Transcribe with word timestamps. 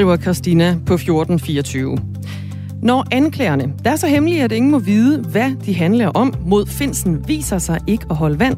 Skriver 0.00 0.16
Christina 0.16 0.78
på 0.86 0.94
1424. 0.94 1.98
Når 2.82 3.06
anklagerne, 3.12 3.72
der 3.84 3.90
er 3.90 3.96
så 3.96 4.06
hemmelige, 4.06 4.42
at 4.42 4.52
ingen 4.52 4.70
må 4.70 4.78
vide, 4.78 5.22
hvad 5.22 5.52
de 5.66 5.74
handler 5.74 6.08
om 6.08 6.34
mod 6.46 6.66
Finsen, 6.66 7.28
viser 7.28 7.58
sig 7.58 7.78
ikke 7.86 8.06
at 8.10 8.16
holde 8.16 8.38
vand, 8.38 8.56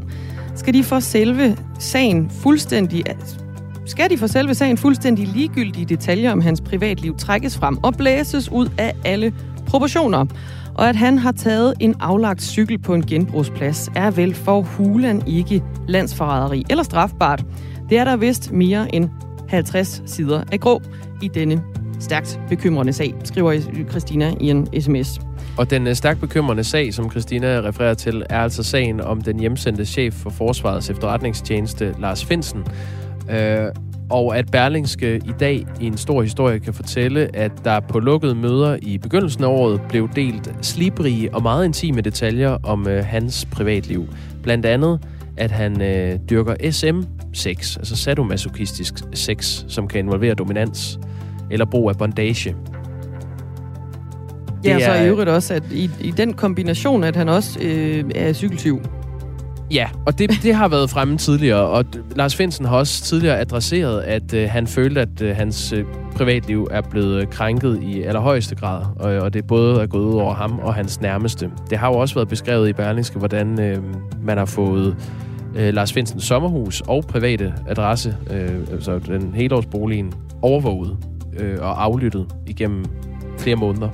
skal 0.55 0.75
de 0.75 0.85
for 0.85 1.01
selve 1.01 1.57
sagen 1.79 2.31
fuldstændig 2.31 3.05
skal 3.87 4.11
de 4.11 4.19
for 4.19 4.27
selve 4.27 4.55
sagen 4.55 4.77
fuldstændig 4.77 5.29
ligegyldige 5.29 5.87
detaljer 5.87 6.33
om 6.33 6.41
hans 6.41 6.61
privatliv 6.61 7.17
trækkes 7.17 7.57
frem 7.57 7.79
og 7.85 7.95
blæses 7.95 8.53
ud 8.53 8.69
af 8.79 8.95
alle 9.05 9.35
proportioner. 9.67 10.27
Og 10.75 10.89
at 10.89 10.97
han 10.97 11.19
har 11.19 11.33
taget 11.33 11.75
en 11.81 11.95
aflagt 12.01 12.43
cykel 12.43 12.79
på 12.79 12.95
en 12.95 13.07
genbrugsplads, 13.07 13.91
er 13.95 14.11
vel 14.11 14.35
for 14.35 14.61
hulen 14.61 15.23
ikke 15.27 15.63
landsforræderi 15.89 16.65
eller 16.71 16.85
strafbart. 16.85 17.45
Det 17.89 17.99
er 17.99 18.05
der 18.05 18.17
vist 18.17 18.53
mere 18.53 18.95
end 18.95 19.11
50 19.53 20.03
sider 20.07 20.45
af 20.53 20.61
grå 20.61 20.83
i 21.23 21.29
denne 21.29 21.63
stærkt 22.01 22.41
bekymrende 22.49 22.93
sag, 22.93 23.15
skriver 23.25 23.61
Christina 23.91 24.35
i 24.41 24.51
en 24.51 24.81
sms. 24.81 25.21
Og 25.59 25.71
den 25.71 25.87
øh, 25.87 25.95
stærkt 25.95 26.21
bekymrende 26.21 26.65
sag, 26.65 26.95
som 26.95 27.11
Christina 27.11 27.61
refererer 27.61 27.95
til, 27.95 28.23
er 28.31 28.39
altså 28.39 28.63
sagen 28.63 29.01
om 29.01 29.21
den 29.21 29.41
hjemsendte 29.41 29.85
chef 29.85 30.15
for 30.15 30.31
Forsvarets 30.31 30.91
efterretningstjeneste, 30.91 31.95
Lars 31.99 32.25
Finsen. 32.25 32.65
Øh, 33.31 33.67
og 34.11 34.37
at 34.37 34.51
Berlingske 34.51 35.17
i 35.17 35.33
dag 35.41 35.67
i 35.81 35.87
en 35.87 35.97
stor 35.97 36.23
historie 36.23 36.59
kan 36.59 36.75
fortælle, 36.75 37.37
at 37.37 37.53
der 37.65 37.81
på 37.81 37.99
lukkede 37.99 38.35
møder 38.35 38.79
i 38.83 38.99
begyndelsen 38.99 39.45
af 39.45 39.49
året 39.49 39.81
blev 39.89 40.09
delt 40.17 40.55
slibrige 40.63 41.35
og 41.35 41.43
meget 41.43 41.65
intime 41.65 42.01
detaljer 42.01 42.59
om 42.63 42.89
øh, 42.89 43.05
hans 43.05 43.47
privatliv. 43.53 44.09
Blandt 44.43 44.67
andet, 44.67 45.01
at 45.37 45.51
han 45.51 45.83
øh, 45.83 46.19
dyrker 46.31 46.55
SM-sex, 46.71 47.77
altså 47.77 47.97
sadomasochistisk 47.97 48.95
sex, 49.15 49.65
som 49.69 49.89
kan 49.89 49.99
involvere 49.99 50.35
dominans 50.35 50.99
eller 51.51 51.67
brug 51.67 51.91
af 51.91 51.97
bondage. 51.97 52.57
Ja, 54.65 54.75
og 54.75 54.83
så 54.83 54.93
i 54.95 55.09
øvrigt 55.09 55.31
også, 55.31 55.55
at 55.55 55.63
i, 55.73 55.91
i 56.01 56.11
den 56.11 56.33
kombination, 56.33 57.05
at 57.05 57.17
han 57.17 57.29
også 57.29 57.59
øh, 57.63 58.05
er 58.15 58.33
cykeltyv. 58.33 58.81
Ja, 59.73 59.89
og 60.07 60.19
det, 60.19 60.31
det 60.43 60.55
har 60.55 60.69
været 60.69 60.91
fremme 60.91 61.19
tidligere, 61.19 61.61
og 61.61 61.85
Lars 62.17 62.37
Finsen 62.37 62.65
har 62.65 62.77
også 62.77 63.03
tidligere 63.03 63.41
adresseret, 63.41 64.01
at 64.01 64.35
øh, 64.35 64.51
han 64.51 64.67
følte, 64.67 65.01
at 65.01 65.23
øh, 65.23 65.37
hans 65.37 65.73
øh, 65.73 65.85
privatliv 66.17 66.69
er 66.71 66.81
blevet 66.81 67.21
øh, 67.21 67.27
krænket 67.27 67.83
i 67.83 68.03
allerhøjeste 68.03 68.55
grad, 68.55 68.85
og, 68.97 69.13
øh, 69.13 69.23
og 69.23 69.35
det 69.35 69.47
både 69.47 69.83
er 69.83 69.87
gået 69.87 70.05
ud 70.05 70.15
over 70.15 70.35
ham 70.35 70.59
og 70.59 70.75
hans 70.75 71.01
nærmeste. 71.01 71.51
Det 71.71 71.79
har 71.79 71.89
jo 71.89 71.95
også 71.95 72.15
været 72.15 72.29
beskrevet 72.29 72.69
i 72.69 72.73
Berlingske, 72.73 73.19
hvordan 73.19 73.61
øh, 73.61 73.79
man 74.23 74.39
har 74.39 74.45
fået 74.45 74.97
øh, 75.57 75.75
Lars 75.75 75.93
Finsens 75.93 76.25
sommerhus 76.25 76.81
og 76.81 77.05
private 77.05 77.55
adresse, 77.69 78.17
øh, 78.31 78.61
altså 78.73 78.99
den 78.99 79.35
helårsboligen, 79.35 80.13
overvåget 80.43 80.97
øh, 81.39 81.59
og 81.61 81.85
aflyttet 81.85 82.27
igennem 82.47 82.85
flere 83.39 83.57
måneder. 83.57 83.89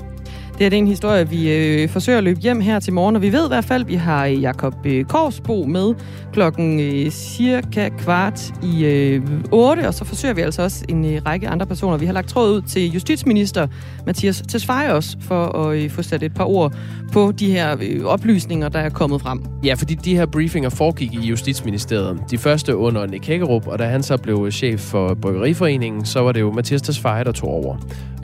Det 0.58 0.72
er 0.72 0.78
en 0.78 0.86
historie, 0.86 1.28
vi 1.28 1.52
øh, 1.52 1.88
forsøger 1.88 2.18
at 2.18 2.24
løbe 2.24 2.40
hjem 2.40 2.60
her 2.60 2.80
til 2.80 2.92
morgen, 2.92 3.16
og 3.16 3.22
vi 3.22 3.32
ved 3.32 3.44
i 3.44 3.48
hvert 3.48 3.64
fald, 3.64 3.82
at 3.82 3.88
vi 3.88 3.94
har 3.94 4.26
øh, 4.26 4.42
Jakob 4.42 4.74
øh, 4.86 5.04
Korsbo 5.04 5.64
med 5.64 5.94
klokken 6.32 6.80
øh, 6.80 7.10
cirka 7.10 7.88
kvart 7.88 8.54
i 8.62 8.84
øh, 8.84 9.22
8, 9.52 9.88
og 9.88 9.94
så 9.94 10.04
forsøger 10.04 10.34
vi 10.34 10.40
altså 10.40 10.62
også 10.62 10.84
en 10.88 11.04
øh, 11.04 11.20
række 11.26 11.48
andre 11.48 11.66
personer. 11.66 11.96
Vi 11.96 12.06
har 12.06 12.12
lagt 12.12 12.28
tråd 12.28 12.56
ud 12.56 12.62
til 12.62 12.92
justitsminister 12.92 13.66
Mathias 14.06 14.42
Tesfaye 14.48 14.94
også, 14.94 15.16
for 15.20 15.44
at 15.44 15.78
øh, 15.78 15.90
få 15.90 16.02
sat 16.02 16.22
et 16.22 16.34
par 16.34 16.44
ord 16.44 16.74
på 17.12 17.32
de 17.32 17.52
her 17.52 17.76
øh, 17.82 18.04
oplysninger, 18.04 18.68
der 18.68 18.78
er 18.78 18.88
kommet 18.88 19.20
frem. 19.20 19.42
Ja, 19.64 19.74
fordi 19.74 19.94
de 19.94 20.16
her 20.16 20.26
briefinger 20.26 20.70
foregik 20.70 21.14
i 21.14 21.20
Justitsministeriet. 21.26 22.18
De 22.30 22.38
første 22.38 22.76
under 22.76 23.06
Nick 23.06 23.26
Hækkerup, 23.26 23.66
og 23.66 23.78
da 23.78 23.84
han 23.84 24.02
så 24.02 24.16
blev 24.16 24.50
chef 24.50 24.80
for 24.80 25.14
Bryggeriforeningen, 25.14 26.04
så 26.04 26.20
var 26.20 26.32
det 26.32 26.40
jo 26.40 26.52
Mathias 26.52 26.82
Tesfaye, 26.82 27.24
der 27.24 27.32
tog 27.32 27.50
over. 27.50 27.76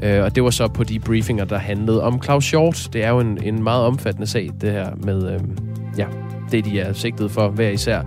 Øh, 0.03 0.25
og 0.25 0.34
det 0.34 0.44
var 0.44 0.50
så 0.50 0.69
på 0.69 0.84
de 0.84 0.99
briefinger, 0.99 1.44
der 1.44 1.59
handlede 1.59 2.03
om 2.03 2.22
Claus 2.22 2.44
Short. 2.44 2.88
Det 2.93 3.05
er 3.05 3.10
jo 3.10 3.21
en, 3.21 3.38
en 3.43 3.62
meget 3.62 3.84
omfattende 3.84 4.27
sag, 4.27 4.50
det 4.60 4.72
her 4.72 4.91
med 5.03 5.32
øh, 5.32 5.41
ja, 5.99 6.06
det, 6.53 6.65
de 6.65 6.81
er 6.81 6.93
sigtet 6.93 7.31
for 7.31 7.49
hver 7.49 7.69
især. 7.69 8.03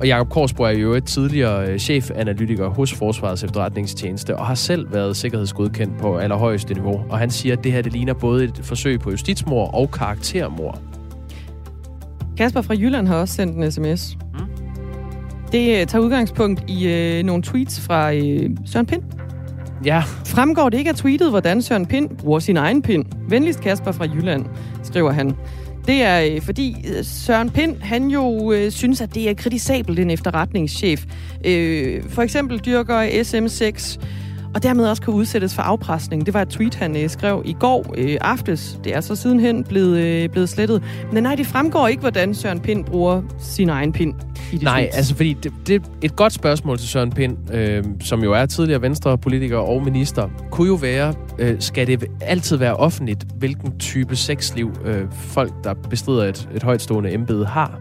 Og 0.00 0.06
Jakob 0.06 0.28
Korsborg 0.28 0.66
er 0.66 0.78
jo 0.78 0.92
et 0.92 1.04
tidligere 1.04 1.68
øh, 1.68 1.78
chefanalytiker 1.78 2.68
hos 2.68 2.94
Forsvarets 2.94 3.44
efterretningstjeneste 3.44 4.36
og 4.36 4.46
har 4.46 4.54
selv 4.54 4.92
været 4.92 5.16
sikkerhedsgodkendt 5.16 5.98
på 5.98 6.16
allerhøjeste 6.16 6.74
niveau. 6.74 7.00
Og 7.08 7.18
han 7.18 7.30
siger, 7.30 7.56
at 7.56 7.64
det 7.64 7.72
her 7.72 7.82
det 7.82 7.92
ligner 7.92 8.14
både 8.14 8.44
et 8.44 8.60
forsøg 8.62 9.00
på 9.00 9.10
justitsmor 9.10 9.66
og 9.66 9.90
karaktermor. 9.90 10.78
Kasper 12.36 12.62
fra 12.62 12.74
Jylland 12.74 13.06
har 13.06 13.16
også 13.16 13.34
sendt 13.34 13.56
en 13.56 13.72
sms. 13.72 14.18
Mm. 14.32 14.44
Det 15.52 15.80
øh, 15.80 15.86
tager 15.86 16.04
udgangspunkt 16.04 16.64
i 16.68 16.88
øh, 16.88 17.22
nogle 17.22 17.42
tweets 17.42 17.80
fra 17.80 18.14
øh, 18.14 18.50
Søren 18.66 18.86
Pind. 18.86 19.02
Ja. 19.84 20.02
Fremgår 20.26 20.68
det 20.68 20.78
ikke 20.78 20.90
af 20.90 20.96
tweetet, 20.96 21.30
hvordan 21.30 21.62
Søren 21.62 21.86
Pind 21.86 22.08
bruger 22.16 22.38
sin 22.38 22.56
egen 22.56 22.82
pind? 22.82 23.04
Venligst 23.28 23.60
Kasper 23.60 23.92
fra 23.92 24.04
Jylland, 24.04 24.46
skriver 24.82 25.10
han. 25.10 25.36
Det 25.86 26.02
er 26.02 26.34
øh, 26.34 26.42
fordi 26.42 26.76
øh, 26.88 27.04
Søren 27.04 27.50
Pind, 27.50 27.76
han 27.80 28.06
jo 28.06 28.52
øh, 28.52 28.70
synes, 28.70 29.00
at 29.00 29.14
det 29.14 29.30
er 29.30 29.34
kritisabelt, 29.34 29.98
en 29.98 30.10
efterretningschef. 30.10 31.04
Øh, 31.46 32.02
for 32.08 32.22
eksempel 32.22 32.58
dyrker 32.58 33.02
SM6 33.02 34.00
og 34.54 34.62
dermed 34.62 34.88
også 34.88 35.02
kan 35.02 35.14
udsættes 35.14 35.54
for 35.54 35.62
afpresning. 35.62 36.26
Det 36.26 36.34
var 36.34 36.42
et 36.42 36.48
tweet, 36.48 36.74
han 36.74 36.96
øh, 36.96 37.10
skrev 37.10 37.42
i 37.44 37.52
går 37.52 37.94
øh, 37.98 38.16
aftes. 38.20 38.80
Det 38.84 38.96
er 38.96 39.00
så 39.00 39.16
sidenhen 39.16 39.64
blevet, 39.64 39.98
øh, 39.98 40.28
blevet 40.28 40.48
slettet. 40.48 40.82
Men 41.12 41.22
nej, 41.22 41.34
det 41.34 41.46
fremgår 41.46 41.88
ikke, 41.88 42.00
hvordan 42.00 42.34
Søren 42.34 42.60
Pind 42.60 42.84
bruger 42.84 43.22
sin 43.38 43.68
egen 43.68 43.92
pind. 43.92 44.14
I 44.52 44.56
Nej, 44.56 44.80
tweets. 44.80 44.96
altså 44.96 45.14
fordi 45.14 45.32
det, 45.32 45.52
det 45.66 45.74
er 45.74 45.80
et 46.02 46.16
godt 46.16 46.32
spørgsmål 46.32 46.78
til 46.78 46.88
Søren 46.88 47.12
Pind, 47.12 47.54
øh, 47.54 47.84
som 48.00 48.22
jo 48.22 48.32
er 48.32 48.46
tidligere 48.46 48.82
venstrepolitiker 48.82 49.58
og 49.58 49.84
minister, 49.84 50.28
kunne 50.50 50.68
jo 50.68 50.74
være, 50.74 51.14
øh, 51.38 51.56
skal 51.58 51.86
det 51.86 52.04
altid 52.20 52.56
være 52.56 52.76
offentligt, 52.76 53.26
hvilken 53.38 53.78
type 53.78 54.16
sexliv 54.16 54.72
øh, 54.84 55.04
folk, 55.12 55.52
der 55.64 55.74
bestrider 55.74 56.24
et, 56.24 56.48
et 56.54 56.62
højtstående 56.62 57.12
embede, 57.12 57.46
har? 57.46 57.80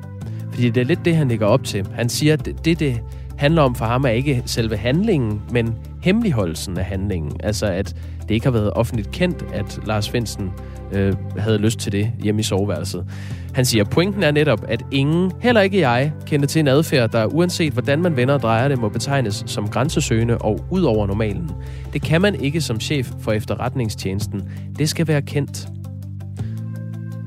Fordi 0.53 0.69
det 0.69 0.81
er 0.81 0.85
lidt 0.85 1.05
det, 1.05 1.15
han 1.15 1.27
lægger 1.27 1.45
op 1.45 1.63
til. 1.63 1.87
Han 1.93 2.09
siger, 2.09 2.33
at 2.33 2.45
det, 2.45 2.65
det, 2.65 2.79
det 2.79 3.01
handler 3.37 3.61
om 3.61 3.75
for 3.75 3.85
ham, 3.85 4.03
er 4.03 4.09
ikke 4.09 4.43
selve 4.45 4.77
handlingen, 4.77 5.41
men 5.51 5.75
hemmeligholdelsen 6.01 6.77
af 6.77 6.85
handlingen. 6.85 7.31
Altså, 7.43 7.65
at 7.65 7.95
det 8.21 8.31
ikke 8.31 8.45
har 8.45 8.51
været 8.51 8.71
offentligt 8.73 9.11
kendt, 9.11 9.45
at 9.53 9.79
Lars 9.85 10.09
Finsen 10.09 10.51
øh, 10.91 11.13
havde 11.37 11.57
lyst 11.57 11.79
til 11.79 11.91
det 11.91 12.11
hjemme 12.23 12.39
i 12.39 12.43
soveværelset. 12.43 13.05
Han 13.53 13.65
siger, 13.65 13.83
pointen 13.83 14.23
er 14.23 14.31
netop, 14.31 14.65
at 14.67 14.85
ingen, 14.91 15.31
heller 15.41 15.61
ikke 15.61 15.79
jeg, 15.79 16.11
kender 16.25 16.47
til 16.47 16.59
en 16.59 16.67
adfærd, 16.67 17.11
der 17.11 17.25
uanset 17.25 17.73
hvordan 17.73 18.01
man 18.01 18.17
vender 18.17 18.33
og 18.33 18.41
drejer 18.41 18.67
det, 18.67 18.79
må 18.79 18.89
betegnes 18.89 19.43
som 19.45 19.67
grænsesøgende 19.67 20.37
og 20.37 20.59
ud 20.69 20.81
over 20.81 21.07
normalen. 21.07 21.51
Det 21.93 22.01
kan 22.01 22.21
man 22.21 22.35
ikke 22.35 22.61
som 22.61 22.79
chef 22.79 23.11
for 23.19 23.31
efterretningstjenesten. 23.31 24.49
Det 24.79 24.89
skal 24.89 25.07
være 25.07 25.21
kendt. 25.21 25.67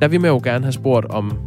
Der 0.00 0.08
vil 0.08 0.20
man 0.20 0.30
jo 0.30 0.40
gerne 0.44 0.64
have 0.64 0.72
spurgt, 0.72 1.06
om 1.06 1.38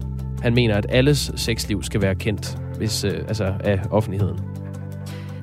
han 0.41 0.53
mener, 0.53 0.75
at 0.75 0.85
alles 0.89 1.31
sexliv 1.35 1.83
skal 1.83 2.01
være 2.01 2.15
kendt 2.15 2.57
hvis, 2.77 3.03
øh, 3.03 3.13
altså 3.27 3.53
af 3.63 3.79
offentligheden. 3.91 4.54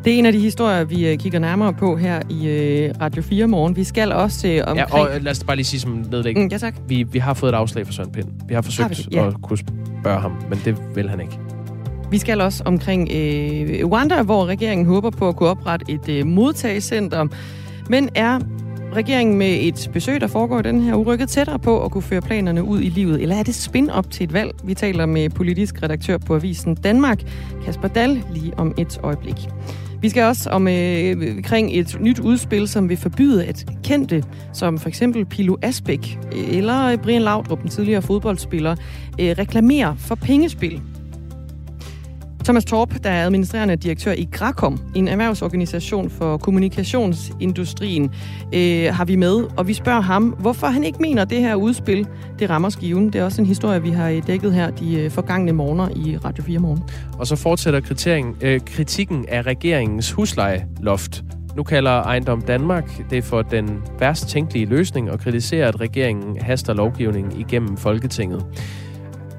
Det 0.04 0.14
er 0.14 0.18
en 0.18 0.26
af 0.26 0.32
de 0.32 0.38
historier, 0.38 0.84
vi 0.84 1.08
øh, 1.08 1.18
kigger 1.18 1.38
nærmere 1.38 1.72
på 1.72 1.96
her 1.96 2.22
i 2.30 2.48
øh, 2.48 2.94
Radio 3.00 3.22
4 3.22 3.46
morgen. 3.46 3.76
Vi 3.76 3.84
skal 3.84 4.12
også 4.12 4.48
øh, 4.48 4.62
omkring... 4.66 4.90
Ja, 4.90 5.14
og 5.14 5.20
lad 5.20 5.32
os 5.32 5.44
bare 5.44 5.56
lige 5.56 5.66
sige 5.66 5.80
som 5.80 6.04
nedlæg. 6.10 6.36
Mm, 6.36 6.46
ja, 6.46 6.58
tak. 6.58 6.74
Vi, 6.88 7.02
vi 7.02 7.18
har 7.18 7.34
fået 7.34 7.52
et 7.52 7.56
afslag 7.56 7.86
fra 7.86 7.92
Søren 7.92 8.12
Pind. 8.12 8.28
Vi 8.48 8.54
har 8.54 8.62
forsøgt 8.62 8.88
har 8.88 8.94
vi 9.10 9.16
ja. 9.16 9.26
at 9.26 9.34
kunne 9.42 9.58
spørge 9.58 10.20
ham, 10.20 10.32
men 10.48 10.60
det 10.64 10.76
vil 10.94 11.08
han 11.08 11.20
ikke. 11.20 11.38
Vi 12.10 12.18
skal 12.18 12.40
også 12.40 12.62
omkring 12.66 13.08
øh, 13.14 13.86
Rwanda, 13.86 14.22
hvor 14.22 14.46
regeringen 14.46 14.86
håber 14.86 15.10
på 15.10 15.28
at 15.28 15.36
kunne 15.36 15.48
oprette 15.48 15.86
et 15.88 16.08
øh, 16.08 16.26
modtagecenter. 16.26 17.26
Men 17.90 18.08
er 18.14 18.38
regeringen 18.92 19.38
med 19.38 19.58
et 19.60 19.90
besøg, 19.92 20.20
der 20.20 20.26
foregår 20.26 20.58
i 20.58 20.62
den 20.62 20.80
her 20.80 20.96
uge, 20.96 21.06
rykket 21.06 21.28
tættere 21.28 21.58
på 21.58 21.84
at 21.84 21.90
kunne 21.90 22.02
føre 22.02 22.20
planerne 22.20 22.64
ud 22.64 22.80
i 22.80 22.88
livet? 22.88 23.22
Eller 23.22 23.36
er 23.36 23.42
det 23.42 23.54
spin 23.54 23.90
op 23.90 24.10
til 24.10 24.24
et 24.24 24.32
valg? 24.32 24.50
Vi 24.64 24.74
taler 24.74 25.06
med 25.06 25.30
politisk 25.30 25.82
redaktør 25.82 26.18
på 26.18 26.34
Avisen 26.34 26.74
Danmark, 26.74 27.22
Kasper 27.64 27.88
Dal, 27.88 28.22
lige 28.32 28.52
om 28.58 28.74
et 28.78 29.00
øjeblik. 29.02 29.36
Vi 30.02 30.08
skal 30.08 30.22
også 30.22 30.50
om, 30.50 30.68
øh, 30.68 31.42
et 31.70 31.96
nyt 32.00 32.18
udspil, 32.18 32.68
som 32.68 32.88
vil 32.88 32.96
forbyde 32.96 33.44
at 33.44 33.66
kendte, 33.84 34.24
som 34.52 34.78
for 34.78 34.88
eksempel 34.88 35.24
Pilo 35.24 35.56
Asbæk 35.62 36.18
eller 36.32 36.96
Brian 36.96 37.22
Laudrup, 37.22 37.62
den 37.62 37.70
tidligere 37.70 38.02
fodboldspiller, 38.02 38.76
øh, 39.20 39.34
reklamerer 39.38 39.94
for 39.94 40.14
pengespil. 40.14 40.82
Thomas 42.44 42.64
Torp, 42.64 43.04
der 43.04 43.10
er 43.10 43.24
administrerende 43.24 43.76
direktør 43.76 44.12
i 44.12 44.28
Grakom, 44.32 44.78
en 44.94 45.08
erhvervsorganisation 45.08 46.10
for 46.10 46.36
kommunikationsindustrien, 46.36 48.14
øh, 48.54 48.94
har 48.94 49.04
vi 49.04 49.16
med. 49.16 49.44
Og 49.56 49.68
vi 49.68 49.74
spørger 49.74 50.00
ham, 50.00 50.24
hvorfor 50.24 50.66
han 50.66 50.84
ikke 50.84 50.98
mener, 51.00 51.22
at 51.22 51.30
det 51.30 51.38
her 51.38 51.54
udspil, 51.54 52.06
det 52.38 52.50
rammer 52.50 52.68
skiven. 52.68 53.06
Det 53.06 53.14
er 53.14 53.24
også 53.24 53.42
en 53.42 53.46
historie, 53.46 53.82
vi 53.82 53.90
har 53.90 54.20
dækket 54.26 54.54
her 54.54 54.70
de 54.70 54.94
øh, 54.94 55.10
forgangne 55.10 55.52
morgener 55.52 55.88
i 55.96 56.16
Radio 56.16 56.44
4 56.44 56.58
Morgen. 56.58 56.82
Og 57.18 57.26
så 57.26 57.36
fortsætter 57.36 57.80
kritikken, 57.80 58.36
øh, 58.40 58.60
kritikken 58.66 59.24
af 59.28 59.42
regeringens 59.42 60.10
huslejeloft. 60.10 61.24
Nu 61.56 61.62
kalder 61.62 61.90
Ejendom 61.90 62.40
Danmark 62.40 63.10
det 63.10 63.24
for 63.24 63.42
den 63.42 63.82
værst 63.98 64.28
tænkelige 64.28 64.66
løsning 64.66 65.10
og 65.10 65.20
kritiserer, 65.20 65.68
at 65.68 65.80
regeringen 65.80 66.40
haster 66.40 66.74
lovgivningen 66.74 67.40
igennem 67.40 67.76
Folketinget. 67.76 68.44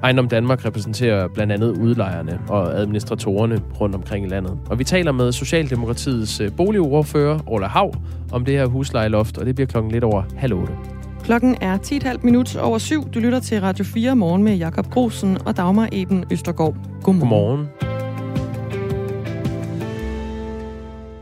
Ejendom 0.04 0.28
Danmark 0.28 0.64
repræsenterer 0.64 1.28
blandt 1.28 1.52
andet 1.52 1.78
udlejerne 1.78 2.40
og 2.48 2.78
administratorerne 2.78 3.60
rundt 3.80 3.94
omkring 3.94 4.26
i 4.26 4.28
landet. 4.28 4.58
Og 4.70 4.78
vi 4.78 4.84
taler 4.84 5.12
med 5.12 5.32
Socialdemokratiets 5.32 6.40
øh, 6.40 6.56
boligordfører, 6.56 7.38
Ola 7.46 7.66
Hav, 7.66 7.94
om 8.32 8.44
det 8.44 8.54
her 8.54 8.66
huslejeloft, 8.66 9.38
og 9.38 9.46
det 9.46 9.54
bliver 9.54 9.66
klokken 9.66 9.92
lidt 9.92 10.04
over 10.04 10.22
halv 10.36 10.54
otte. 10.54 10.72
Klokken 11.22 11.56
er 11.60 11.78
10.30 11.78 12.18
minut 12.22 12.56
over 12.56 12.78
syv. 12.78 13.10
Du 13.10 13.18
lytter 13.18 13.40
til 13.40 13.60
Radio 13.60 13.84
4 13.84 14.16
morgen 14.16 14.42
med 14.42 14.56
Jakob 14.56 14.90
Grosen 14.90 15.38
og 15.46 15.56
Dagmar 15.56 15.88
Eben 15.92 16.24
Østergaard. 16.30 16.74
Godmorgen. 17.02 17.20
Godmorgen. 17.20 17.83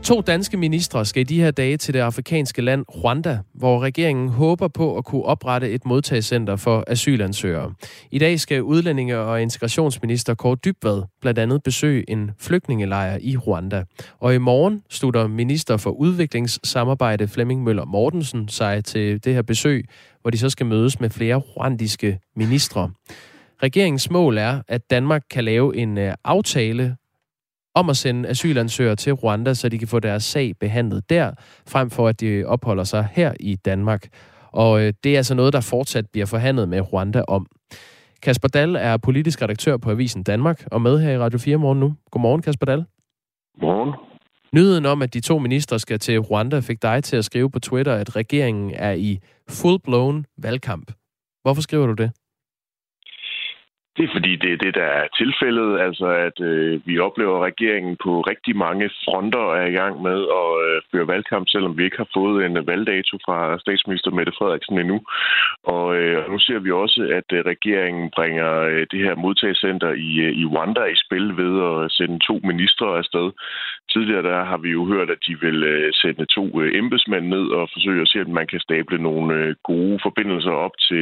To 0.03 0.21
danske 0.21 0.57
ministre 0.57 1.05
skal 1.05 1.21
i 1.21 1.23
de 1.23 1.41
her 1.41 1.51
dage 1.51 1.77
til 1.77 1.93
det 1.93 1.99
afrikanske 1.99 2.61
land 2.61 2.85
Rwanda, 2.95 3.39
hvor 3.53 3.79
regeringen 3.79 4.29
håber 4.29 4.67
på 4.67 4.97
at 4.97 5.05
kunne 5.05 5.23
oprette 5.23 5.71
et 5.71 5.85
modtagscenter 5.85 6.55
for 6.55 6.83
asylansøgere. 6.87 7.73
I 8.11 8.19
dag 8.19 8.39
skal 8.39 8.61
udlændinge- 8.61 9.17
og 9.17 9.41
integrationsminister 9.41 10.33
Kåre 10.33 10.55
Dybvad 10.65 11.03
blandt 11.21 11.39
andet 11.39 11.63
besøge 11.63 12.09
en 12.09 12.31
flygtningelejr 12.39 13.17
i 13.21 13.37
Rwanda. 13.37 13.83
Og 14.19 14.35
i 14.35 14.37
morgen 14.37 14.81
slutter 14.89 15.27
minister 15.27 15.77
for 15.77 15.89
udviklingssamarbejde 15.89 17.27
Flemming 17.27 17.63
Møller 17.63 17.85
Mortensen 17.85 18.47
sig 18.47 18.85
til 18.85 19.23
det 19.23 19.33
her 19.33 19.41
besøg, 19.41 19.85
hvor 20.21 20.31
de 20.31 20.37
så 20.37 20.49
skal 20.49 20.65
mødes 20.65 20.99
med 20.99 21.09
flere 21.09 21.35
rwandiske 21.35 22.19
ministre. 22.35 22.91
Regeringens 23.63 24.09
mål 24.09 24.37
er, 24.37 24.61
at 24.67 24.89
Danmark 24.89 25.21
kan 25.31 25.43
lave 25.43 25.77
en 25.77 25.97
øh, 25.97 26.13
aftale 26.23 26.95
om 27.75 27.89
at 27.89 27.97
sende 27.97 28.29
asylansøgere 28.29 28.95
til 28.95 29.13
Rwanda, 29.13 29.53
så 29.53 29.69
de 29.69 29.77
kan 29.77 29.87
få 29.87 29.99
deres 29.99 30.23
sag 30.23 30.53
behandlet 30.59 31.09
der, 31.09 31.31
frem 31.67 31.89
for 31.89 32.07
at 32.07 32.21
de 32.21 32.43
opholder 32.45 32.83
sig 32.83 33.07
her 33.11 33.33
i 33.39 33.55
Danmark. 33.55 34.07
Og 34.51 34.81
øh, 34.81 34.93
det 35.03 35.13
er 35.13 35.17
altså 35.17 35.35
noget, 35.35 35.53
der 35.53 35.61
fortsat 35.61 36.05
bliver 36.11 36.25
forhandlet 36.25 36.69
med 36.69 36.93
Rwanda 36.93 37.21
om. 37.27 37.47
Kasper 38.21 38.47
Dahl 38.47 38.75
er 38.75 38.97
politisk 38.97 39.41
redaktør 39.41 39.77
på 39.77 39.91
Avisen 39.91 40.23
Danmark, 40.23 40.67
og 40.71 40.81
med 40.81 40.99
her 40.99 41.11
i 41.11 41.19
Radio 41.19 41.39
4 41.39 41.57
morgen 41.57 41.79
nu. 41.79 41.93
Godmorgen, 42.11 42.41
Kasper 42.41 42.65
Dahl. 42.65 42.85
Godmorgen. 43.59 43.93
Nyheden 44.53 44.85
om, 44.85 45.01
at 45.01 45.13
de 45.13 45.19
to 45.19 45.39
ministre 45.39 45.79
skal 45.79 45.99
til 45.99 46.19
Rwanda, 46.19 46.59
fik 46.59 46.81
dig 46.81 47.03
til 47.03 47.15
at 47.15 47.25
skrive 47.25 47.51
på 47.51 47.59
Twitter, 47.59 47.93
at 47.93 48.15
regeringen 48.15 48.71
er 48.75 48.91
i 48.91 49.19
full-blown 49.49 50.23
valgkamp. 50.37 50.91
Hvorfor 51.41 51.61
skriver 51.61 51.87
du 51.87 51.93
det? 51.93 52.11
Det 53.97 54.03
er 54.03 54.13
fordi, 54.13 54.35
det 54.35 54.51
er 54.53 54.57
det, 54.57 54.75
der 54.75 54.83
er 54.83 55.07
tilfældet. 55.17 55.79
Altså, 55.79 56.07
at 56.27 56.37
øh, 56.41 56.81
vi 56.85 56.99
oplever, 56.99 57.35
at 57.37 57.45
regeringen 57.51 57.97
på 58.03 58.21
rigtig 58.21 58.55
mange 58.55 58.89
fronter 59.05 59.45
er 59.53 59.65
i 59.65 59.75
gang 59.81 60.01
med 60.01 60.19
at 60.41 60.49
øh, 60.67 60.81
føre 60.91 61.07
valgkamp, 61.07 61.45
selvom 61.49 61.77
vi 61.77 61.83
ikke 61.83 61.97
har 61.97 62.09
fået 62.13 62.45
en 62.45 62.67
valgdato 62.67 63.17
fra 63.25 63.59
statsminister 63.59 64.11
Mette 64.11 64.33
Frederiksen 64.37 64.79
endnu. 64.79 65.01
Og 65.63 65.95
øh, 65.95 66.31
nu 66.31 66.39
ser 66.39 66.59
vi 66.59 66.71
også, 66.71 67.01
at 67.19 67.37
øh, 67.37 67.45
regeringen 67.51 68.09
bringer 68.15 68.51
øh, 68.71 68.87
det 68.91 68.99
her 69.05 69.15
modtagscenter 69.15 69.91
i, 70.07 70.09
øh, 70.25 70.33
i 70.41 70.45
Rwanda 70.45 70.83
i 70.83 70.95
spil 71.05 71.37
ved 71.41 71.53
at 71.69 71.91
sende 71.91 72.19
to 72.27 72.35
ministre 72.43 72.87
afsted. 72.97 73.27
Tidligere 73.93 74.23
der 74.31 74.43
har 74.43 74.57
vi 74.57 74.69
jo 74.69 74.85
hørt, 74.85 75.09
at 75.09 75.25
de 75.27 75.35
vil 75.45 75.63
øh, 75.63 75.93
sende 75.93 76.25
to 76.25 76.61
øh, 76.61 76.77
embedsmænd 76.79 77.25
ned 77.27 77.45
og 77.59 77.69
forsøge 77.73 78.01
at 78.01 78.07
se, 78.07 78.19
at 78.19 78.27
man 78.27 78.47
kan 78.47 78.59
stable 78.59 78.97
nogle 78.97 79.33
øh, 79.33 79.55
gode 79.63 79.99
forbindelser 80.03 80.51
op 80.51 80.75
til 80.89 81.01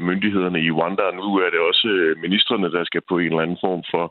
myndighederne 0.00 0.60
i 0.62 0.70
Rwanda. 0.70 1.02
Og 1.02 1.14
nu 1.14 1.28
er 1.44 1.50
det 1.50 1.60
også 1.70 2.14
ministerne, 2.24 2.72
der 2.72 2.84
skal 2.84 3.02
på 3.08 3.18
en 3.18 3.26
eller 3.26 3.44
anden 3.44 3.62
form 3.66 3.82
for 3.92 4.04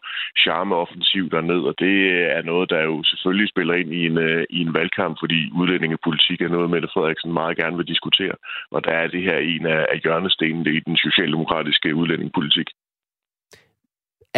charmeoffensiv 0.43 1.29
derned, 1.29 1.61
og 1.69 1.75
det 1.79 1.95
er 2.37 2.41
noget, 2.41 2.69
der 2.69 2.81
jo 2.83 3.03
selvfølgelig 3.03 3.49
spiller 3.49 3.73
ind 3.73 3.93
i 3.93 4.05
en, 4.05 4.17
i 4.49 4.59
en 4.65 4.73
valgkamp, 4.73 5.15
fordi 5.19 5.39
udlændingepolitik 5.59 6.41
er 6.41 6.49
noget, 6.49 6.69
Mette 6.69 6.89
Frederiksen 6.93 7.33
meget 7.33 7.57
gerne 7.57 7.77
vil 7.77 7.87
diskutere, 7.87 8.35
og 8.71 8.83
der 8.85 8.91
er 8.91 9.07
det 9.07 9.21
her 9.21 9.37
en 9.37 9.65
af 9.65 9.99
hjørnestenene 10.03 10.71
i 10.77 10.79
den 10.79 10.97
socialdemokratiske 10.97 11.95
udlændingepolitik. 11.95 12.67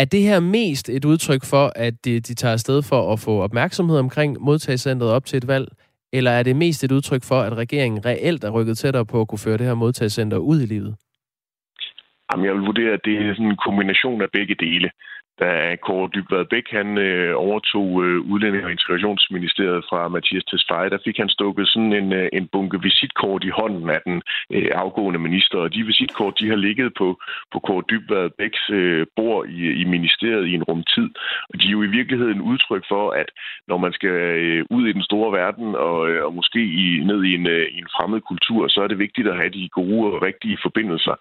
Er 0.01 0.05
det 0.05 0.21
her 0.21 0.39
mest 0.39 0.89
et 0.89 1.05
udtryk 1.05 1.43
for, 1.53 1.65
at 1.75 2.05
de, 2.05 2.19
de 2.19 2.33
tager 2.35 2.53
afsted 2.53 2.79
for 2.89 3.13
at 3.13 3.19
få 3.19 3.33
opmærksomhed 3.41 3.97
omkring 3.99 4.41
modtagscentret 4.41 5.11
op 5.11 5.25
til 5.25 5.37
et 5.37 5.47
valg? 5.47 5.67
Eller 6.13 6.31
er 6.31 6.43
det 6.43 6.55
mest 6.55 6.83
et 6.83 6.91
udtryk 6.91 7.23
for, 7.23 7.39
at 7.47 7.53
regeringen 7.57 8.05
reelt 8.05 8.43
er 8.43 8.49
rykket 8.49 8.77
tættere 8.77 9.05
på 9.05 9.21
at 9.21 9.27
kunne 9.27 9.45
føre 9.45 9.57
det 9.57 9.65
her 9.65 9.73
modtagscenter 9.73 10.37
ud 10.37 10.61
i 10.61 10.65
livet? 10.65 10.95
Jamen, 12.31 12.45
jeg 12.45 12.53
vil 12.53 12.61
vurdere, 12.61 12.93
at 12.93 13.01
det 13.05 13.13
er 13.13 13.33
sådan 13.33 13.45
en 13.45 13.63
kombination 13.67 14.21
af 14.21 14.29
begge 14.33 14.55
dele 14.55 14.89
da 15.39 15.75
Kåre 15.85 16.09
Dybvad 16.13 16.45
Bæk 16.45 16.67
han 16.69 16.97
øh, 16.97 17.33
overtog 17.35 17.87
øh, 18.03 18.17
Udlænding- 18.31 18.65
og 18.65 18.71
Integrationsministeriet 18.71 19.85
fra 19.89 20.07
Mathias 20.07 20.43
Tesfaye, 20.43 20.89
der 20.89 20.97
fik 21.05 21.17
han 21.17 21.29
stukket 21.29 21.67
sådan 21.67 21.93
en, 21.93 22.13
øh, 22.13 22.29
en 22.33 22.47
bunke 22.47 22.81
visitkort 22.81 23.43
i 23.43 23.49
hånden 23.59 23.89
af 23.89 24.01
den 24.05 24.21
øh, 24.53 24.69
afgående 24.75 25.19
minister. 25.19 25.57
Og 25.57 25.73
de 25.73 25.83
visitkort, 25.83 26.39
de 26.39 26.49
har 26.49 26.55
ligget 26.55 26.93
på, 26.97 27.07
på 27.53 27.59
Kåre 27.59 27.83
Dybvad 27.89 28.29
Bæks 28.37 28.69
øh, 28.69 29.05
bord 29.15 29.47
i, 29.47 29.81
i 29.81 29.83
ministeriet 29.83 30.47
i 30.47 30.53
en 30.53 30.63
rumtid. 30.63 31.09
Og 31.49 31.61
de 31.61 31.67
er 31.67 31.71
jo 31.71 31.83
i 31.83 31.95
virkeligheden 31.97 32.41
udtryk 32.41 32.83
for, 32.87 33.11
at 33.11 33.29
når 33.67 33.77
man 33.77 33.93
skal 33.93 34.09
øh, 34.09 34.65
ud 34.69 34.87
i 34.87 34.93
den 34.93 35.03
store 35.03 35.31
verden 35.39 35.75
og, 35.75 36.09
øh, 36.09 36.25
og 36.25 36.33
måske 36.33 36.61
i, 36.83 37.03
ned 37.03 37.23
i 37.23 37.33
en, 37.35 37.47
øh, 37.47 37.67
i 37.75 37.77
en 37.77 37.89
fremmed 37.95 38.21
kultur, 38.21 38.67
så 38.67 38.81
er 38.81 38.87
det 38.87 38.99
vigtigt 38.99 39.27
at 39.27 39.37
have 39.37 39.49
de 39.49 39.69
gode 39.69 40.13
og 40.13 40.21
rigtige 40.21 40.57
forbindelser. 40.61 41.15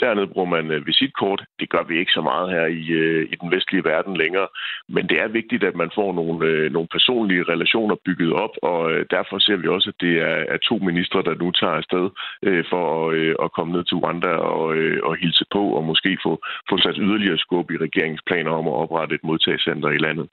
Dernede 0.00 0.26
bruger 0.26 0.50
man 0.56 0.70
øh, 0.70 0.86
visitkort. 0.86 1.44
Det 1.60 1.68
gør 1.70 1.82
vi 1.88 1.98
ikke 1.98 2.12
så 2.12 2.22
meget 2.30 2.50
her 2.50 2.66
i, 2.66 2.84
øh, 2.88 3.22
i 3.32 3.34
den 3.40 3.52
vestlige 3.64 3.84
verden 3.92 4.16
længere. 4.16 4.48
Men 4.88 5.04
det 5.10 5.18
er 5.24 5.28
vigtigt, 5.28 5.64
at 5.64 5.76
man 5.82 5.90
får 5.94 6.10
nogle, 6.20 6.46
øh, 6.46 6.72
nogle 6.72 6.88
personlige 6.96 7.44
relationer 7.52 7.96
bygget 8.06 8.32
op, 8.32 8.54
og 8.62 8.92
øh, 8.92 9.06
derfor 9.10 9.38
ser 9.38 9.56
vi 9.56 9.68
også, 9.68 9.88
at 9.92 10.00
det 10.00 10.14
er, 10.30 10.38
er 10.54 10.58
to 10.68 10.76
ministre, 10.88 11.22
der 11.22 11.34
nu 11.42 11.50
tager 11.50 11.76
afsted 11.80 12.06
øh, 12.48 12.64
for 12.70 12.84
at, 13.08 13.14
øh, 13.14 13.34
at 13.44 13.52
komme 13.56 13.72
ned 13.72 13.84
til 13.84 13.96
Rwanda 13.96 14.32
og, 14.54 14.74
øh, 14.76 14.98
og 15.08 15.16
hilse 15.16 15.44
på, 15.52 15.62
og 15.76 15.84
måske 15.84 16.10
få, 16.26 16.32
få 16.70 16.74
sat 16.78 16.96
yderligere 17.06 17.38
skub 17.38 17.70
i 17.70 17.76
regeringsplaner 17.86 18.50
om 18.60 18.66
at 18.68 18.78
oprette 18.82 19.14
et 19.14 19.24
modtagscenter 19.24 19.90
i 19.90 19.98
landet. 20.06 20.26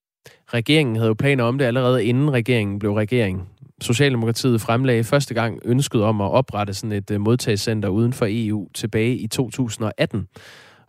Regeringen 0.57 0.95
havde 0.95 1.07
jo 1.13 1.21
planer 1.23 1.43
om 1.43 1.57
det 1.57 1.65
allerede 1.65 2.05
inden 2.05 2.33
regeringen 2.33 2.79
blev 2.79 2.93
regering. 2.93 3.49
Socialdemokratiet 3.81 4.61
fremlagde 4.61 5.03
første 5.03 5.33
gang 5.33 5.59
ønsket 5.65 6.01
om 6.03 6.21
at 6.21 6.31
oprette 6.31 6.73
sådan 6.73 6.97
et 7.01 7.11
øh, 7.11 7.21
modtagscenter 7.21 7.89
uden 7.89 8.13
for 8.13 8.25
EU 8.29 8.67
tilbage 8.73 9.15
i 9.15 9.27
2018. 9.27 10.27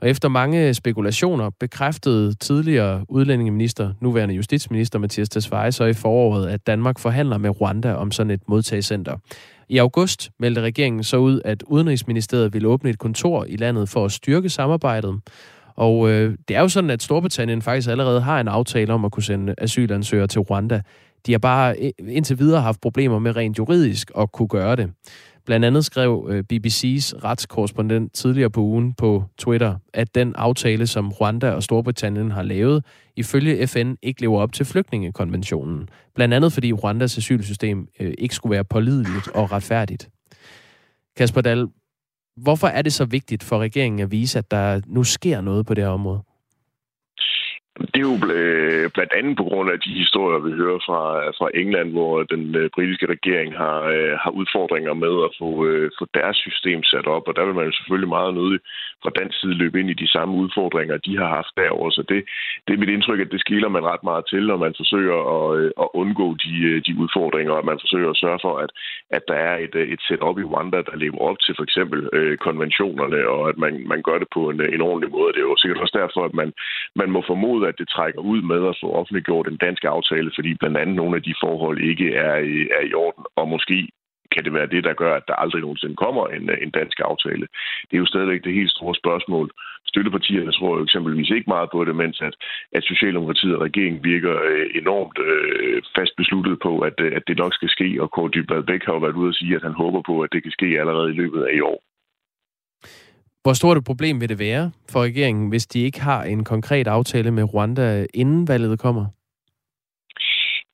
Og 0.02 0.08
efter 0.08 0.28
mange 0.28 0.74
spekulationer 0.74 1.50
bekræftede 1.60 2.34
tidligere 2.34 3.04
udlændingeminister, 3.08 3.92
nuværende 4.00 4.34
justitsminister 4.34 4.98
Mathias 4.98 5.28
Tesfaye 5.28 5.72
så 5.72 5.84
i 5.84 5.92
foråret, 5.92 6.48
at 6.48 6.66
Danmark 6.66 6.98
forhandler 6.98 7.38
med 7.38 7.60
Rwanda 7.60 7.94
om 7.94 8.10
sådan 8.10 8.30
et 8.30 8.40
modtagscenter. 8.48 9.16
I 9.68 9.78
august 9.78 10.30
meldte 10.38 10.60
regeringen 10.60 11.04
så 11.04 11.16
ud, 11.16 11.40
at 11.44 11.62
Udenrigsministeriet 11.62 12.52
ville 12.52 12.68
åbne 12.68 12.90
et 12.90 12.98
kontor 12.98 13.44
i 13.44 13.56
landet 13.56 13.88
for 13.88 14.04
at 14.04 14.12
styrke 14.12 14.48
samarbejdet. 14.48 15.20
Og 15.76 16.10
øh, 16.10 16.36
det 16.48 16.56
er 16.56 16.60
jo 16.60 16.68
sådan, 16.68 16.90
at 16.90 17.02
Storbritannien 17.02 17.62
faktisk 17.62 17.88
allerede 17.88 18.20
har 18.20 18.40
en 18.40 18.48
aftale 18.48 18.92
om 18.92 19.04
at 19.04 19.12
kunne 19.12 19.22
sende 19.22 19.54
asylansøgere 19.58 20.26
til 20.26 20.40
Rwanda. 20.40 20.82
De 21.26 21.32
har 21.32 21.38
bare 21.38 21.76
øh, 21.78 21.90
indtil 22.08 22.38
videre 22.38 22.62
haft 22.62 22.80
problemer 22.80 23.18
med 23.18 23.36
rent 23.36 23.58
juridisk 23.58 24.10
at 24.18 24.32
kunne 24.32 24.48
gøre 24.48 24.76
det. 24.76 24.90
Blandt 25.46 25.66
andet 25.66 25.84
skrev 25.84 26.28
øh, 26.30 26.44
BBC's 26.52 27.24
retskorrespondent 27.24 28.12
tidligere 28.12 28.50
på 28.50 28.60
ugen 28.60 28.94
på 28.94 29.24
Twitter, 29.38 29.76
at 29.94 30.14
den 30.14 30.34
aftale, 30.34 30.86
som 30.86 31.12
Rwanda 31.12 31.50
og 31.50 31.62
Storbritannien 31.62 32.30
har 32.30 32.42
lavet, 32.42 32.84
ifølge 33.16 33.66
FN 33.66 33.94
ikke 34.02 34.20
lever 34.20 34.40
op 34.40 34.52
til 34.52 34.66
flygtningekonventionen. 34.66 35.88
Blandt 36.14 36.34
andet 36.34 36.52
fordi 36.52 36.72
Rwandas 36.72 37.18
asylsystem 37.18 37.88
øh, 38.00 38.14
ikke 38.18 38.34
skulle 38.34 38.50
være 38.50 38.64
pålideligt 38.64 39.28
og 39.28 39.52
retfærdigt. 39.52 40.08
Kasper 41.16 41.40
Dahl, 41.40 41.66
hvorfor 42.36 42.66
er 42.66 42.82
det 42.82 42.92
så 42.92 43.04
vigtigt 43.04 43.42
for 43.42 43.58
regeringen 43.58 44.00
at 44.00 44.10
vise, 44.10 44.38
at 44.38 44.50
der 44.50 44.80
nu 44.86 45.04
sker 45.04 45.40
noget 45.40 45.66
på 45.66 45.74
det 45.74 45.84
her 45.84 45.90
område? 45.90 46.22
Det 47.80 47.98
er 48.00 48.08
jo 48.10 48.16
øh, 48.38 48.90
blandt 48.94 49.12
andet 49.18 49.36
på 49.36 49.44
grund 49.44 49.70
af 49.70 49.80
de 49.80 49.92
historier, 50.02 50.38
vi 50.38 50.52
hører 50.62 50.80
fra, 50.86 51.00
fra 51.38 51.48
England, 51.54 51.90
hvor 51.92 52.22
den 52.22 52.54
øh, 52.54 52.70
britiske 52.74 53.06
regering 53.06 53.56
har, 53.56 53.78
øh, 53.96 54.14
har 54.22 54.30
udfordringer 54.30 54.94
med 54.94 55.14
at 55.26 55.30
få, 55.40 55.48
få 55.98 56.04
deres 56.14 56.36
system 56.36 56.82
sat 56.82 57.06
op, 57.06 57.28
og 57.28 57.36
der 57.36 57.44
vil 57.44 57.54
man 57.54 57.66
jo 57.66 57.72
selvfølgelig 57.72 58.08
meget 58.08 58.34
nødig 58.34 58.60
fra 59.02 59.16
dansk 59.20 59.40
side 59.40 59.54
løbe 59.54 59.80
ind 59.80 59.90
i 59.90 60.02
de 60.02 60.08
samme 60.14 60.34
udfordringer, 60.42 60.96
de 61.06 61.18
har 61.20 61.28
haft 61.38 61.52
derovre. 61.56 61.92
Så 61.92 62.02
det, 62.10 62.20
det 62.66 62.72
er 62.72 62.82
mit 62.82 62.94
indtryk, 62.96 63.20
at 63.20 63.32
det 63.32 63.40
skiller 63.40 63.68
man 63.68 63.84
ret 63.92 64.04
meget 64.10 64.24
til, 64.32 64.42
når 64.46 64.56
man 64.64 64.74
forsøger 64.80 65.18
at, 65.36 65.46
øh, 65.58 65.70
at 65.84 65.88
undgå 66.02 66.26
de, 66.44 66.52
øh, 66.70 66.82
de 66.86 66.92
udfordringer, 67.02 67.52
og 67.52 67.64
man 67.70 67.78
forsøger 67.82 68.10
at 68.10 68.20
sørge 68.24 68.40
for, 68.46 68.54
at, 68.64 68.70
at 69.16 69.22
der 69.28 69.38
er 69.50 69.56
et, 69.66 69.74
øh, 69.74 69.88
et 69.94 70.00
setup 70.08 70.38
i 70.38 70.48
Rwanda, 70.50 70.80
der 70.88 70.96
lever 71.04 71.20
op 71.28 71.38
til 71.44 71.54
for 71.56 71.64
eksempel 71.68 72.00
konventionerne, 72.46 73.20
og 73.28 73.48
at 73.48 73.56
man, 73.64 73.72
man 73.92 74.02
gør 74.02 74.18
det 74.18 74.28
på 74.34 74.42
en, 74.50 74.60
en 74.74 74.82
ordentlig 74.88 75.10
måde. 75.10 75.32
Det 75.32 75.40
er 75.40 75.50
jo 75.52 75.56
sikkert 75.62 75.80
også 75.84 75.98
derfor, 76.02 76.20
at 76.24 76.34
man, 76.40 76.52
man 77.00 77.10
må 77.10 77.20
formode, 77.26 77.68
at 77.68 77.78
det 77.78 77.88
trækker 77.88 78.20
ud 78.20 78.40
med 78.42 78.60
at 78.68 78.78
få 78.82 78.88
offentliggjort 79.00 79.48
en 79.48 79.62
dansk 79.66 79.84
aftale, 79.84 80.30
fordi 80.36 80.50
blandt 80.54 80.76
andet 80.76 80.96
nogle 80.96 81.16
af 81.16 81.22
de 81.22 81.34
forhold 81.44 81.78
ikke 81.90 82.08
er 82.14 82.32
er 82.78 82.82
i 82.90 82.94
orden, 82.94 83.24
og 83.36 83.48
måske 83.48 83.88
kan 84.34 84.44
det 84.44 84.52
være 84.58 84.72
det, 84.74 84.84
der 84.84 84.94
gør, 85.02 85.12
at 85.16 85.28
der 85.28 85.34
aldrig 85.42 85.60
nogensinde 85.62 85.96
kommer 86.04 86.24
en, 86.36 86.50
øh, 86.50 86.58
en 86.64 86.70
dansk 86.70 86.98
aftale. 87.10 87.46
Det 87.88 87.94
er 87.94 88.02
jo 88.04 88.12
stadigvæk 88.12 88.44
det 88.44 88.58
helt 88.58 88.70
store 88.70 88.94
spørgsmål. 89.02 89.46
Støttepartierne 89.92 90.52
tror 90.52 90.76
jo 90.76 90.84
eksempelvis 90.84 91.30
ikke 91.30 91.52
meget 91.54 91.68
på 91.72 91.84
det, 91.84 91.94
mens 92.02 92.20
at, 92.28 92.34
at 92.76 92.82
Socialdemokratiet 92.84 93.54
og 93.56 93.62
regeringen 93.68 94.04
virker 94.12 94.34
øh, 94.50 94.66
enormt 94.80 95.18
øh, 95.28 95.82
fast 95.96 96.12
besluttet 96.16 96.56
på, 96.66 96.72
at, 96.88 96.96
øh, 97.04 97.12
at 97.18 97.22
det 97.28 97.36
nok 97.38 97.54
skal 97.54 97.70
ske, 97.76 97.88
og 98.02 98.10
Kåre 98.10 98.30
Dybvad 98.34 98.62
Bæk 98.62 98.84
har 98.86 98.92
jo 98.92 99.04
været 99.06 99.20
ude 99.22 99.28
at 99.28 99.38
sige, 99.40 99.54
at 99.56 99.62
han 99.62 99.72
håber 99.82 100.02
på, 100.06 100.14
at 100.24 100.32
det 100.32 100.42
kan 100.42 100.52
ske 100.58 100.68
allerede 100.80 101.10
i 101.10 101.18
løbet 101.22 101.42
af 101.42 101.52
i 101.56 101.60
år. 101.60 101.78
Hvor 103.42 103.52
stort 103.52 103.76
et 103.76 103.84
problem 103.84 104.20
vil 104.20 104.28
det 104.28 104.38
være 104.38 104.70
for 104.92 105.02
regeringen, 105.02 105.48
hvis 105.48 105.66
de 105.66 105.80
ikke 105.80 106.00
har 106.00 106.22
en 106.22 106.44
konkret 106.44 106.86
aftale 106.86 107.30
med 107.30 107.54
Rwanda, 107.54 108.06
inden 108.14 108.48
valget 108.48 108.78
kommer? 108.78 109.06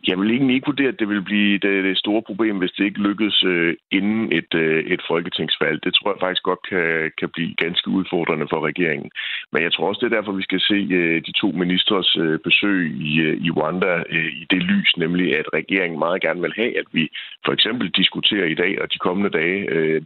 Jeg 0.06 0.18
vil 0.18 0.30
egentlig 0.30 0.54
ikke 0.54 0.66
vurdere, 0.66 0.88
at 0.88 0.98
det 0.98 1.08
vil 1.08 1.22
blive 1.22 1.58
det, 1.58 1.84
det 1.84 1.98
store 1.98 2.22
problem, 2.22 2.56
hvis 2.58 2.70
det 2.70 2.84
ikke 2.84 3.00
lykkes 3.00 3.44
øh, 3.44 3.74
inden 3.90 4.32
et, 4.32 4.54
øh, 4.54 4.84
et 4.84 5.02
folketingsvalg. 5.08 5.84
Det 5.84 5.94
tror 5.94 6.10
jeg 6.10 6.20
faktisk 6.20 6.42
godt 6.42 6.62
kan, 6.68 7.12
kan 7.18 7.28
blive 7.28 7.54
ganske 7.54 7.88
udfordrende 7.90 8.46
for 8.50 8.60
regeringen. 8.66 9.10
Men 9.52 9.62
jeg 9.62 9.72
tror 9.72 9.88
også, 9.88 10.00
det 10.00 10.12
er 10.12 10.16
derfor, 10.16 10.32
vi 10.32 10.42
skal 10.42 10.60
se 10.60 10.78
øh, 10.98 11.22
de 11.26 11.32
to 11.32 11.48
ministers 11.62 12.16
øh, 12.16 12.38
besøg 12.38 12.80
i, 13.10 13.20
øh, 13.20 13.36
i 13.46 13.50
Rwanda 13.50 13.92
øh, 14.10 14.32
i 14.42 14.46
det 14.50 14.62
lys, 14.62 14.96
nemlig 14.96 15.38
at 15.38 15.46
regeringen 15.54 15.98
meget 15.98 16.22
gerne 16.22 16.40
vil 16.40 16.52
have, 16.56 16.78
at 16.78 16.88
vi 16.92 17.08
for 17.44 17.52
eksempel 17.52 17.90
diskuterer 17.90 18.46
i 18.46 18.54
dag 18.54 18.82
og 18.82 18.92
de 18.92 18.98
kommende 18.98 19.30
dage 19.30 19.60
øh, 19.70 20.02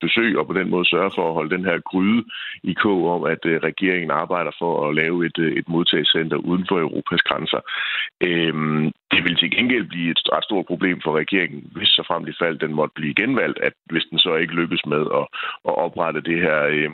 besøg, 0.00 0.38
og 0.38 0.46
på 0.46 0.52
den 0.52 0.70
måde 0.70 0.88
sørge 0.88 1.10
for 1.14 1.28
at 1.28 1.34
holde 1.34 1.56
den 1.56 1.64
her 1.64 1.78
gryde 1.78 2.24
i 2.62 2.72
kog 2.72 3.00
om, 3.14 3.22
at 3.24 3.42
øh, 3.46 3.60
regeringen 3.60 4.10
arbejder 4.10 4.50
for 4.58 4.88
at 4.88 4.94
lave 4.94 5.26
et, 5.26 5.38
øh, 5.38 5.52
et 5.52 5.68
modtagscenter 5.68 6.36
uden 6.36 6.64
for 6.68 6.78
Europas 6.80 7.22
grænser. 7.22 7.60
Øh, 8.26 8.54
det 9.12 9.24
vil 9.24 9.36
til 9.36 9.50
gengæld 9.50 9.84
blive 9.84 10.10
et 10.10 10.20
ret 10.32 10.44
stort 10.44 10.66
problem 10.66 11.00
for 11.04 11.16
regeringen, 11.16 11.62
hvis 11.74 11.88
så 11.88 12.02
frem 12.06 12.28
i 12.28 12.32
fald 12.42 12.58
den 12.58 12.74
måtte 12.74 12.94
blive 12.94 13.14
genvalgt, 13.14 13.58
at 13.58 13.72
hvis 13.90 14.04
den 14.10 14.18
så 14.18 14.34
ikke 14.34 14.54
lykkes 14.54 14.86
med 14.86 15.02
at, 15.20 15.26
at 15.68 15.74
oprette 15.86 16.20
det 16.20 16.38
her 16.46 16.58
øh, 16.62 16.90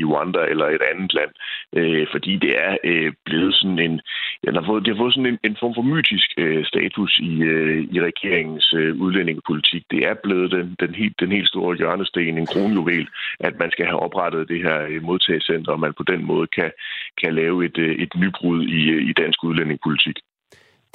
i 0.00 0.04
Rwanda 0.04 0.42
eller 0.52 0.66
et 0.66 0.82
andet 0.92 1.14
land, 1.14 1.32
øh, 1.76 2.06
fordi 2.12 2.36
det 2.36 2.52
er 2.66 2.76
øh, 2.84 3.12
blevet 3.24 3.54
sådan 3.54 3.78
en, 3.78 4.00
ja, 4.44 4.50
har 4.52 4.66
fået, 4.66 4.84
det 4.84 4.94
har 4.94 5.02
fået 5.02 5.14
sådan 5.14 5.32
en, 5.32 5.38
en 5.44 5.56
form 5.60 5.74
for 5.74 5.82
mytisk 5.82 6.28
øh, 6.38 6.64
status 6.64 7.18
i, 7.18 7.42
øh, 7.42 7.80
i 7.94 7.98
regeringens 8.08 8.74
øh, 8.76 8.96
udlændingepolitik. 8.96 9.82
Det 9.90 10.00
er 10.06 10.14
blevet 10.24 10.50
den, 10.50 10.76
den, 10.80 10.94
helt, 10.94 11.20
den 11.20 11.32
helt 11.32 11.48
store 11.48 11.76
hjørnesten, 11.76 12.38
en 12.38 12.46
kronjuvel, 12.46 13.08
at 13.40 13.58
man 13.58 13.70
skal 13.70 13.86
have 13.86 14.00
oprettet 14.00 14.48
det 14.48 14.60
her 14.62 14.78
øh, 14.88 15.02
modtagscenter, 15.02 15.72
og 15.72 15.80
man 15.80 15.94
på 15.96 16.02
den 16.02 16.24
måde 16.24 16.46
kan, 16.46 16.70
kan 17.22 17.34
lave 17.34 17.64
et, 17.64 17.78
øh, 17.78 17.94
et 18.04 18.12
nybrud 18.16 18.62
i, 18.62 18.90
øh, 18.90 19.08
i 19.10 19.12
dansk 19.12 19.44
udlændingepolitik. 19.44 20.16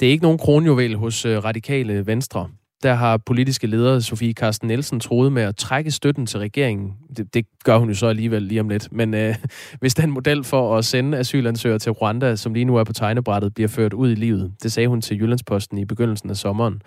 Det 0.00 0.06
er 0.06 0.10
ikke 0.10 0.22
nogen 0.22 0.38
kronjuvel 0.38 0.96
hos 0.96 1.24
øh, 1.24 1.44
radikale 1.44 2.06
venstre. 2.06 2.48
Der 2.82 2.94
har 2.94 3.16
politiske 3.16 3.66
ledere 3.66 4.02
Sofie 4.02 4.32
Carsten 4.32 4.68
Nielsen 4.68 5.00
troet 5.00 5.32
med 5.32 5.42
at 5.42 5.56
trække 5.56 5.90
støtten 5.90 6.26
til 6.26 6.38
regeringen. 6.38 6.92
Det, 7.16 7.34
det 7.34 7.46
gør 7.64 7.78
hun 7.78 7.88
jo 7.88 7.94
så 7.94 8.06
alligevel 8.06 8.42
lige 8.42 8.60
om 8.60 8.68
lidt. 8.68 8.88
Men 8.92 9.14
øh, 9.14 9.34
hvis 9.80 9.94
den 9.94 10.10
model 10.10 10.44
for 10.44 10.76
at 10.76 10.84
sende 10.84 11.18
asylansøgere 11.18 11.78
til 11.78 11.92
Rwanda, 11.92 12.36
som 12.36 12.54
lige 12.54 12.64
nu 12.64 12.76
er 12.76 12.84
på 12.84 12.92
tegnebrættet, 12.92 13.54
bliver 13.54 13.68
ført 13.68 13.92
ud 13.92 14.10
i 14.10 14.14
livet, 14.14 14.52
det 14.62 14.72
sagde 14.72 14.88
hun 14.88 15.00
til 15.00 15.20
Jyllandsposten 15.20 15.78
i 15.78 15.84
begyndelsen 15.84 16.30
af 16.30 16.36
sommeren. 16.36 16.82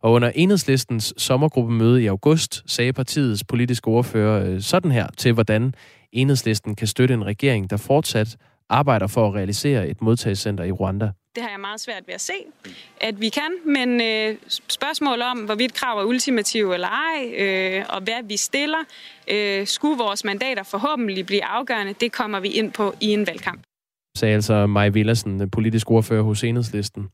Og 0.00 0.12
under 0.12 0.30
enhedslistens 0.34 1.14
sommergruppemøde 1.16 2.02
i 2.02 2.06
august 2.06 2.62
sagde 2.66 2.92
partiets 2.92 3.44
politiske 3.44 3.88
ordfører 3.88 4.50
øh, 4.50 4.60
sådan 4.60 4.90
her 4.90 5.06
til, 5.16 5.32
hvordan 5.32 5.74
enhedslisten 6.12 6.74
kan 6.74 6.86
støtte 6.86 7.14
en 7.14 7.26
regering, 7.26 7.70
der 7.70 7.76
fortsat 7.76 8.36
arbejder 8.68 9.06
for 9.06 9.28
at 9.28 9.34
realisere 9.34 9.88
et 9.88 10.02
modtagscenter 10.02 10.64
i 10.64 10.72
Rwanda. 10.72 11.10
Det 11.36 11.44
har 11.44 11.50
jeg 11.50 11.60
meget 11.60 11.80
svært 11.80 12.02
ved 12.06 12.14
at 12.14 12.20
se, 12.20 12.32
at 13.00 13.20
vi 13.20 13.28
kan, 13.28 13.50
men 13.64 14.00
øh, 14.00 14.36
spørgsmål 14.48 15.22
om, 15.22 15.38
hvorvidt 15.38 15.74
krav 15.74 15.98
er 15.98 16.04
ultimative 16.04 16.74
eller 16.74 16.88
ej, 16.88 17.44
øh, 17.44 17.84
og 17.88 18.00
hvad 18.00 18.28
vi 18.28 18.36
stiller, 18.36 18.78
øh, 19.30 19.66
skulle 19.66 19.98
vores 19.98 20.24
mandater 20.24 20.62
forhåbentlig 20.62 21.26
blive 21.26 21.44
afgørende, 21.44 21.92
det 22.00 22.12
kommer 22.12 22.40
vi 22.40 22.48
ind 22.48 22.72
på 22.72 22.94
i 23.00 23.06
en 23.06 23.26
valgkamp. 23.26 23.60
Sagde 24.18 24.34
altså 24.34 24.66
Maj 24.66 24.88
Villersen, 24.88 25.42
øh, 25.42 25.50
politisk 25.52 25.90
ordfører 25.90 26.22
hos 26.22 26.44
Enhedslisten. 26.44 27.08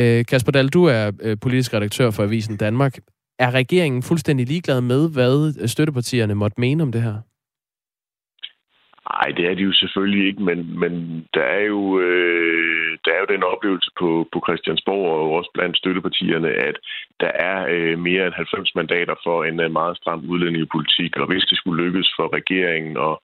Øh, 0.00 0.24
Kasper 0.24 0.52
Dahl, 0.52 0.68
du 0.68 0.84
er 0.84 1.12
øh, 1.20 1.36
politisk 1.40 1.74
redaktør 1.74 2.10
for 2.10 2.22
Avisen 2.22 2.56
Danmark. 2.56 2.98
Er 3.38 3.50
regeringen 3.50 4.02
fuldstændig 4.02 4.46
ligeglad 4.46 4.80
med, 4.80 5.10
hvad 5.10 5.54
øh, 5.60 5.68
støttepartierne 5.68 6.34
måtte 6.34 6.60
mene 6.60 6.82
om 6.82 6.92
det 6.92 7.02
her? 7.02 7.16
Nej, 9.10 9.28
det 9.36 9.44
er 9.46 9.54
de 9.54 9.62
jo 9.62 9.72
selvfølgelig 9.72 10.26
ikke, 10.26 10.42
men, 10.42 10.78
men 10.78 10.92
der, 11.34 11.42
er 11.42 11.64
jo, 11.74 12.00
øh, 12.00 12.98
der 13.04 13.10
er 13.12 13.20
jo 13.20 13.34
den 13.34 13.42
oplevelse 13.42 13.90
på, 13.98 14.28
på 14.32 14.38
Christiansborg 14.46 15.06
og 15.18 15.30
også 15.38 15.50
blandt 15.54 15.76
støttepartierne, 15.76 16.48
at 16.48 16.76
der 17.20 17.32
er 17.50 17.66
øh, 17.74 17.98
mere 17.98 18.26
end 18.26 18.34
90 18.34 18.74
mandater 18.74 19.14
for 19.24 19.44
en 19.44 19.60
øh, 19.60 19.70
meget 19.72 19.96
stram 19.96 20.24
udlændingepolitik, 20.28 21.16
og 21.16 21.26
hvis 21.26 21.44
det 21.50 21.58
skulle 21.58 21.84
lykkes 21.84 22.08
for 22.16 22.26
regeringen 22.38 22.96
at 23.08 23.14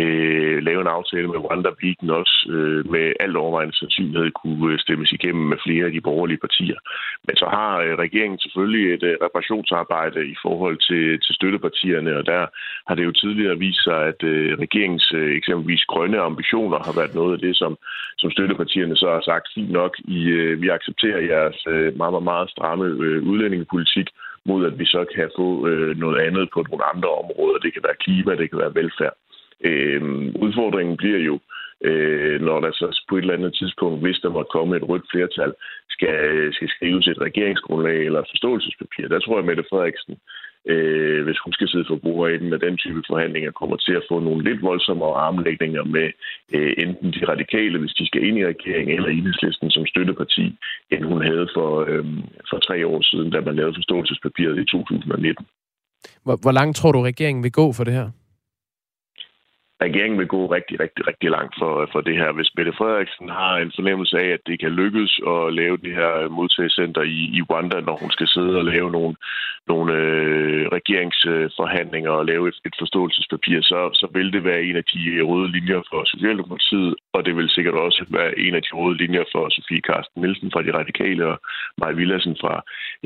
øh, 0.00 0.62
lave 0.68 0.80
en 0.80 0.94
aftale 0.98 1.28
med 1.28 1.38
Rwanda, 1.44 1.70
vil 1.80 1.96
den 2.00 2.10
også 2.10 2.36
øh, 2.56 2.90
med 2.94 3.12
alt 3.20 3.36
overvejende 3.36 3.76
sandsynlighed 3.76 4.30
kunne 4.30 4.72
øh, 4.72 4.78
stemmes 4.78 5.12
igennem 5.12 5.44
med 5.48 5.58
flere 5.66 5.84
af 5.86 5.92
de 5.92 6.00
borgerlige 6.00 6.42
partier. 6.46 6.78
Men 7.26 7.36
så 7.36 7.46
har 7.56 7.70
øh, 7.84 7.94
regeringen 8.04 8.38
selvfølgelig 8.38 8.94
et 8.94 9.02
øh, 9.02 9.16
reparationsarbejde 9.26 10.20
i 10.34 10.36
forhold 10.42 10.76
til, 10.88 11.20
til 11.24 11.34
støttepartierne, 11.34 12.16
og 12.18 12.26
der 12.26 12.46
har 12.88 12.94
det 12.94 13.04
jo 13.04 13.12
tidligere 13.12 13.58
vist 13.58 13.84
sig, 13.84 14.00
at 14.10 14.22
øh, 14.22 14.58
regeringens 14.64 15.12
øh, 15.14 15.36
eksempelvis 15.36 15.84
grønne 15.84 16.18
ambitioner 16.20 16.78
har 16.86 16.94
været 17.00 17.14
noget 17.14 17.32
af 17.32 17.40
det, 17.46 17.56
som, 17.56 17.72
som 18.18 18.30
støttepartierne 18.30 18.96
så 18.96 19.08
har 19.16 19.22
sagt 19.24 19.46
fint 19.54 19.70
nok, 19.70 19.92
i, 20.04 20.20
øh, 20.24 20.62
vi 20.62 20.68
accepterer 20.68 21.20
jeres 21.32 21.58
øh, 21.68 21.96
meget, 21.96 22.12
meget, 22.12 22.28
meget 22.32 22.50
stramme 22.50 22.84
øh, 22.84 23.21
udlændingepolitik, 23.22 24.08
mod 24.44 24.66
at 24.66 24.78
vi 24.78 24.84
så 24.84 25.04
kan 25.14 25.30
få 25.36 25.68
øh, 25.68 25.96
noget 25.98 26.18
andet 26.26 26.48
på 26.54 26.64
nogle 26.70 26.84
andre 26.94 27.10
områder. 27.22 27.58
Det 27.58 27.72
kan 27.72 27.82
være 27.88 28.02
klima, 28.04 28.36
det 28.36 28.50
kan 28.50 28.58
være 28.58 28.74
velfærd. 28.74 29.14
Øh, 29.68 30.02
udfordringen 30.44 30.96
bliver 30.96 31.18
jo, 31.18 31.38
øh, 31.88 32.40
når 32.40 32.60
der 32.60 32.72
så 32.72 33.04
på 33.08 33.16
et 33.16 33.20
eller 33.20 33.34
andet 33.34 33.54
tidspunkt, 33.54 34.02
hvis 34.02 34.18
der 34.22 34.30
måtte 34.30 34.54
komme 34.56 34.76
et 34.76 34.88
rødt 34.88 35.06
flertal, 35.12 35.52
skal, 35.90 36.18
skal 36.54 36.68
skrives 36.68 37.06
et 37.06 37.20
regeringsgrundlag 37.20 37.98
eller 38.06 38.22
forståelsespapir. 38.30 39.08
Der 39.08 39.20
tror 39.20 39.36
jeg, 39.38 39.46
Mette 39.46 39.64
Frederiksen 39.70 40.16
øh, 40.70 41.24
hvis 41.24 41.38
hun 41.44 41.52
skal 41.52 41.68
sidde 41.68 41.84
for 41.88 41.96
bordenden 41.96 42.50
med 42.50 42.58
den 42.58 42.76
type 42.76 43.02
forhandlinger, 43.10 43.50
kommer 43.50 43.76
til 43.76 43.94
at 44.00 44.06
få 44.10 44.20
nogle 44.20 44.44
lidt 44.48 44.62
voldsommere 44.62 45.14
armlægninger 45.26 45.84
med 45.84 46.06
øh, 46.54 46.72
enten 46.84 47.08
de 47.16 47.22
radikale, 47.32 47.78
hvis 47.78 47.94
de 47.98 48.06
skal 48.06 48.22
ind 48.26 48.38
i 48.38 48.46
regeringen, 48.46 48.96
eller 48.96 49.10
enhedslisten 49.10 49.70
som 49.70 49.86
støtteparti, 49.86 50.44
end 50.92 51.04
hun 51.04 51.20
havde 51.30 51.48
for, 51.56 51.70
øh, 51.90 52.04
for 52.50 52.58
tre 52.58 52.86
år 52.86 53.02
siden, 53.02 53.30
da 53.30 53.40
man 53.40 53.56
lavede 53.56 53.78
forståelsespapiret 53.78 54.58
i 54.58 54.64
2019. 54.64 55.46
Hvor, 56.24 56.36
hvor 56.42 56.52
langt 56.52 56.76
tror 56.76 56.92
du, 56.92 57.00
regeringen 57.00 57.42
vil 57.44 57.52
gå 57.52 57.72
for 57.72 57.84
det 57.84 57.94
her? 57.94 58.08
Regeringen 59.86 60.18
vil 60.18 60.34
gå 60.36 60.40
rigtig, 60.56 60.80
rigtig, 60.80 61.02
rigtig 61.10 61.30
langt 61.30 61.54
for, 61.60 61.88
for 61.92 62.00
det 62.00 62.16
her. 62.20 62.32
Hvis 62.32 62.54
Mette 62.56 62.72
Frederiksen 62.78 63.28
har 63.28 63.54
en 63.56 63.72
fornemmelse 63.78 64.16
af, 64.24 64.28
at 64.36 64.42
det 64.46 64.60
kan 64.60 64.72
lykkes 64.82 65.12
at 65.34 65.54
lave 65.60 65.76
det 65.76 65.94
her 66.00 66.28
modtagscenter 66.28 67.02
i, 67.02 67.18
i 67.38 67.40
Rwanda, 67.50 67.80
når 67.80 67.96
hun 68.02 68.10
skal 68.10 68.28
sidde 68.28 68.54
og 68.60 68.64
lave 68.64 68.90
nogle, 68.90 69.14
nogle 69.68 69.92
øh, 70.02 70.64
regeringsforhandlinger 70.78 72.10
og 72.10 72.26
lave 72.26 72.48
et, 72.48 72.58
et 72.68 72.74
forståelsespapir, 72.78 73.58
så, 73.62 73.78
så 74.00 74.06
vil 74.14 74.32
det 74.32 74.44
være 74.44 74.62
en 74.62 74.76
af 74.76 74.84
de 74.92 75.00
røde 75.30 75.50
linjer 75.56 75.80
for 75.90 76.00
Socialdemokratiet, 76.04 76.94
og 77.12 77.20
det 77.26 77.36
vil 77.36 77.48
sikkert 77.50 77.74
også 77.74 78.04
være 78.08 78.38
en 78.38 78.54
af 78.54 78.62
de 78.62 78.72
røde 78.72 78.96
linjer 78.96 79.24
for 79.32 79.42
Sofie 79.48 79.80
Karsten 79.80 80.22
Nielsen 80.22 80.50
fra 80.52 80.62
De 80.62 80.72
Radikale 80.78 81.26
og 81.26 81.36
Maja 81.78 81.92
Villadsen 81.92 82.36
fra 82.40 82.54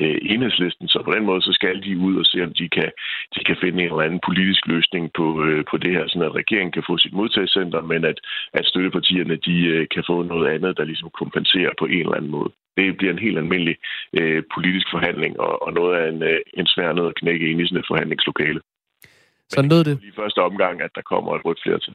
øh, 0.02 0.18
Enhedslisten. 0.32 0.88
Så 0.88 0.98
på 1.04 1.10
den 1.16 1.24
måde, 1.24 1.42
så 1.42 1.52
skal 1.52 1.82
de 1.82 1.98
ud 1.98 2.14
og 2.20 2.26
se, 2.26 2.38
om 2.46 2.52
de 2.60 2.68
kan, 2.68 2.90
de 3.34 3.44
kan 3.44 3.56
finde 3.60 3.78
en 3.82 3.90
eller 3.90 4.06
anden 4.08 4.26
politisk 4.28 4.66
løsning 4.66 5.04
på, 5.18 5.26
øh, 5.44 5.64
på 5.70 5.76
det 5.76 5.92
her, 5.96 6.04
sådan 6.08 6.28
at 6.28 6.34
regeringen 6.34 6.65
regeringen 6.66 6.78
kan 6.78 6.88
få 6.90 6.98
sit 6.98 7.14
modtagscenter, 7.20 7.80
men 7.92 8.04
at, 8.04 8.18
at 8.58 8.64
støttepartierne 8.66 9.36
de, 9.46 9.56
øh, 9.74 9.86
kan 9.94 10.04
få 10.10 10.16
noget 10.22 10.46
andet, 10.54 10.76
der 10.78 10.84
ligesom 10.84 11.10
kompenserer 11.20 11.72
på 11.78 11.86
en 11.86 12.04
eller 12.04 12.18
anden 12.18 12.30
måde. 12.30 12.50
Det 12.76 12.96
bliver 12.96 13.12
en 13.12 13.24
helt 13.26 13.38
almindelig 13.38 13.76
øh, 14.18 14.42
politisk 14.54 14.86
forhandling, 14.94 15.32
og, 15.40 15.52
og 15.66 15.70
noget 15.72 15.92
af 16.00 16.08
en, 16.12 16.22
øh, 16.22 16.40
en 16.60 16.66
svær 16.66 16.92
nød 16.92 17.06
at 17.08 17.18
knække 17.20 17.50
ind 17.50 17.60
i 17.60 17.66
sådan 17.66 17.82
et 17.82 17.90
forhandlingslokale. 17.90 18.60
Så 19.48 19.62
lød 19.62 19.84
det. 19.84 19.96
I 20.10 20.12
første 20.20 20.40
omgang, 20.48 20.82
at 20.86 20.90
der 20.94 21.02
kommer 21.12 21.30
et 21.34 21.44
rødt 21.44 21.60
flertal. 21.64 21.94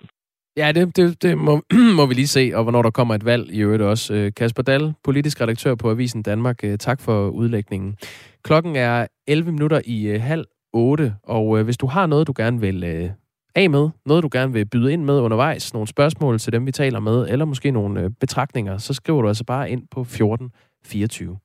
Ja, 0.57 0.71
det, 0.71 0.97
det, 0.97 1.23
det 1.23 1.37
må, 1.37 1.53
må 1.99 2.03
vi 2.05 2.13
lige 2.13 2.35
se, 2.37 2.51
og 2.55 2.63
hvornår 2.63 2.81
der 2.81 2.91
kommer 2.99 3.15
et 3.15 3.25
valg 3.25 3.45
i 3.57 3.59
øvrigt 3.61 3.83
også. 3.83 4.13
Øh, 4.13 4.31
Kasper 4.37 4.63
Dahl, 4.63 4.93
politisk 5.03 5.41
redaktør 5.41 5.75
på 5.75 5.89
Avisen 5.91 6.23
Danmark, 6.23 6.63
øh, 6.63 6.77
tak 6.77 7.01
for 7.01 7.29
udlægningen. 7.29 7.97
Klokken 8.43 8.75
er 8.75 9.07
11 9.27 9.51
minutter 9.51 9.81
i 9.85 10.05
halv 10.05 10.45
8, 10.73 11.13
og 11.23 11.63
hvis 11.63 11.77
du 11.77 11.87
har 11.87 12.05
noget, 12.05 12.27
du 12.27 12.33
gerne 12.37 12.59
vil 12.61 13.11
af 13.55 13.69
med, 13.69 13.89
noget 14.05 14.23
du 14.23 14.29
gerne 14.31 14.53
vil 14.53 14.65
byde 14.65 14.93
ind 14.93 15.03
med 15.03 15.19
undervejs, 15.19 15.73
nogle 15.73 15.87
spørgsmål 15.87 16.39
til 16.39 16.53
dem, 16.53 16.65
vi 16.65 16.71
taler 16.71 16.99
med, 16.99 17.27
eller 17.29 17.45
måske 17.45 17.71
nogle 17.71 18.01
øh, 18.01 18.09
betragtninger, 18.19 18.77
så 18.77 18.93
skriver 18.93 19.21
du 19.21 19.27
altså 19.27 19.43
bare 19.43 19.69
ind 19.69 19.81
på 19.91 20.01
1424. 20.01 21.37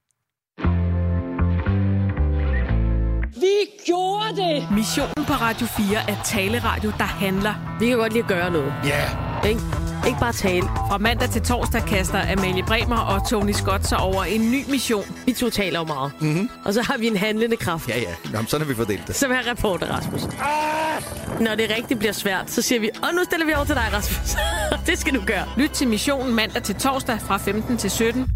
Vi 3.41 3.57
gjorde 3.87 4.37
det! 4.37 4.77
Missionen 4.77 5.25
på 5.27 5.33
Radio 5.33 5.67
4 5.67 6.11
er 6.11 6.23
taleradio, 6.25 6.91
der 6.99 7.05
handler. 7.05 7.77
Vi 7.81 7.87
kan 7.87 7.97
godt 7.97 8.13
lide 8.13 8.25
at 8.25 8.29
gøre 8.29 8.51
noget. 8.51 8.73
Ja! 8.85 8.89
Yeah. 8.89 9.26
Ikke? 9.45 9.61
Ikke 10.07 10.19
bare 10.21 10.33
tale. 10.33 10.63
Fra 10.63 10.99
mandag 10.99 11.31
til 11.31 11.43
torsdag 11.43 11.83
kaster 11.83 12.33
Amalie 12.33 12.63
Bremer 12.63 12.97
og 12.97 13.29
Tony 13.29 13.53
Scott 13.53 13.87
sig 13.87 13.99
over 13.99 14.25
en 14.25 14.51
ny 14.51 14.65
mission. 14.71 15.05
Vi 15.27 15.33
to 15.33 15.51
taler 15.51 15.79
jo 15.79 15.85
meget. 15.85 16.13
Mm-hmm. 16.21 16.51
Og 16.65 16.75
så 16.75 16.83
har 16.83 16.99
vi 16.99 17.07
en 17.07 17.17
handlende 17.17 17.57
kraft. 17.57 17.89
Ja, 17.89 17.99
ja. 17.99 18.15
Jamen, 18.33 18.47
sådan 18.47 18.67
har 18.67 18.69
vi 18.73 18.77
fordelt 18.77 19.07
det. 19.07 19.17
Som 19.17 19.33
er 19.33 19.51
reporter, 19.51 19.87
Rasmus. 19.87 20.25
Ah! 20.25 21.41
Når 21.41 21.55
det 21.55 21.71
rigtig 21.79 21.99
bliver 21.99 22.13
svært, 22.13 22.51
så 22.51 22.63
siger 22.63 22.81
vi, 22.81 22.91
og 23.03 23.09
nu 23.15 23.25
stiller 23.25 23.47
vi 23.47 23.53
over 23.55 23.65
til 23.65 23.75
dig, 23.75 23.89
Rasmus. 23.93 24.37
det 24.89 24.99
skal 24.99 25.15
du 25.15 25.23
gøre. 25.27 25.45
Lyt 25.57 25.71
til 25.71 25.89
missionen 25.89 26.35
mandag 26.35 26.63
til 26.63 26.75
torsdag 26.75 27.21
fra 27.21 27.37
15 27.37 27.77
til 27.77 27.91
17. 27.91 28.29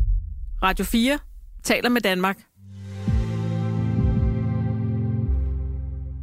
Radio 0.62 0.84
4 0.84 1.18
taler 1.64 1.88
med 1.88 2.00
Danmark. 2.00 2.36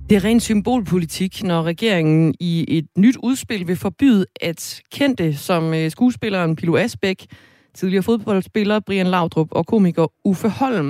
Det 0.09 0.15
er 0.15 0.25
ren 0.25 0.39
symbolpolitik, 0.39 1.43
når 1.43 1.63
regeringen 1.63 2.35
i 2.39 2.65
et 2.77 2.85
nyt 2.97 3.17
udspil 3.23 3.67
vil 3.67 3.75
forbyde, 3.75 4.25
at 4.41 4.81
kendte 4.91 5.35
som 5.35 5.73
øh, 5.73 5.91
skuespilleren 5.91 6.55
Pilo 6.55 6.77
Asbæk, 6.77 7.25
tidligere 7.73 8.03
fodboldspiller 8.03 8.79
Brian 8.79 9.07
Laudrup 9.07 9.47
og 9.51 9.65
komiker 9.65 10.07
Uffe 10.25 10.49
Holm 10.49 10.89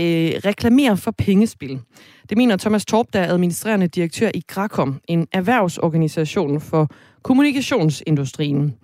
øh, 0.00 0.32
reklamerer 0.44 0.94
for 0.94 1.10
pengespil. 1.10 1.80
Det 2.28 2.36
mener 2.36 2.56
Thomas 2.56 2.86
Torp, 2.86 3.06
der 3.12 3.20
er 3.20 3.32
administrerende 3.32 3.88
direktør 3.88 4.30
i 4.34 4.42
Grakom, 4.48 5.00
en 5.08 5.26
erhvervsorganisation 5.32 6.60
for 6.60 6.90
kommunikationsindustrien. 7.22 8.74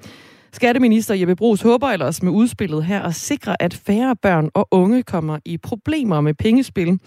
Skatteminister 0.53 1.15
Jeppe 1.15 1.37
Brugs 1.37 1.63
håber 1.63 1.89
ellers 1.89 2.23
med 2.23 2.33
udspillet 2.33 2.85
her 2.85 3.03
at 3.03 3.15
sikre, 3.15 3.63
at 3.63 3.75
færre 3.75 4.17
børn 4.17 4.51
og 4.55 4.69
unge 4.71 5.03
kommer 5.03 5.39
i 5.45 5.59
problemer 5.59 6.21
med 6.21 6.35
pengespil. 6.35 6.99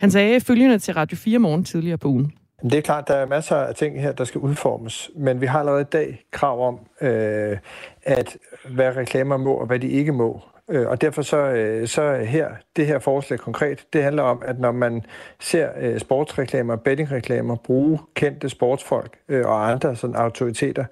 Han 0.00 0.10
sagde 0.10 0.40
følgende 0.40 0.78
til 0.78 0.94
Radio 0.94 1.16
4 1.16 1.38
morgen 1.38 1.64
tidligere 1.64 1.98
på 1.98 2.08
ugen. 2.08 2.32
Det 2.62 2.74
er 2.74 2.80
klart, 2.80 3.08
der 3.08 3.14
er 3.14 3.26
masser 3.26 3.56
af 3.56 3.74
ting 3.74 4.00
her, 4.00 4.12
der 4.12 4.24
skal 4.24 4.40
udformes, 4.40 5.10
men 5.16 5.40
vi 5.40 5.46
har 5.46 5.58
allerede 5.58 5.80
i 5.80 5.84
dag 5.84 6.24
krav 6.30 6.68
om, 6.68 6.78
øh, 7.00 7.58
at 8.02 8.36
hvad 8.70 8.96
reklamer 8.96 9.36
må 9.36 9.54
og 9.54 9.66
hvad 9.66 9.78
de 9.78 9.88
ikke 9.88 10.12
må. 10.12 10.40
Øh, 10.70 10.88
og 10.88 11.00
derfor 11.00 11.22
så, 11.22 11.36
øh, 11.36 11.88
så 11.88 12.14
her, 12.14 12.48
det 12.76 12.86
her 12.86 12.98
forslag 12.98 13.38
konkret, 13.38 13.86
det 13.92 14.02
handler 14.02 14.22
om, 14.22 14.42
at 14.44 14.58
når 14.58 14.72
man 14.72 15.02
ser 15.40 15.68
øh, 15.80 16.00
sportsreklamer, 16.00 16.76
bettingreklamer 16.76 17.56
bruge 17.56 17.98
kendte 18.14 18.48
sportsfolk 18.48 19.18
og 19.28 19.70
andre 19.70 19.96
sådan 19.96 20.16
autoriteter, 20.16 20.84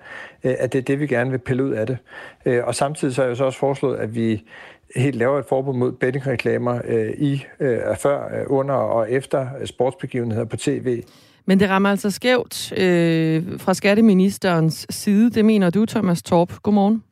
at 0.42 0.72
det 0.72 0.78
er 0.78 0.82
det, 0.82 1.00
vi 1.00 1.06
gerne 1.06 1.30
vil 1.30 1.38
pille 1.38 1.64
ud 1.64 1.70
af 1.70 1.86
det. 1.86 1.98
Og 2.64 2.74
samtidig 2.74 3.14
så 3.14 3.22
har 3.22 3.28
jeg 3.28 3.36
så 3.36 3.44
også 3.44 3.58
foreslået, 3.58 3.96
at 3.96 4.14
vi 4.14 4.44
helt 4.96 5.16
laver 5.16 5.38
et 5.38 5.44
forbud 5.48 5.74
mod 5.74 5.92
bettingreklamer 5.92 6.80
i, 7.18 7.44
før, 7.98 8.44
under 8.46 8.74
og 8.74 9.10
efter 9.10 9.46
sportsbegivenheder 9.64 10.44
på 10.44 10.56
tv. 10.56 11.02
Men 11.46 11.60
det 11.60 11.70
rammer 11.70 11.90
altså 11.90 12.10
skævt 12.10 12.72
øh, 12.72 13.60
fra 13.60 13.74
skatteministerens 13.74 14.86
side. 14.90 15.30
Det 15.30 15.44
mener 15.44 15.70
du, 15.70 15.86
Thomas 15.86 16.22
Torp. 16.22 16.52
Godmorgen. 16.62 17.02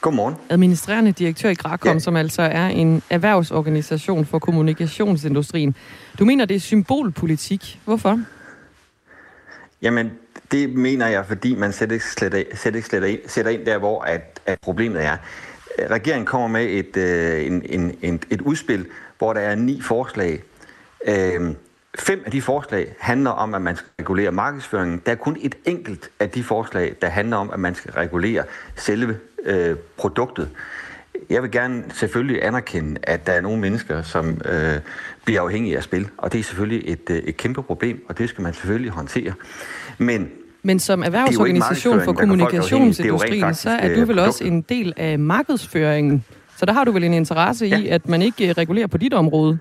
Godmorgen. 0.00 0.34
Administrerende 0.48 1.12
direktør 1.12 1.48
i 1.48 1.54
Grakom, 1.54 1.92
ja. 1.92 1.98
som 1.98 2.16
altså 2.16 2.42
er 2.42 2.66
en 2.66 3.02
erhvervsorganisation 3.10 4.24
for 4.24 4.38
kommunikationsindustrien. 4.38 5.76
Du 6.18 6.24
mener, 6.24 6.44
det 6.44 6.54
er 6.54 6.60
symbolpolitik. 6.60 7.80
Hvorfor? 7.84 8.20
Jamen, 9.82 10.10
det 10.50 10.74
mener 10.74 11.06
jeg, 11.06 11.26
fordi 11.26 11.54
man 11.54 11.72
slet 11.72 11.92
ikke, 11.92 12.04
slet, 12.04 12.46
slet 12.54 12.74
ikke 12.74 12.88
slet 12.88 13.04
ind, 13.04 13.20
sætter 13.26 13.50
ind 13.50 13.66
der, 13.66 13.78
hvor 13.78 14.00
at, 14.00 14.40
at 14.46 14.58
problemet 14.60 15.04
er. 15.04 15.16
Regeringen 15.78 16.26
kommer 16.26 16.48
med 16.48 16.64
et, 16.64 16.96
øh, 16.96 17.46
en, 17.46 17.62
en, 17.64 17.98
en, 18.02 18.20
et 18.30 18.40
udspil, 18.40 18.86
hvor 19.18 19.32
der 19.32 19.40
er 19.40 19.54
ni 19.54 19.80
forslag. 19.80 20.42
Øh, 21.08 21.54
Fem 21.98 22.22
af 22.24 22.30
de 22.30 22.42
forslag 22.42 22.94
handler 22.98 23.30
om, 23.30 23.54
at 23.54 23.62
man 23.62 23.76
skal 23.76 23.90
regulere 24.00 24.32
markedsføringen. 24.32 25.02
Der 25.06 25.12
er 25.12 25.16
kun 25.16 25.36
et 25.40 25.54
enkelt 25.64 26.10
af 26.20 26.30
de 26.30 26.42
forslag, 26.44 26.94
der 27.02 27.08
handler 27.08 27.36
om, 27.36 27.50
at 27.50 27.60
man 27.60 27.74
skal 27.74 27.92
regulere 27.92 28.44
selve 28.76 29.18
øh, 29.44 29.76
produktet. 29.96 30.50
Jeg 31.30 31.42
vil 31.42 31.50
gerne 31.50 31.84
selvfølgelig 31.94 32.44
anerkende, 32.44 33.00
at 33.02 33.26
der 33.26 33.32
er 33.32 33.40
nogle 33.40 33.60
mennesker, 33.60 34.02
som 34.02 34.40
øh, 34.44 34.74
bliver 35.24 35.40
afhængige 35.40 35.76
af 35.76 35.82
spil, 35.82 36.08
og 36.16 36.32
det 36.32 36.38
er 36.38 36.42
selvfølgelig 36.42 36.92
et, 36.92 37.10
øh, 37.10 37.16
et 37.16 37.36
kæmpe 37.36 37.62
problem, 37.62 38.04
og 38.08 38.18
det 38.18 38.28
skal 38.28 38.42
man 38.42 38.54
selvfølgelig 38.54 38.90
håndtere. 38.90 39.32
Men 39.98 40.30
men 40.66 40.78
som 40.78 41.02
erhvervsorganisation 41.02 42.00
for 42.00 42.12
kommunikationsindustrien, 42.12 43.54
så 43.54 43.70
er 43.70 43.94
du 43.94 44.04
vel 44.04 44.18
også 44.18 44.44
en 44.44 44.62
del 44.62 44.92
af 44.96 45.18
markedsføringen. 45.18 46.24
Så 46.56 46.66
der 46.66 46.72
har 46.72 46.84
du 46.84 46.92
vel 46.92 47.04
en 47.04 47.14
interesse 47.14 47.66
i, 47.66 47.88
at 47.88 48.08
man 48.08 48.22
ikke 48.22 48.52
regulerer 48.52 48.86
på 48.86 48.98
dit 48.98 49.14
område? 49.14 49.58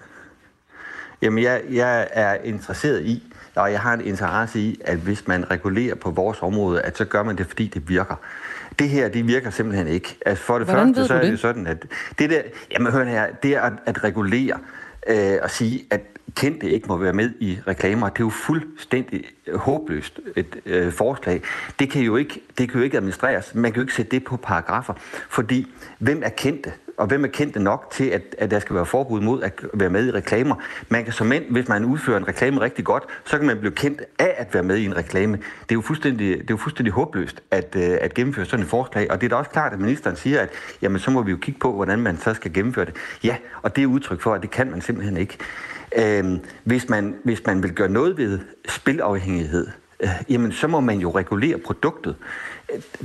Jamen, 1.21 1.43
jeg, 1.43 1.61
jeg 1.71 2.07
er 2.11 2.35
interesseret 2.43 3.05
i, 3.05 3.23
og 3.55 3.71
jeg 3.71 3.79
har 3.79 3.93
en 3.93 4.01
interesse 4.01 4.59
i, 4.59 4.79
at 4.85 4.97
hvis 4.97 5.27
man 5.27 5.51
regulerer 5.51 5.95
på 5.95 6.09
vores 6.09 6.37
område, 6.41 6.81
at 6.81 6.97
så 6.97 7.05
gør 7.05 7.23
man 7.23 7.37
det, 7.37 7.47
fordi 7.47 7.67
det 7.67 7.89
virker. 7.89 8.15
Det 8.79 8.89
her, 8.89 9.09
det 9.09 9.27
virker 9.27 9.49
simpelthen 9.49 9.87
ikke. 9.87 10.17
Altså 10.25 10.43
for 10.43 10.57
det 10.57 10.67
Hvordan 10.67 10.95
første, 10.95 11.07
så 11.07 11.13
er 11.13 11.21
det? 11.21 11.31
det 11.31 11.39
sådan, 11.39 11.67
at 11.67 11.85
det 12.19 12.29
der, 12.29 12.41
jamen 12.71 12.91
hør 12.91 13.03
her, 13.03 13.27
det 13.43 13.53
at, 13.53 13.73
at 13.85 14.03
regulere 14.03 14.59
øh, 15.07 15.37
og 15.43 15.51
sige, 15.51 15.85
at 15.89 16.01
kendte 16.35 16.69
ikke 16.69 16.87
må 16.87 16.97
være 16.97 17.13
med 17.13 17.31
i 17.39 17.57
reklamer. 17.67 18.09
Det 18.09 18.19
er 18.19 18.25
jo 18.25 18.29
fuldstændig 18.29 19.23
håbløst 19.55 20.19
et 20.35 20.61
øh, 20.65 20.91
forslag. 20.91 21.41
Det 21.79 21.89
kan, 21.89 22.01
jo 22.01 22.15
ikke, 22.15 22.41
det 22.57 22.69
kan 22.69 22.77
jo 22.77 22.83
ikke 22.83 22.97
administreres. 22.97 23.55
Man 23.55 23.71
kan 23.71 23.75
jo 23.75 23.83
ikke 23.83 23.93
sætte 23.93 24.11
det 24.11 24.23
på 24.23 24.37
paragrafer. 24.37 24.93
Fordi 25.29 25.67
hvem 25.99 26.21
er 26.25 26.29
kendte? 26.29 26.71
og 26.97 27.07
hvem 27.07 27.23
er 27.23 27.27
kendte 27.27 27.59
nok 27.59 27.87
til, 27.91 28.03
at, 28.03 28.21
at 28.37 28.51
der 28.51 28.59
skal 28.59 28.75
være 28.75 28.85
forbud 28.85 29.21
mod 29.21 29.41
at 29.41 29.53
være 29.73 29.89
med 29.89 30.07
i 30.07 30.11
reklamer. 30.11 30.55
Man 30.89 31.03
kan 31.03 31.13
som 31.13 31.27
mænd, 31.27 31.43
hvis 31.49 31.67
man 31.67 31.85
udfører 31.85 32.17
en 32.17 32.27
reklame 32.27 32.61
rigtig 32.61 32.85
godt, 32.85 33.03
så 33.25 33.37
kan 33.37 33.47
man 33.47 33.59
blive 33.59 33.71
kendt 33.71 34.01
af 34.19 34.35
at 34.37 34.53
være 34.53 34.63
med 34.63 34.77
i 34.77 34.85
en 34.85 34.97
reklame. 34.97 35.37
Det 35.37 35.71
er 35.71 35.75
jo 35.75 35.81
fuldstændig, 35.81 36.29
det 36.37 36.41
er 36.41 36.45
jo 36.49 36.57
fuldstændig 36.57 36.93
håbløst 36.93 37.43
at, 37.51 37.75
øh, 37.75 37.97
at 38.01 38.13
gennemføre 38.13 38.45
sådan 38.45 38.63
et 38.63 38.69
forslag, 38.69 39.11
og 39.11 39.21
det 39.21 39.27
er 39.27 39.29
da 39.29 39.35
også 39.35 39.51
klart, 39.51 39.73
at 39.73 39.79
ministeren 39.79 40.15
siger, 40.15 40.41
at 40.41 40.49
jamen, 40.81 40.99
så 40.99 41.11
må 41.11 41.21
vi 41.21 41.31
jo 41.31 41.37
kigge 41.37 41.59
på, 41.59 41.71
hvordan 41.71 41.99
man 41.99 42.17
så 42.17 42.33
skal 42.33 42.53
gennemføre 42.53 42.85
det. 42.85 42.95
Ja, 43.23 43.35
og 43.61 43.75
det 43.75 43.81
er 43.81 43.87
udtryk 43.87 44.21
for, 44.21 44.33
at 44.33 44.41
det 44.41 44.51
kan 44.51 44.71
man 44.71 44.81
simpelthen 44.81 45.17
ikke. 45.17 45.37
Øh, 45.97 46.39
hvis, 46.63 46.89
man, 46.89 47.15
hvis 47.23 47.41
man 47.45 47.63
vil 47.63 47.73
gøre 47.73 47.89
noget 47.89 48.17
ved 48.17 48.39
spilafhængighed, 48.69 49.67
øh, 49.99 50.09
jamen 50.29 50.51
så 50.51 50.67
må 50.67 50.79
man 50.79 50.99
jo 50.99 51.11
regulere 51.11 51.57
produktet 51.57 52.15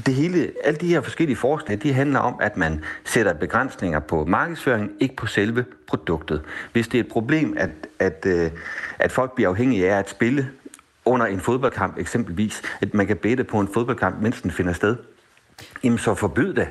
det 0.07 0.15
hele, 0.15 0.53
alle 0.65 0.81
de 0.81 0.89
her 0.89 1.01
forskellige 1.01 1.37
forslag, 1.37 1.79
de 1.83 1.93
handler 1.93 2.19
om, 2.19 2.35
at 2.41 2.57
man 2.57 2.85
sætter 3.05 3.33
begrænsninger 3.33 4.01
på 4.01 4.25
markedsføring, 4.25 4.91
ikke 5.01 5.17
på 5.17 5.27
selve 5.27 5.65
produktet. 5.87 6.43
Hvis 6.73 6.89
det 6.89 7.01
er 7.01 7.05
et 7.05 7.11
problem, 7.13 7.57
at, 7.59 7.71
at, 7.99 8.27
øh, 8.27 8.51
at 8.99 9.13
folk 9.13 9.35
bliver 9.35 9.51
afhængige 9.51 9.93
af 9.93 9.99
at 9.99 10.11
spille 10.11 10.51
under 11.05 11.27
en 11.27 11.41
fodboldkamp 11.41 11.99
eksempelvis, 11.99 12.63
at 12.81 12.95
man 12.95 13.07
kan 13.07 13.17
bette 13.17 13.45
på 13.45 13.61
en 13.61 13.69
fodboldkamp, 13.75 14.23
mens 14.23 14.43
den 14.43 14.51
finder 14.51 14.73
sted, 14.73 14.97
jamen 15.85 15.99
så 15.99 16.15
forbyd 16.15 16.55
det. 16.55 16.69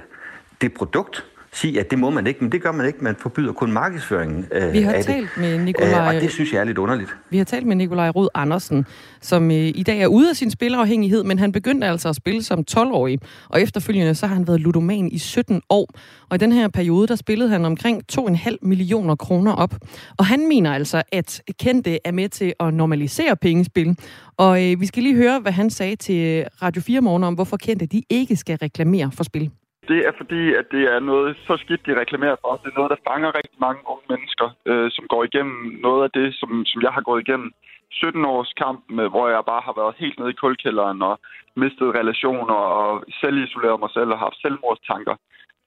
Det 0.62 0.74
produkt, 0.74 1.26
sige, 1.54 1.80
at 1.80 1.92
det 1.92 2.00
må 2.00 2.10
man 2.10 2.28
ikke, 2.28 2.44
men 2.44 2.52
det 2.52 2.62
gør 2.62 2.72
man 2.72 2.88
ikke. 2.88 3.04
Man 3.04 3.16
forbyder 3.16 3.54
kun 3.54 3.72
markedsføringen 3.72 4.46
øh, 4.52 4.74
Vi 4.74 4.82
har 4.82 4.94
af 4.94 5.04
talt 5.04 5.30
det. 5.36 5.42
med 5.42 5.58
Nikolaj... 5.60 6.02
Øh, 6.02 6.08
og 6.08 6.22
det 6.22 6.32
synes 6.32 6.54
jeg 6.54 6.60
er 6.60 6.64
lidt 6.64 6.78
underligt. 6.78 7.16
Vi 7.30 7.38
har 7.38 7.46
talt 7.46 7.66
med 7.66 7.76
Nikolaj 7.76 8.10
Rod 8.10 8.28
Andersen, 8.34 8.86
som 9.22 9.52
øh, 9.52 9.58
i 9.58 9.84
dag 9.84 10.02
er 10.02 10.08
ude 10.08 10.30
af 10.30 10.36
sin 10.36 10.52
spilafhængighed, 10.52 11.24
men 11.24 11.40
han 11.40 11.52
begyndte 11.52 11.88
altså 11.88 12.10
at 12.10 12.16
spille 12.16 12.44
som 12.44 12.66
12-årig, 12.72 13.20
og 13.50 13.62
efterfølgende 13.62 14.16
så 14.16 14.28
har 14.28 14.36
han 14.36 14.48
været 14.48 14.62
ludoman 14.62 15.10
i 15.12 15.18
17 15.18 15.62
år. 15.70 15.88
Og 16.30 16.36
i 16.36 16.38
den 16.38 16.52
her 16.52 16.68
periode, 16.68 17.08
der 17.08 17.16
spillede 17.16 17.50
han 17.50 17.66
omkring 17.66 18.02
2,5 18.12 18.56
millioner 18.62 19.16
kroner 19.16 19.54
op. 19.54 19.76
Og 20.18 20.26
han 20.26 20.48
mener 20.48 20.74
altså, 20.74 21.04
at 21.12 21.42
kendte 21.60 22.00
er 22.08 22.12
med 22.12 22.30
til 22.30 22.54
at 22.60 22.74
normalisere 22.74 23.36
pengespil. 23.36 23.98
Og 24.38 24.72
øh, 24.72 24.82
vi 24.82 24.86
skal 24.86 25.04
lige 25.04 25.16
høre, 25.16 25.40
hvad 25.40 25.52
han 25.52 25.70
sagde 25.70 25.96
til 25.96 26.46
Radio 26.62 26.82
4 26.82 27.02
morgen 27.02 27.24
om, 27.24 27.34
hvorfor 27.34 27.58
kendte 27.58 27.86
de 27.86 28.04
ikke 28.10 28.36
skal 28.36 28.58
reklamere 28.58 29.12
for 29.14 29.24
spil 29.24 29.52
det 29.90 30.00
er 30.08 30.14
fordi, 30.22 30.44
at 30.60 30.66
det 30.72 30.84
er 30.94 31.00
noget 31.00 31.38
så 31.48 31.54
skidt, 31.64 31.86
de 31.86 32.00
reklamerer 32.02 32.38
for. 32.42 32.52
Det 32.62 32.70
er 32.72 32.80
noget, 32.80 32.94
der 32.94 33.06
fanger 33.10 33.36
rigtig 33.40 33.60
mange 33.68 33.82
unge 33.92 34.06
mennesker, 34.14 34.48
øh, 34.70 34.88
som 34.96 35.06
går 35.14 35.24
igennem 35.24 35.60
noget 35.88 36.02
af 36.08 36.12
det, 36.20 36.28
som, 36.40 36.50
som 36.66 36.82
jeg 36.82 36.92
har 36.98 37.02
gået 37.02 37.22
igennem. 37.28 37.52
17 37.92 38.26
års 38.26 38.54
kamp, 38.64 38.80
med, 38.90 39.08
hvor 39.10 39.28
jeg 39.30 39.50
bare 39.52 39.62
har 39.68 39.76
været 39.82 39.96
helt 40.04 40.20
nede 40.20 40.30
i 40.32 40.42
kulkælderen 40.44 41.02
og 41.02 41.20
mistet 41.56 41.96
relationer 42.00 42.60
og 42.82 43.04
selv 43.22 43.38
isoleret 43.38 43.80
mig 43.80 43.90
selv 43.94 44.10
og 44.12 44.20
haft 44.20 44.42
selvmordstanker, 44.42 45.16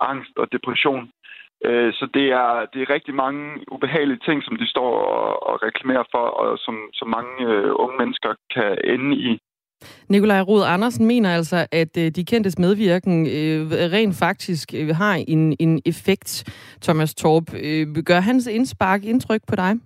angst 0.01 0.35
og 0.37 0.53
depression. 0.53 1.11
Øh, 1.65 1.93
så 1.93 2.05
det 2.15 2.27
er, 2.43 2.67
det 2.73 2.83
er 2.83 2.95
rigtig 2.97 3.15
mange 3.15 3.73
ubehagelige 3.75 4.25
ting, 4.27 4.39
som 4.45 4.57
de 4.57 4.67
står 4.75 4.93
og, 5.17 5.47
og 5.49 5.63
reklamerer 5.63 6.05
for, 6.11 6.25
og 6.43 6.59
som, 6.59 6.77
som 6.93 7.09
mange 7.09 7.35
øh, 7.53 7.71
unge 7.83 7.97
mennesker 7.99 8.33
kan 8.55 8.79
ende 8.85 9.17
i. 9.17 9.33
Nikolaj 10.09 10.40
Rod 10.40 10.62
Andersen 10.66 11.07
mener 11.07 11.35
altså, 11.35 11.66
at 11.73 11.97
øh, 11.97 12.11
de 12.11 12.25
kendtes 12.25 12.59
medvirken 12.59 13.27
øh, 13.27 13.71
rent 13.71 14.16
faktisk 14.16 14.75
øh, 14.75 14.97
har 14.97 15.14
en, 15.14 15.57
en 15.59 15.83
effekt, 15.85 16.45
Thomas 16.83 17.14
Torp. 17.14 17.55
Øh, 17.55 17.97
gør 17.97 18.21
hans 18.21 18.47
indspark 18.47 19.05
indtryk 19.05 19.40
på 19.47 19.57
dig? 19.57 19.77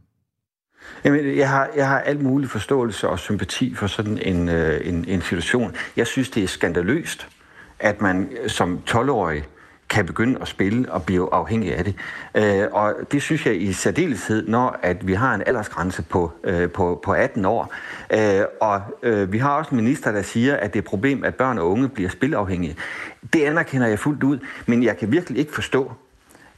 Jamen, 1.04 1.36
jeg 1.36 1.50
har, 1.50 1.68
jeg 1.76 1.88
har 1.88 2.00
alt 2.00 2.22
mulig 2.22 2.50
forståelse 2.50 3.08
og 3.08 3.18
sympati 3.18 3.74
for 3.74 3.86
sådan 3.86 4.18
en, 4.22 4.48
øh, 4.48 4.88
en, 4.88 5.04
en 5.08 5.22
situation. 5.22 5.74
Jeg 5.96 6.06
synes, 6.06 6.30
det 6.30 6.42
er 6.42 6.48
skandaløst, 6.48 7.28
at 7.78 8.00
man 8.00 8.28
som 8.46 8.82
12-årig 8.90 9.44
kan 9.88 10.06
begynde 10.06 10.40
at 10.40 10.48
spille 10.48 10.92
og 10.92 11.02
blive 11.02 11.34
afhængig 11.34 11.76
af 11.76 11.84
det. 11.84 11.94
Øh, 12.34 12.68
og 12.72 12.94
det 13.12 13.22
synes 13.22 13.46
jeg 13.46 13.62
i 13.62 13.72
særdeleshed, 13.72 14.48
når 14.48 14.78
at 14.82 15.06
vi 15.06 15.14
har 15.14 15.34
en 15.34 15.42
aldersgrænse 15.46 16.02
på, 16.02 16.32
øh, 16.44 16.70
på, 16.70 17.00
på 17.04 17.12
18 17.12 17.44
år. 17.44 17.74
Øh, 18.12 18.44
og 18.60 18.80
øh, 19.02 19.32
vi 19.32 19.38
har 19.38 19.50
også 19.50 19.70
en 19.70 19.76
minister, 19.76 20.12
der 20.12 20.22
siger, 20.22 20.56
at 20.56 20.72
det 20.72 20.78
er 20.78 20.82
et 20.82 20.88
problem, 20.88 21.24
at 21.24 21.34
børn 21.34 21.58
og 21.58 21.70
unge 21.70 21.88
bliver 21.88 22.10
spilafhængige. 22.10 22.76
Det 23.32 23.42
anerkender 23.42 23.86
jeg 23.86 23.98
fuldt 23.98 24.22
ud, 24.22 24.38
men 24.66 24.82
jeg 24.82 24.96
kan 24.96 25.12
virkelig 25.12 25.38
ikke 25.38 25.54
forstå, 25.54 25.92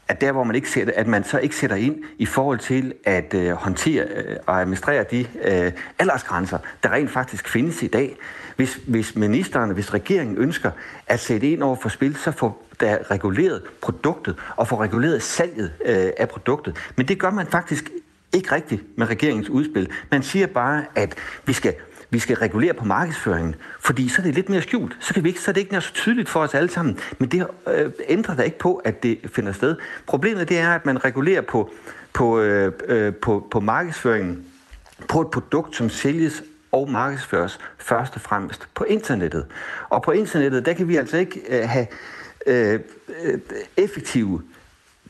at 0.08 0.20
der, 0.20 0.32
hvor 0.32 0.44
man 0.44 0.56
ikke 0.56 0.70
sætter, 0.70 0.92
at 0.96 1.06
man 1.06 1.24
så 1.24 1.38
ikke 1.38 1.56
sætter 1.56 1.76
ind 1.76 1.96
i 2.18 2.26
forhold 2.26 2.58
til 2.58 2.94
at 3.04 3.34
øh, 3.34 3.50
håndtere 3.50 4.04
øh, 4.04 4.36
og 4.46 4.60
administrere 4.60 5.04
de 5.10 5.26
øh, 5.44 5.72
aldersgrænser, 5.98 6.58
der 6.82 6.90
rent 6.90 7.10
faktisk 7.10 7.48
findes 7.48 7.82
i 7.82 7.86
dag. 7.86 8.16
Hvis, 8.56 8.80
hvis 8.86 9.16
ministeren, 9.16 9.70
hvis 9.70 9.94
regeringen 9.94 10.36
ønsker 10.38 10.70
at 11.06 11.20
sætte 11.20 11.50
ind 11.50 11.62
over 11.62 11.76
for 11.76 11.88
spil, 11.88 12.16
så 12.16 12.30
får 12.30 12.67
der 12.80 13.10
reguleret 13.10 13.62
produktet 13.82 14.36
og 14.56 14.68
får 14.68 14.82
reguleret 14.82 15.22
salget 15.22 15.72
øh, 15.84 16.10
af 16.16 16.28
produktet. 16.28 16.76
Men 16.96 17.08
det 17.08 17.18
gør 17.18 17.30
man 17.30 17.46
faktisk 17.46 17.90
ikke 18.34 18.54
rigtigt 18.54 18.98
med 18.98 19.06
regeringens 19.06 19.48
udspil. 19.48 19.90
Man 20.10 20.22
siger 20.22 20.46
bare, 20.46 20.84
at 20.94 21.14
vi 21.46 21.52
skal 21.52 21.74
vi 22.10 22.18
skal 22.18 22.36
regulere 22.36 22.74
på 22.74 22.84
markedsføringen, 22.84 23.54
fordi 23.80 24.08
så 24.08 24.22
er 24.22 24.26
det 24.26 24.34
lidt 24.34 24.48
mere 24.48 24.62
skjult. 24.62 24.96
Så, 25.00 25.14
kan 25.14 25.24
vi 25.24 25.28
ikke, 25.28 25.40
så 25.40 25.50
er 25.50 25.52
det 25.52 25.60
ikke 25.60 25.72
mere 25.72 25.82
så 25.82 25.92
tydeligt 25.92 26.28
for 26.28 26.40
os 26.40 26.54
alle 26.54 26.70
sammen. 26.70 26.98
Men 27.18 27.28
det 27.28 27.46
øh, 27.68 27.90
ændrer 28.08 28.36
da 28.36 28.42
ikke 28.42 28.58
på, 28.58 28.74
at 28.74 29.02
det 29.02 29.18
finder 29.32 29.52
sted. 29.52 29.76
Problemet 30.06 30.48
det 30.48 30.58
er, 30.58 30.74
at 30.74 30.86
man 30.86 31.04
regulerer 31.04 31.40
på, 31.40 31.70
på, 32.12 32.40
øh, 32.40 32.72
øh, 32.88 33.14
på, 33.14 33.48
på 33.50 33.60
markedsføringen 33.60 34.44
på 35.08 35.20
et 35.20 35.30
produkt, 35.30 35.76
som 35.76 35.90
sælges 35.90 36.42
og 36.72 36.90
markedsføres 36.90 37.58
først 37.78 38.14
og 38.14 38.20
fremmest 38.20 38.68
på 38.74 38.84
internettet. 38.84 39.46
Og 39.88 40.02
på 40.02 40.10
internettet, 40.10 40.66
der 40.66 40.72
kan 40.72 40.88
vi 40.88 40.96
altså 40.96 41.16
ikke 41.16 41.40
øh, 41.48 41.68
have 41.68 41.86
øh, 42.48 42.80
øh 43.24 43.38
effektive 43.76 44.42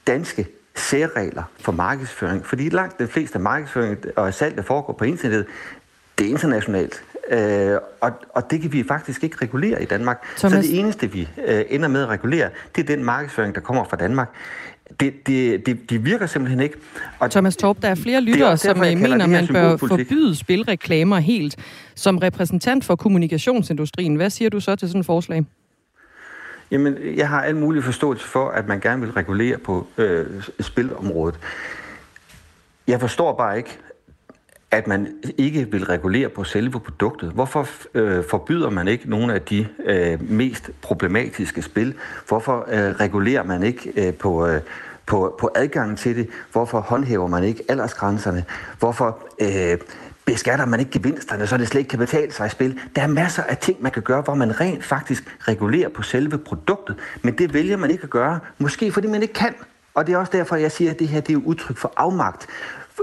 danske 0.07 0.47
særregler 0.77 1.43
for 1.61 1.73
markedsføring, 1.73 2.47
fordi 2.47 2.69
langt 2.69 2.99
de 2.99 3.07
fleste 3.07 3.39
markedsføring 3.39 3.99
og 4.17 4.35
salg, 4.35 4.57
der 4.57 4.63
foregår 4.63 4.93
på 4.93 5.05
internettet, 5.05 5.47
det 6.19 6.27
er 6.27 6.31
internationalt. 6.31 7.03
Øh, 7.31 7.79
og, 8.01 8.11
og 8.35 8.51
det 8.51 8.61
kan 8.61 8.73
vi 8.73 8.85
faktisk 8.89 9.25
ikke 9.25 9.37
regulere 9.43 9.83
i 9.83 9.85
Danmark. 9.85 10.23
Thomas... 10.37 10.65
Så 10.65 10.73
det 10.73 10.79
eneste, 10.79 11.13
vi 11.13 11.29
øh, 11.47 11.65
ender 11.69 11.89
med 11.89 12.03
at 12.03 12.09
regulere, 12.09 12.49
det 12.77 12.83
er 12.91 12.97
den 12.97 13.05
markedsføring, 13.05 13.55
der 13.55 13.61
kommer 13.61 13.85
fra 13.85 13.97
Danmark. 13.97 14.29
Det, 15.01 15.27
det, 15.27 15.67
det, 15.67 15.91
det 15.91 16.05
virker 16.05 16.27
simpelthen 16.27 16.61
ikke. 16.61 16.77
Og 17.19 17.31
Thomas 17.31 17.57
Torp, 17.57 17.83
der 17.83 17.89
er 17.89 17.95
flere 17.95 18.21
lyttere, 18.21 18.53
er 18.53 18.57
som 18.57 18.69
derfor, 18.69 19.09
mener, 19.09 19.27
man 19.27 19.47
bør 19.47 19.77
forbyde 19.77 20.37
spilreklamer 20.37 21.19
helt. 21.19 21.57
Som 21.95 22.19
repræsentant 22.19 22.85
for 22.85 22.97
kommunikationsindustrien, 22.97 24.15
hvad 24.15 24.31
siger 24.31 24.51
du 24.51 24.61
så 24.61 24.77
til 24.77 24.89
sådan 24.89 25.01
et 25.01 25.07
forslag? 25.07 25.45
Jamen, 26.71 26.97
jeg 27.17 27.29
har 27.29 27.43
al 27.43 27.57
mulig 27.57 27.85
forståelse 27.85 28.27
for, 28.27 28.49
at 28.49 28.69
man 28.69 28.81
gerne 28.81 29.01
vil 29.01 29.13
regulere 29.13 29.59
på 29.59 29.87
øh, 29.99 30.27
spilområdet. 30.61 31.39
Jeg 32.87 33.01
forstår 33.01 33.37
bare 33.37 33.57
ikke, 33.57 33.79
at 34.71 34.87
man 34.87 35.09
ikke 35.39 35.71
vil 35.71 35.85
regulere 35.85 36.29
på 36.29 36.45
selve 36.45 36.81
produktet. 36.81 37.31
Hvorfor 37.31 37.69
øh, 37.95 38.25
forbyder 38.31 38.71
man 38.71 38.89
ikke 38.89 39.11
nogle 39.11 39.35
af 39.35 39.43
de 39.43 39.67
øh, 39.85 40.31
mest 40.31 40.71
problematiske 40.83 41.63
spil? 41.63 41.95
Hvorfor 42.29 42.67
øh, 42.69 42.79
regulerer 42.79 43.43
man 43.43 43.63
ikke 43.63 44.07
øh, 44.07 44.15
på, 44.15 44.47
øh, 44.47 44.61
på, 45.07 45.37
på 45.41 45.51
adgangen 45.55 45.97
til 45.97 46.17
det? 46.17 46.29
Hvorfor 46.53 46.81
håndhæver 46.81 47.27
man 47.27 47.45
ikke 47.45 47.63
aldersgrænserne? 47.69 48.45
Hvorfor 48.79 49.19
øh, 49.41 49.79
beskatter 50.33 50.65
man 50.67 50.81
ikke 50.81 50.93
gevinsterne, 50.93 51.47
så 51.47 51.57
det 51.57 51.69
slet 51.69 51.79
ikke 51.79 51.89
kan 51.89 51.99
betale 51.99 52.33
sig 52.33 52.47
i 52.47 52.51
spil? 52.51 52.81
Der 52.97 53.03
er 53.03 53.07
masser 53.07 53.43
af 53.43 53.57
ting, 53.57 53.83
man 53.83 53.93
kan 53.93 54.03
gøre, 54.03 54.21
hvor 54.21 54.35
man 54.35 54.61
rent 54.61 54.85
faktisk 54.85 55.37
regulerer 55.41 55.89
på 55.89 56.03
selve 56.03 56.39
produktet, 56.39 56.97
men 57.23 57.39
det 57.39 57.55
vælger 57.55 57.77
man 57.77 57.91
ikke 57.91 58.05
at 58.05 58.11
gøre, 58.11 58.41
måske 58.59 58.93
fordi 58.93 59.07
man 59.07 59.23
ikke 59.23 59.35
kan. 59.35 59.55
Og 59.95 60.07
det 60.07 60.13
er 60.13 60.19
også 60.19 60.33
derfor, 60.33 60.57
jeg 60.57 60.73
siger, 60.73 60.91
at 60.91 60.99
det 60.99 61.09
her 61.09 61.21
det 61.21 61.33
er 61.33 61.41
udtryk 61.45 61.77
for 61.77 61.93
afmagt 61.97 62.47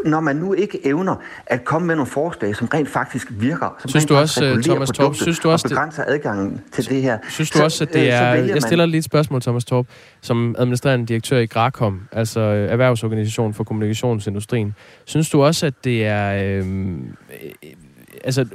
når 0.05 0.19
man 0.19 0.35
nu 0.35 0.53
ikke 0.53 0.87
evner 0.87 1.15
at 1.45 1.65
komme 1.65 1.87
med 1.87 1.95
nogle 1.95 2.11
forslag, 2.11 2.55
som 2.55 2.67
rent 2.67 2.89
faktisk 2.89 3.27
virker, 3.29 3.75
som 3.79 3.89
synes 3.89 4.05
du 4.05 4.15
også, 4.15 4.61
Thomas 4.63 4.89
Torp, 4.89 5.15
synes 5.15 5.39
du 5.39 5.49
også, 5.49 5.65
og 5.65 5.69
begrænser 5.69 6.03
adgangen 6.07 6.61
til 6.71 6.89
det 6.89 7.01
her. 7.01 7.17
Synes 7.29 7.49
du 7.49 7.63
også, 7.63 7.83
at 7.83 7.93
det 7.93 7.99
øh, 7.99 8.07
er... 8.07 8.33
Jeg 8.33 8.61
stiller 8.61 8.85
lige 8.85 8.97
et 8.97 9.03
spørgsmål, 9.03 9.41
Thomas 9.41 9.65
Torp, 9.65 9.87
som 10.21 10.55
administrerende 10.57 11.05
direktør 11.05 11.37
i 11.37 11.45
Grakom, 11.45 12.01
altså 12.11 12.39
øh, 12.39 12.71
Erhvervsorganisationen 12.71 13.53
for 13.53 13.63
Kommunikationsindustrien. 13.63 14.75
Synes 15.05 15.29
du 15.29 15.43
også, 15.43 15.65
at 15.65 15.73
det 15.83 16.05
er... 16.05 16.55
Øh, 16.57 16.95
altså, 18.23 18.45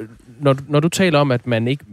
når, 0.40 0.57
når 0.68 0.81
du 0.81 0.88
taler 0.88 1.18
om, 1.18 1.31
at 1.31 1.46
man 1.46 1.68
ikke 1.68 1.85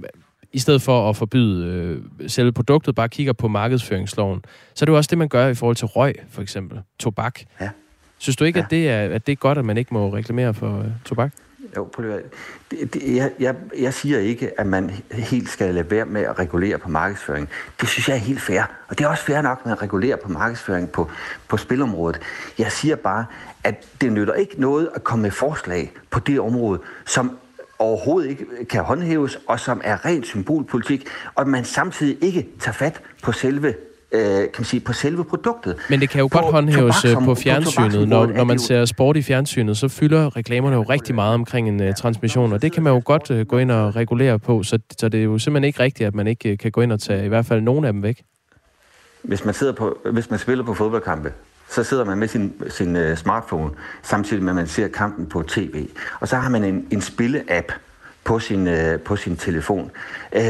i 0.53 0.59
stedet 0.59 0.81
for 0.81 1.09
at 1.09 1.15
forbyde 1.15 1.65
øh, 1.67 2.29
selve 2.29 2.51
produktet, 2.51 2.95
bare 2.95 3.09
kigger 3.09 3.33
på 3.33 3.47
markedsføringsloven, 3.47 4.41
så 4.73 4.83
er 4.83 4.85
det 4.85 4.91
jo 4.91 4.97
også 4.97 5.07
det, 5.07 5.17
man 5.17 5.27
gør 5.27 5.47
i 5.47 5.53
forhold 5.53 5.75
til 5.75 5.87
røg, 5.87 6.13
for 6.29 6.41
eksempel. 6.41 6.79
Tobak. 6.99 7.39
Ja. 7.61 7.69
Synes 8.17 8.35
du 8.35 8.43
ikke, 8.45 8.59
ja. 8.59 8.65
at, 8.65 8.71
det 8.71 8.89
er, 8.89 9.01
at 9.15 9.27
det 9.27 9.31
er 9.31 9.35
godt, 9.35 9.57
at 9.57 9.65
man 9.65 9.77
ikke 9.77 9.93
må 9.93 10.13
reklamere 10.13 10.53
for 10.53 10.79
uh, 10.79 10.85
tobak? 11.05 11.31
Jo, 11.75 11.83
på 11.83 12.01
det, 12.01 12.93
det, 12.93 13.15
jeg, 13.15 13.31
jeg, 13.39 13.55
jeg 13.79 13.93
siger 13.93 14.19
ikke, 14.19 14.59
at 14.59 14.67
man 14.67 14.91
helt 15.11 15.49
skal 15.49 15.73
lade 15.73 15.91
være 15.91 16.05
med 16.05 16.21
at 16.21 16.39
regulere 16.39 16.77
på 16.77 16.89
markedsføring. 16.89 17.49
Det 17.81 17.89
synes 17.89 18.09
jeg 18.09 18.15
er 18.15 18.19
helt 18.19 18.41
fair. 18.41 18.61
Og 18.87 18.97
det 18.97 19.05
er 19.05 19.09
også 19.09 19.23
fair 19.23 19.41
nok, 19.41 19.59
at 19.59 19.65
man 19.65 19.81
regulerer 19.81 20.15
på 20.15 20.29
markedsføring 20.29 20.89
på, 20.89 21.09
på 21.47 21.57
spilområdet. 21.57 22.19
Jeg 22.57 22.71
siger 22.71 22.95
bare, 22.95 23.25
at 23.63 23.87
det 24.01 24.11
nytter 24.11 24.33
ikke 24.33 24.61
noget 24.61 24.89
at 24.95 25.03
komme 25.03 25.21
med 25.21 25.31
forslag 25.31 25.91
på 26.09 26.19
det 26.19 26.39
område, 26.39 26.79
som 27.05 27.37
overhovedet 27.79 28.29
ikke 28.29 28.45
kan 28.69 28.83
håndhæves, 28.83 29.39
og 29.47 29.59
som 29.59 29.81
er 29.83 30.05
rent 30.05 30.27
symbolpolitik, 30.27 31.07
og 31.35 31.47
man 31.47 31.65
samtidig 31.65 32.23
ikke 32.23 32.47
tager 32.59 32.73
fat 32.73 33.01
på 33.23 33.31
selve 33.31 33.73
øh, 34.11 34.21
kan 34.21 34.49
man 34.57 34.65
sige, 34.65 34.79
på 34.79 34.93
selve 34.93 35.25
produktet. 35.25 35.75
Men 35.89 36.01
det 36.01 36.09
kan 36.09 36.19
jo 36.19 36.27
på 36.27 36.37
godt 36.37 36.51
håndhæves 36.51 37.05
øh, 37.05 37.15
på 37.23 37.35
fjernsynet. 37.35 38.07
Når, 38.07 38.25
når 38.25 38.43
man 38.43 38.59
ser 38.59 38.85
sport 38.85 39.17
i 39.17 39.21
fjernsynet, 39.21 39.77
så 39.77 39.87
fylder 39.87 40.37
reklamerne 40.37 40.75
jo 40.75 40.83
rigtig 40.83 41.15
meget 41.15 41.33
omkring 41.33 41.69
en 41.69 41.87
uh, 41.87 41.95
transmission, 41.95 42.53
og 42.53 42.61
det 42.61 42.71
kan 42.71 42.83
man 42.83 42.93
jo 42.93 43.01
godt 43.05 43.31
uh, 43.31 43.41
gå 43.41 43.57
ind 43.57 43.71
og 43.71 43.95
regulere 43.95 44.39
på, 44.39 44.63
så, 44.63 44.79
så 44.99 45.09
det 45.09 45.19
er 45.19 45.23
jo 45.23 45.37
simpelthen 45.39 45.67
ikke 45.67 45.79
rigtigt, 45.79 46.07
at 46.07 46.15
man 46.15 46.27
ikke 46.27 46.51
uh, 46.51 46.57
kan 46.57 46.71
gå 46.71 46.81
ind 46.81 46.91
og 46.91 46.99
tage 46.99 47.25
i 47.25 47.27
hvert 47.27 47.45
fald 47.45 47.61
nogle 47.61 47.87
af 47.87 47.93
dem 47.93 48.03
væk. 48.03 48.23
Hvis 49.21 49.45
man, 49.45 49.53
sidder 49.53 49.73
på, 49.73 49.97
hvis 50.11 50.29
man 50.29 50.39
spiller 50.39 50.63
på 50.63 50.73
fodboldkampe, 50.73 51.33
så 51.69 51.83
sidder 51.83 52.05
man 52.05 52.17
med 52.17 52.27
sin, 52.27 52.53
sin 52.69 52.95
uh, 52.95 53.15
smartphone, 53.15 53.71
samtidig 54.03 54.43
med, 54.43 54.51
at 54.51 54.55
man 54.55 54.67
ser 54.67 54.87
kampen 54.87 55.25
på 55.25 55.43
tv. 55.43 55.87
Og 56.19 56.27
så 56.27 56.35
har 56.35 56.49
man 56.49 56.63
en, 56.63 56.87
en 56.91 57.01
spille-app 57.01 57.71
på 58.23 58.39
sin, 58.39 58.67
uh, 58.67 58.99
på 59.05 59.15
sin 59.15 59.37
telefon. 59.37 59.91
Uh, 60.35 60.41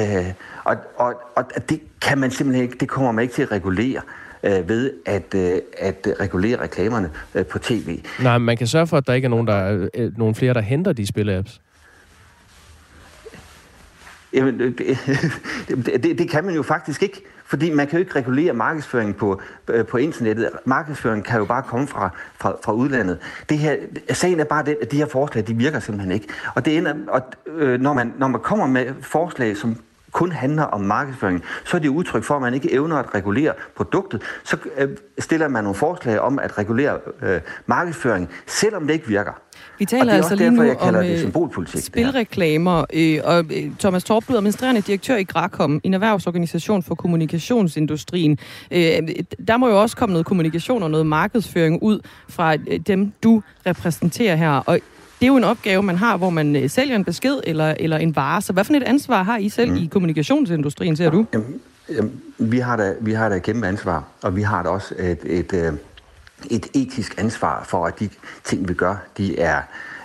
og, 0.68 0.78
og, 0.96 1.16
og 1.36 1.70
det 1.70 1.82
kan 2.02 2.18
man 2.18 2.32
simpelthen 2.32 2.64
ikke, 2.64 2.78
det 2.80 2.88
kommer 2.88 3.12
man 3.12 3.22
ikke 3.22 3.34
til 3.34 3.42
at 3.42 3.52
regulere 3.52 4.02
øh, 4.44 4.70
ved 4.70 4.92
at, 5.06 5.36
øh, 5.36 5.62
at 5.78 6.08
regulere 6.20 6.62
reklamerne 6.62 7.10
øh, 7.36 7.46
på 7.46 7.60
tv. 7.60 8.00
Nej, 8.24 8.38
man 8.38 8.58
kan 8.58 8.68
sørge 8.68 8.88
for, 8.88 8.98
at 8.98 9.08
der 9.08 9.14
ikke 9.14 9.26
er 9.26 9.30
nogen, 9.30 9.48
der, 9.48 9.90
øh, 9.94 10.18
nogen 10.18 10.36
flere, 10.36 10.54
der 10.54 10.62
henter 10.62 10.94
de 10.94 11.08
spil-apps. 11.08 11.62
Jamen, 14.34 14.60
det, 14.60 14.78
det, 15.68 16.04
det, 16.04 16.18
det 16.18 16.30
kan 16.30 16.46
man 16.46 16.56
jo 16.56 16.64
faktisk 16.64 17.04
ikke, 17.04 17.22
fordi 17.46 17.70
man 17.70 17.88
kan 17.88 18.00
jo 18.00 18.00
ikke 18.00 18.16
regulere 18.16 18.54
markedsføring 18.54 19.16
på, 19.16 19.42
øh, 19.68 19.86
på 19.86 19.98
internettet. 19.98 20.50
Markedsføring 20.66 21.24
kan 21.26 21.40
jo 21.40 21.46
bare 21.46 21.64
komme 21.64 21.88
fra, 21.88 22.10
fra, 22.40 22.56
fra 22.64 22.74
udlandet. 22.74 23.20
Det 23.50 23.58
her, 23.58 23.76
sagen 24.12 24.40
er 24.40 24.44
bare 24.44 24.66
det, 24.66 24.78
at 24.82 24.92
de 24.92 24.98
her 24.98 25.06
forslag, 25.06 25.48
de 25.48 25.56
virker 25.56 25.80
simpelthen 25.80 26.12
ikke. 26.12 26.28
Og, 26.56 26.66
det 26.66 26.78
ender, 26.78 26.94
og 27.08 27.22
øh, 27.48 27.82
når, 27.82 27.94
man, 27.94 28.14
når 28.18 28.28
man 28.28 28.42
kommer 28.42 28.68
med 28.68 28.94
forslag, 29.02 29.58
som 29.58 29.78
kun 30.18 30.32
handler 30.32 30.64
om 30.64 30.82
markedsføring, 30.82 31.44
så 31.66 31.78
er 31.78 31.82
det 31.82 31.90
udtryk 31.90 32.24
for, 32.24 32.36
at 32.36 32.42
man 32.42 32.54
ikke 32.54 32.74
evner 32.74 32.96
at 32.96 33.16
regulere 33.16 33.54
produktet. 33.76 34.22
Så 34.44 34.58
øh, 34.78 34.90
stiller 35.20 35.48
man 35.48 35.64
nogle 35.64 35.76
forslag 35.76 36.20
om 36.20 36.40
at 36.40 36.58
regulere 36.58 36.98
øh, 37.22 37.42
markedsføring, 37.66 38.30
selvom 38.48 38.88
det 38.88 38.94
ikke 38.94 39.08
virker. 39.08 39.32
Vi 39.80 39.86
taler 39.86 40.14
altså 40.14 40.36
lige 40.36 40.50
derfor, 40.50 40.64
nu 40.64 40.98
om 40.98 41.04
det 41.04 41.76
øh, 41.76 41.82
spilreklamer, 41.82 42.86
øh, 42.94 43.20
og 43.24 43.46
øh, 43.56 43.72
Thomas 43.80 44.04
Torp, 44.04 44.30
er 44.30 44.34
administrerende 44.34 44.82
direktør 44.82 45.16
i 45.16 45.24
Grakom, 45.24 45.82
en 45.84 45.94
erhvervsorganisation 45.94 46.84
for 46.84 46.96
kommunikationsindustrien. 46.96 48.40
Øh, 48.72 48.80
der 49.48 49.58
må 49.58 49.70
jo 49.70 49.82
også 49.82 49.96
komme 49.96 50.14
noget 50.14 50.26
kommunikation 50.26 50.84
og 50.84 50.92
noget 50.92 51.06
markedsføring 51.06 51.84
ud 51.84 52.00
fra 52.30 52.56
dem, 52.88 53.12
du 53.24 53.44
repræsenterer 53.66 54.36
her. 54.36 54.64
Og 54.66 54.80
det 55.20 55.26
er 55.26 55.28
jo 55.28 55.36
en 55.36 55.44
opgave, 55.44 55.84
man 55.84 55.98
har, 55.98 56.18
hvor 56.18 56.30
man 56.30 56.56
øh, 56.56 56.70
sælger 56.70 56.96
en 56.96 57.06
besked 57.06 57.40
eller, 57.44 57.74
eller 57.80 57.98
en 57.98 58.16
vare. 58.16 58.42
Så 58.42 58.54
hvad 58.54 58.64
for 58.64 58.74
et 58.74 58.84
ansvar 58.84 59.24
har 59.24 59.38
I 59.38 59.50
selv 59.50 59.72
mm. 59.72 59.78
i 59.78 59.86
kommunikationsindustrien, 59.86 60.96
ser 60.96 61.10
du? 61.10 61.26
Jamen, 61.34 61.62
jamen, 61.90 62.22
vi, 62.38 62.60
har 62.60 62.78
da, 62.78 62.94
vi 63.02 63.14
har 63.14 63.30
da 63.30 63.36
et 63.36 63.44
kæmpe 63.44 63.68
ansvar, 63.68 64.04
og 64.24 64.36
vi 64.36 64.42
har 64.42 64.64
da 64.64 64.70
også 64.70 64.96
et, 65.00 65.20
et, 65.24 65.54
øh, 65.54 65.74
et 66.52 66.68
etisk 66.74 67.16
ansvar 67.18 67.64
for, 67.64 67.86
at 67.86 68.00
de 68.00 68.10
ting, 68.44 68.70
vi 68.70 68.74
gør, 68.74 68.96
de 69.18 69.40
er, 69.40 69.62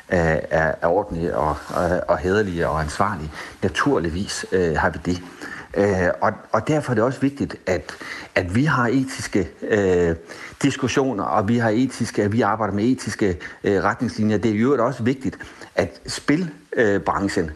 er, 0.09 0.41
er 0.51 0.87
ordentlige 0.87 1.37
og, 1.37 1.57
og, 1.69 2.01
og 2.09 2.19
hederlige 2.19 2.69
og 2.69 2.81
ansvarlige. 2.81 3.31
Naturligvis 3.63 4.47
øh, 4.53 4.77
har 4.77 4.91
vi 4.91 4.99
det. 5.05 5.23
Øh, 5.77 6.09
og, 6.21 6.33
og 6.53 6.69
derfor 6.69 6.91
er 6.91 6.95
det 6.95 7.05
også 7.05 7.21
vigtigt, 7.21 7.57
at, 7.67 7.95
at 8.35 8.55
vi 8.55 8.65
har 8.65 8.89
etiske 8.89 9.49
øh, 9.69 10.17
diskussioner, 10.63 11.25
og 11.25 11.49
vi 11.49 11.59
har 11.59 11.71
etiske, 11.71 12.23
at 12.23 12.33
vi 12.33 12.41
arbejder 12.41 12.75
med 12.75 12.85
etiske 12.85 13.39
øh, 13.65 13.83
retningslinjer. 13.83 14.39
Det 14.39 14.51
er 14.51 14.55
jo 14.55 14.87
også 14.87 15.03
vigtigt, 15.03 15.39
at 15.75 16.01
spilbranchen 16.07 17.45
øh, 17.45 17.53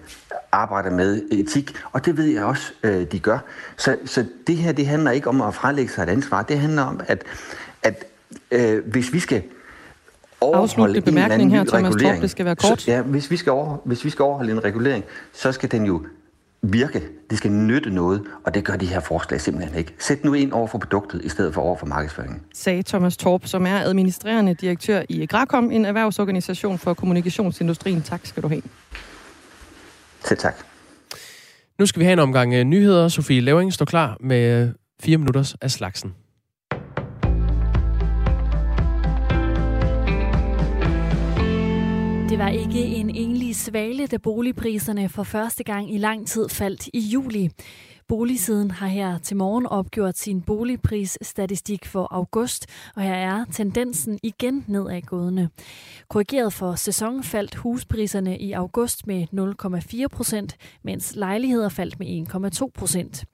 arbejder 0.52 0.90
med 0.90 1.22
etik, 1.32 1.76
og 1.92 2.06
det 2.06 2.16
ved 2.16 2.24
jeg 2.24 2.44
også, 2.44 2.72
øh, 2.82 3.06
de 3.12 3.18
gør. 3.18 3.38
Så, 3.76 3.96
så 4.04 4.24
det 4.46 4.56
her, 4.56 4.72
det 4.72 4.86
handler 4.86 5.10
ikke 5.10 5.28
om 5.28 5.40
at 5.40 5.54
frelægge 5.54 5.92
sig 5.92 6.02
et 6.02 6.08
ansvar. 6.08 6.42
Det 6.42 6.58
handler 6.58 6.82
om, 6.82 7.00
at, 7.06 7.22
at 7.82 8.04
øh, 8.50 8.86
hvis 8.86 9.12
vi 9.12 9.20
skal 9.20 9.42
overholde 10.40 11.00
bemærkning 11.00 11.50
her, 11.50 11.64
Thomas 11.64 11.94
Torp, 11.94 12.20
det 12.20 12.30
skal 12.30 12.44
være 12.44 12.56
kort. 12.56 12.80
Så, 12.80 12.90
ja, 12.90 13.02
hvis 13.02 13.30
vi, 13.30 13.36
skal 13.36 13.52
over, 13.52 13.76
hvis 13.84 14.04
vi 14.04 14.10
skal 14.10 14.22
overholde 14.22 14.52
en 14.52 14.64
regulering, 14.64 15.04
så 15.32 15.52
skal 15.52 15.70
den 15.70 15.84
jo 15.84 16.02
virke, 16.62 17.02
det 17.30 17.38
skal 17.38 17.50
nytte 17.52 17.90
noget, 17.90 18.22
og 18.44 18.54
det 18.54 18.64
gør 18.64 18.76
de 18.76 18.86
her 18.86 19.00
forslag 19.00 19.40
simpelthen 19.40 19.78
ikke. 19.78 19.94
Sæt 19.98 20.24
nu 20.24 20.34
ind 20.34 20.52
over 20.52 20.66
for 20.66 20.78
produktet, 20.78 21.24
i 21.24 21.28
stedet 21.28 21.54
for 21.54 21.60
over 21.60 21.76
for 21.76 21.86
markedsføringen. 21.86 22.42
Sagde 22.54 22.82
Thomas 22.82 23.16
Torp, 23.16 23.46
som 23.46 23.66
er 23.66 23.80
administrerende 23.80 24.54
direktør 24.54 25.02
i 25.08 25.26
Grakom, 25.26 25.70
en 25.70 25.84
erhvervsorganisation 25.84 26.78
for 26.78 26.94
kommunikationsindustrien. 26.94 28.02
Tak 28.02 28.20
skal 28.24 28.42
du 28.42 28.48
have. 28.48 28.62
Selv 30.24 30.38
tak. 30.38 30.56
Nu 31.78 31.86
skal 31.86 32.00
vi 32.00 32.04
have 32.04 32.12
en 32.12 32.18
omgang 32.18 32.54
øh, 32.54 32.64
nyheder. 32.64 33.08
Sofie 33.08 33.40
Levering 33.40 33.72
står 33.72 33.84
klar 33.84 34.16
med 34.20 34.62
øh, 34.62 34.68
fire 35.00 35.18
minutters 35.18 35.54
af 35.60 35.70
slagsen. 35.70 36.14
Det 42.28 42.38
var 42.38 42.48
ikke 42.48 42.84
en 42.84 43.10
enlig 43.10 43.56
svale, 43.56 44.06
da 44.06 44.16
boligpriserne 44.16 45.08
for 45.08 45.22
første 45.22 45.64
gang 45.64 45.94
i 45.94 45.98
lang 45.98 46.26
tid 46.26 46.48
faldt 46.48 46.86
i 46.86 46.98
juli. 46.98 47.50
Boligsiden 48.08 48.70
har 48.70 48.86
her 48.86 49.18
til 49.18 49.36
morgen 49.36 49.66
opgjort 49.66 50.18
sin 50.18 50.42
boligprisstatistik 50.42 51.84
for 51.84 52.08
august, 52.10 52.66
og 52.96 53.02
her 53.02 53.14
er 53.14 53.44
tendensen 53.52 54.18
igen 54.22 54.64
nedadgående. 54.68 55.48
Korrigeret 56.08 56.52
for 56.52 56.74
sæson 56.74 57.22
faldt 57.22 57.54
huspriserne 57.54 58.38
i 58.38 58.52
august 58.52 59.06
med 59.06 59.26
0,4 60.02 60.06
procent, 60.06 60.56
mens 60.82 61.16
lejligheder 61.16 61.68
faldt 61.68 61.98
med 61.98 62.26
1,2 62.60 62.70
procent. 62.74 63.24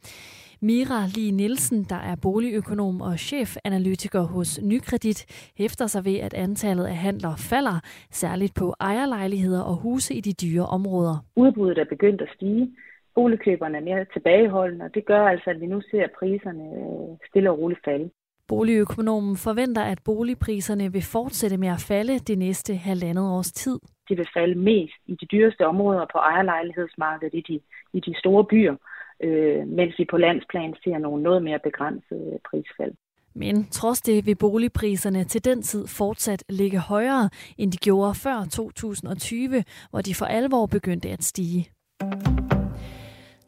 Mira 0.64 1.06
Lie 1.14 1.32
Nielsen, 1.32 1.84
der 1.84 2.00
er 2.10 2.16
boligøkonom 2.22 3.00
og 3.00 3.18
chefanalytiker 3.18 4.20
hos 4.20 4.60
Nykredit, 4.62 5.20
hæfter 5.58 5.86
sig 5.86 6.04
ved, 6.04 6.18
at 6.26 6.34
antallet 6.34 6.86
af 6.86 6.96
handler 6.96 7.34
falder, 7.50 7.78
særligt 8.10 8.54
på 8.54 8.74
ejerlejligheder 8.80 9.62
og 9.62 9.76
huse 9.76 10.14
i 10.14 10.20
de 10.20 10.32
dyre 10.32 10.66
områder. 10.66 11.16
Udbuddet 11.36 11.78
er 11.78 11.84
begyndt 11.84 12.20
at 12.20 12.28
stige. 12.34 12.70
Boligkøberne 13.14 13.78
er 13.78 13.82
mere 13.82 14.04
tilbageholdende, 14.12 14.84
og 14.84 14.94
det 14.94 15.04
gør 15.06 15.24
altså, 15.26 15.50
at 15.50 15.60
vi 15.60 15.66
nu 15.66 15.80
ser 15.90 16.06
priserne 16.18 16.64
øh, 16.64 17.16
stille 17.28 17.50
og 17.50 17.58
roligt 17.58 17.80
falde. 17.84 18.10
Boligøkonomen 18.48 19.36
forventer, 19.36 19.82
at 19.82 19.98
boligpriserne 20.04 20.92
vil 20.92 21.02
fortsætte 21.02 21.56
med 21.56 21.68
at 21.68 21.84
falde 21.88 22.18
det 22.18 22.38
næste 22.38 22.74
halvandet 22.74 23.24
års 23.24 23.52
tid. 23.52 23.78
De 24.08 24.16
vil 24.16 24.28
falde 24.36 24.54
mest 24.54 24.98
i 25.06 25.14
de 25.20 25.26
dyreste 25.26 25.66
områder 25.66 26.06
på 26.12 26.18
ejerlejlighedsmarkedet 26.18 27.34
i 27.34 27.40
de, 27.48 27.60
i 27.92 28.00
de 28.00 28.18
store 28.18 28.44
byer 28.44 28.76
øh, 29.22 29.68
mens 29.68 29.98
vi 29.98 30.04
på 30.10 30.16
landsplan 30.16 30.74
ser 30.84 30.98
nogle 30.98 31.22
noget 31.22 31.42
mere 31.42 31.58
begrænsede 31.64 32.38
prisfald. 32.50 32.94
Men 33.34 33.66
trods 33.70 34.00
det 34.02 34.26
vil 34.26 34.36
boligpriserne 34.36 35.24
til 35.24 35.44
den 35.44 35.62
tid 35.62 35.86
fortsat 35.86 36.44
ligge 36.48 36.78
højere, 36.78 37.30
end 37.58 37.72
de 37.72 37.76
gjorde 37.76 38.14
før 38.14 38.44
2020, 38.50 39.64
hvor 39.90 40.00
de 40.00 40.14
for 40.14 40.26
alvor 40.26 40.66
begyndte 40.66 41.08
at 41.08 41.24
stige. 41.24 41.68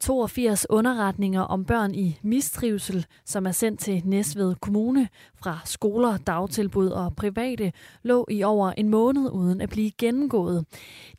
82 0.05 0.65
underretninger 0.69 1.41
om 1.41 1.65
børn 1.65 1.95
i 1.95 2.19
mistrivsel, 2.21 3.05
som 3.25 3.45
er 3.45 3.51
sendt 3.51 3.79
til 3.79 4.01
Næstved 4.05 4.55
Kommune 4.55 5.07
fra 5.35 5.59
skoler, 5.65 6.17
dagtilbud 6.17 6.87
og 6.87 7.15
private, 7.15 7.71
lå 8.03 8.25
i 8.29 8.43
over 8.43 8.71
en 8.71 8.89
måned 8.89 9.29
uden 9.31 9.61
at 9.61 9.69
blive 9.69 9.91
gennemgået. 9.91 10.65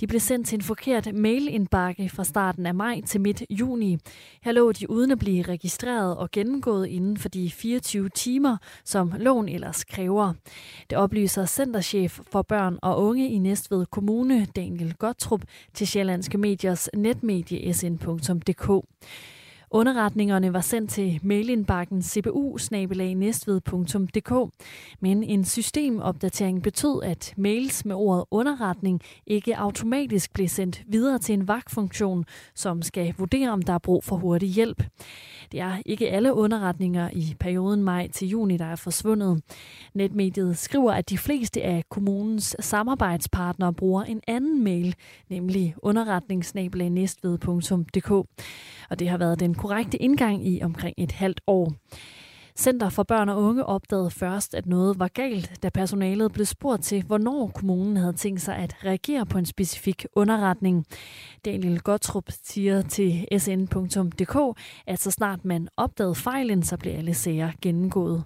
De 0.00 0.06
blev 0.06 0.20
sendt 0.20 0.48
til 0.48 0.56
en 0.56 0.62
forkert 0.62 1.14
mailindbakke 1.14 2.08
fra 2.08 2.24
starten 2.24 2.66
af 2.66 2.74
maj 2.74 3.00
til 3.06 3.20
midt 3.20 3.42
juni. 3.50 3.98
Her 4.42 4.52
lå 4.52 4.72
de 4.72 4.90
uden 4.90 5.10
at 5.10 5.18
blive 5.18 5.42
registreret 5.42 6.16
og 6.16 6.30
gennemgået 6.30 6.86
inden 6.86 7.16
for 7.16 7.28
de 7.28 7.50
24 7.50 8.08
timer, 8.08 8.56
som 8.84 9.12
loven 9.18 9.48
ellers 9.48 9.84
kræver. 9.84 10.32
Det 10.90 10.98
oplyser 10.98 11.46
Centerchef 11.46 12.20
for 12.32 12.42
børn 12.42 12.78
og 12.82 13.02
unge 13.02 13.30
i 13.30 13.38
Næstved 13.38 13.86
Kommune, 13.86 14.46
Daniel 14.56 14.94
Gottrup, 14.94 15.42
til 15.74 15.86
Sjællandske 15.86 16.38
Mediers 16.38 16.88
netmedie 16.94 17.74
sn.dk. 17.74 18.75
Underretningerne 19.70 20.52
var 20.52 20.60
sendt 20.60 20.90
til 20.90 21.20
mailindbakken 21.22 22.02
cbu 22.02 22.58
men 25.00 25.22
en 25.22 25.44
systemopdatering 25.44 26.62
betød, 26.62 27.02
at 27.02 27.34
mails 27.36 27.84
med 27.84 27.94
ordet 27.94 28.24
underretning 28.30 29.00
ikke 29.26 29.58
automatisk 29.58 30.32
blev 30.32 30.48
sendt 30.48 30.82
videre 30.86 31.18
til 31.18 31.32
en 31.32 31.48
vagtfunktion, 31.48 32.24
som 32.54 32.82
skal 32.82 33.14
vurdere, 33.18 33.50
om 33.50 33.62
der 33.62 33.72
er 33.72 33.78
brug 33.78 34.04
for 34.04 34.16
hurtig 34.16 34.48
hjælp. 34.48 34.82
Det 35.52 35.60
er 35.60 35.76
ikke 35.86 36.10
alle 36.10 36.34
underretninger 36.34 37.10
i 37.12 37.34
perioden 37.40 37.84
maj 37.84 38.08
til 38.08 38.28
juni, 38.28 38.56
der 38.56 38.64
er 38.64 38.76
forsvundet. 38.76 39.42
Netmediet 39.94 40.58
skriver, 40.58 40.92
at 40.92 41.10
de 41.10 41.18
fleste 41.18 41.62
af 41.62 41.84
kommunens 41.90 42.56
samarbejdspartnere 42.60 43.72
bruger 43.72 44.04
en 44.04 44.20
anden 44.26 44.64
mail, 44.64 44.94
nemlig 45.30 45.74
underretningsnabelag.næstved.dk. 45.82 48.10
Og 48.90 48.98
det 48.98 49.08
har 49.08 49.18
været 49.18 49.40
den 49.40 49.54
korrekte 49.54 50.02
indgang 50.02 50.46
i 50.46 50.62
omkring 50.62 50.94
et 50.98 51.12
halvt 51.12 51.40
år. 51.46 51.72
Center 52.58 52.88
for 52.88 53.02
Børn 53.02 53.28
og 53.28 53.42
Unge 53.42 53.64
opdagede 53.64 54.10
først, 54.10 54.54
at 54.54 54.66
noget 54.66 54.98
var 54.98 55.08
galt, 55.08 55.62
da 55.62 55.68
personalet 55.68 56.32
blev 56.32 56.46
spurgt 56.46 56.82
til, 56.82 57.02
hvornår 57.02 57.50
kommunen 57.54 57.96
havde 57.96 58.12
tænkt 58.12 58.40
sig 58.40 58.56
at 58.56 58.84
reagere 58.84 59.26
på 59.26 59.38
en 59.38 59.46
specifik 59.46 60.06
underretning. 60.12 60.86
Daniel 61.44 61.80
Gottrup 61.80 62.24
siger 62.44 62.82
til 62.82 63.26
sn.dk, 63.38 64.58
at 64.86 65.00
så 65.00 65.10
snart 65.10 65.44
man 65.44 65.68
opdagede 65.76 66.14
fejlen, 66.14 66.62
så 66.62 66.76
blev 66.76 66.92
alle 66.92 67.14
sager 67.14 67.52
gennemgået. 67.62 68.24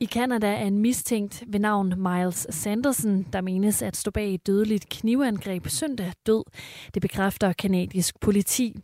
I 0.00 0.04
Kanada 0.04 0.46
er 0.46 0.66
en 0.66 0.78
mistænkt 0.78 1.44
ved 1.46 1.60
navn 1.60 1.94
Miles 1.96 2.46
Sanderson, 2.50 3.26
der 3.32 3.40
menes 3.40 3.82
at 3.82 3.96
stå 3.96 4.10
bag 4.10 4.34
et 4.34 4.46
dødeligt 4.46 4.88
knivangreb 4.88 5.68
søndag 5.68 6.12
død. 6.26 6.44
Det 6.94 7.02
bekræfter 7.02 7.52
kanadisk 7.52 8.20
politi. 8.20 8.76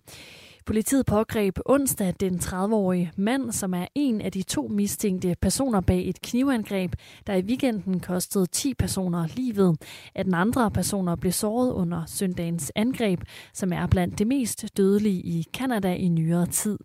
Politiet 0.66 1.06
pågreb 1.06 1.58
onsdag 1.66 2.14
den 2.20 2.34
30-årige 2.34 3.12
mand, 3.16 3.52
som 3.52 3.74
er 3.74 3.86
en 3.94 4.20
af 4.20 4.32
de 4.32 4.42
to 4.42 4.68
mistænkte 4.68 5.36
personer 5.42 5.80
bag 5.80 6.08
et 6.08 6.20
knivangreb, 6.20 6.94
der 7.26 7.34
i 7.34 7.42
weekenden 7.42 8.00
kostede 8.00 8.46
10 8.46 8.74
personer 8.74 9.26
livet. 9.36 9.82
At 10.14 10.26
den 10.26 10.34
andre 10.34 10.70
personer 10.70 11.16
blev 11.16 11.32
såret 11.32 11.72
under 11.72 12.04
søndagens 12.06 12.72
angreb, 12.74 13.20
som 13.54 13.72
er 13.72 13.86
blandt 13.86 14.18
det 14.18 14.26
mest 14.26 14.76
dødelige 14.76 15.20
i 15.20 15.46
Kanada 15.54 15.94
i 15.94 16.08
nyere 16.08 16.46
tid. 16.46 16.78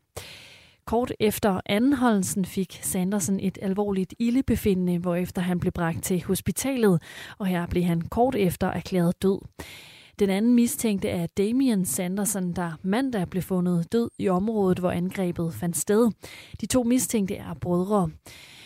Kort 0.85 1.11
efter 1.19 1.61
anholdelsen 1.65 2.45
fik 2.45 2.79
Sanderson 2.81 3.39
et 3.39 3.57
alvorligt 3.61 4.13
ildebefindende, 4.19 4.97
hvorefter 4.97 5.41
han 5.41 5.59
blev 5.59 5.71
bragt 5.71 6.03
til 6.03 6.23
hospitalet, 6.23 7.01
og 7.37 7.45
her 7.45 7.65
blev 7.67 7.83
han 7.83 8.01
kort 8.01 8.35
efter 8.35 8.67
erklæret 8.67 9.21
død. 9.21 9.39
Den 10.19 10.29
anden 10.29 10.55
mistænkte 10.55 11.09
er 11.09 11.27
Damian 11.27 11.85
Sanderson, 11.85 12.53
der 12.53 12.71
mandag 12.83 13.29
blev 13.29 13.43
fundet 13.43 13.91
død 13.91 14.09
i 14.19 14.29
området, 14.29 14.79
hvor 14.79 14.91
angrebet 14.91 15.53
fandt 15.53 15.77
sted. 15.77 16.11
De 16.61 16.65
to 16.65 16.83
mistænkte 16.83 17.35
er 17.35 17.53
brødre. 17.53 18.09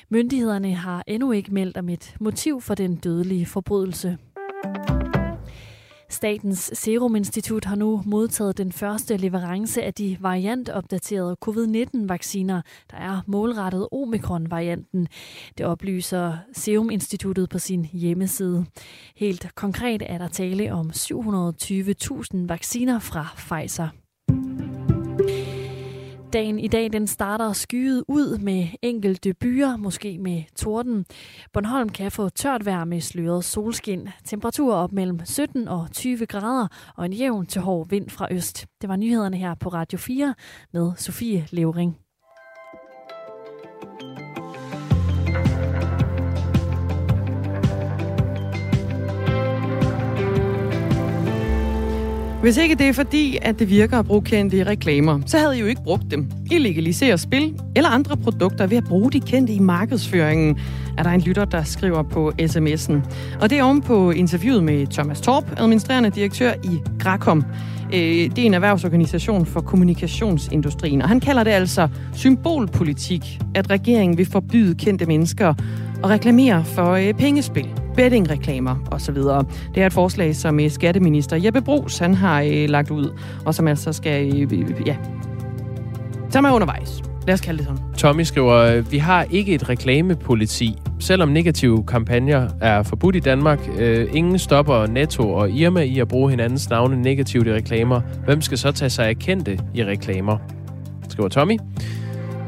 Myndighederne 0.10 0.74
har 0.74 1.04
endnu 1.08 1.32
ikke 1.32 1.54
meldt 1.54 1.78
om 1.78 1.90
et 1.90 2.16
motiv 2.20 2.62
for 2.62 2.76
den 2.76 2.96
dødelige 2.96 3.46
forbrydelse. 3.46 4.18
Statens 6.10 6.72
Serum 6.74 7.16
Institut 7.16 7.66
har 7.66 7.76
nu 7.76 8.02
modtaget 8.06 8.58
den 8.58 8.72
første 8.72 9.18
leverance 9.18 9.84
af 9.84 9.94
de 9.94 10.18
variantopdaterede 10.20 11.38
covid-19-vacciner, 11.46 12.62
der 12.92 12.98
er 12.98 13.22
målrettet 13.28 13.88
omikron-varianten. 13.92 15.08
Det 15.58 15.66
oplyser 15.66 16.38
Serum 16.54 16.90
Instituttet 16.90 17.50
på 17.50 17.60
sin 17.60 17.86
hjemmeside. 17.86 18.66
Helt 19.16 19.56
konkret 19.56 20.04
er 20.06 20.18
der 20.18 20.28
tale 20.28 20.74
om 20.74 20.92
720.000 20.96 22.48
vacciner 22.48 23.00
fra 23.00 23.28
Pfizer. 23.38 23.90
Dagen 26.34 26.60
i 26.60 26.68
dag 26.68 26.94
den 26.94 27.08
starter 27.08 27.54
skyet 27.54 28.04
ud 28.08 28.38
med 28.38 28.68
enkelte 28.82 29.34
byer, 29.34 29.78
måske 29.78 30.18
med 30.18 30.44
torden. 30.56 31.06
Bornholm 31.54 31.90
kan 31.90 32.12
få 32.12 32.30
tørt 32.30 32.66
vejr 32.66 32.86
med 32.86 33.02
sløret 33.02 33.46
solskin. 33.46 34.10
Temperaturer 34.24 34.76
op 34.76 34.92
mellem 34.92 35.20
17 35.26 35.68
og 35.68 35.88
20 35.92 36.26
grader 36.26 36.68
og 36.96 37.06
en 37.06 37.14
jævn 37.14 37.46
til 37.46 37.62
hård 37.62 37.90
vind 37.90 38.10
fra 38.10 38.28
øst. 38.32 38.68
Det 38.82 38.90
var 38.90 38.96
nyhederne 38.96 39.38
her 39.38 39.56
på 39.56 39.70
Radio 39.70 39.98
4 39.98 40.36
med 40.74 40.92
Sofie 40.98 41.48
Levering. 41.52 42.09
Hvis 52.42 52.58
ikke 52.58 52.76
det 52.76 52.88
er 52.88 52.94
fordi, 52.94 53.38
at 53.42 53.60
det 53.60 53.70
virker 53.70 54.00
at 54.00 54.06
bruge 54.06 54.22
kendte 54.22 54.64
reklamer, 54.64 55.20
så 55.26 55.38
havde 55.38 55.58
I 55.58 55.60
jo 55.60 55.66
ikke 55.66 55.84
brugt 55.84 56.12
dem. 56.12 56.32
I 56.52 56.58
legaliserer 56.58 57.16
spil 57.16 57.60
eller 57.76 57.90
andre 57.90 58.18
produkter 58.18 58.68
ved 58.68 58.78
at 58.78 58.84
bruge 58.84 59.12
de 59.12 59.20
kendte 59.20 59.54
i 59.54 59.60
markedsføringen, 59.60 60.60
er 60.98 61.04
der 61.04 61.10
en 61.10 61.22
lytter, 61.22 61.46
der 61.46 61.64
skriver 61.64 62.04
på 62.04 62.32
sms'en. 62.42 62.94
Og 63.42 63.50
det 63.50 63.58
er 63.58 63.64
oven 63.64 63.82
på 63.82 64.12
interviewet 64.12 64.64
med 64.64 64.88
Thomas 64.88 65.22
Torp, 65.22 65.44
administrerende 65.58 66.10
direktør 66.10 66.54
i 66.64 66.80
Grakom. 67.00 67.44
Øh, 67.94 68.00
det 68.00 68.40
er 68.40 68.46
en 68.46 68.54
erhvervsorganisation 68.54 69.46
for 69.46 69.62
kommunikationsindustrien, 69.62 71.02
og 71.02 71.10
han 71.10 71.20
kalder 71.20 71.44
det 71.44 71.52
altså 71.52 71.88
symbolpolitik, 72.14 73.40
at 73.56 73.70
regeringen 73.70 74.18
vil 74.18 74.26
forbyde 74.26 74.76
kendte 74.76 75.06
mennesker 75.06 75.54
og 76.04 76.10
reklamere 76.10 76.66
for 76.66 76.92
øh, 76.92 77.14
pengespil 77.14 77.70
bettingreklamer 77.96 78.76
osv. 78.92 79.16
Det 79.16 79.84
er 79.84 79.86
et 79.86 79.94
forslag, 79.94 80.36
som 80.36 80.60
øh, 80.60 80.72
skatteminister 80.72 81.38
Jeppe 81.38 81.62
Brugs 81.62 81.98
han 81.98 82.14
har 82.14 82.42
øh, 82.42 82.70
lagt 82.70 82.92
ud, 82.92 83.20
og 83.46 83.56
som 83.56 83.68
altså 83.68 83.94
skal, 83.94 84.36
øh, 84.36 84.60
øh, 84.60 84.60
øh, 84.60 84.88
ja, 84.88 84.96
som 86.30 86.46
er 86.46 86.52
undervejs. 86.52 87.02
Lad 87.28 87.34
os 87.34 87.42
kalde 87.42 87.58
det 87.58 87.68
sådan. 87.68 87.94
Tommy 87.98 88.22
skriver, 88.22 88.54
øh, 88.54 88.92
vi 88.92 88.98
har 88.98 89.26
ikke 89.32 89.54
et 89.54 89.70
reklamepoliti. 89.70 90.78
Selvom 91.00 91.30
negative 91.30 91.84
kampagner 91.88 92.50
er 92.62 92.84
forbudt 92.84 93.16
i 93.16 93.20
Danmark, 93.20 93.70
øh, 93.80 94.08
ingen 94.14 94.40
stopper 94.40 94.88
Netto 94.88 95.34
og 95.34 95.50
Irma 95.50 95.82
i 95.82 96.00
at 96.00 96.08
bruge 96.08 96.30
hinandens 96.30 96.70
navne 96.70 97.02
negativt 97.02 97.48
i 97.48 97.54
reklamer. 97.54 98.02
Hvem 98.26 98.42
skal 98.42 98.58
så 98.58 98.72
tage 98.72 98.90
sig 98.90 99.08
af 99.08 99.18
kendte 99.18 99.60
i 99.74 99.84
reklamer? 99.84 100.38
Skriver 101.10 101.30
Tommy. 101.30 101.58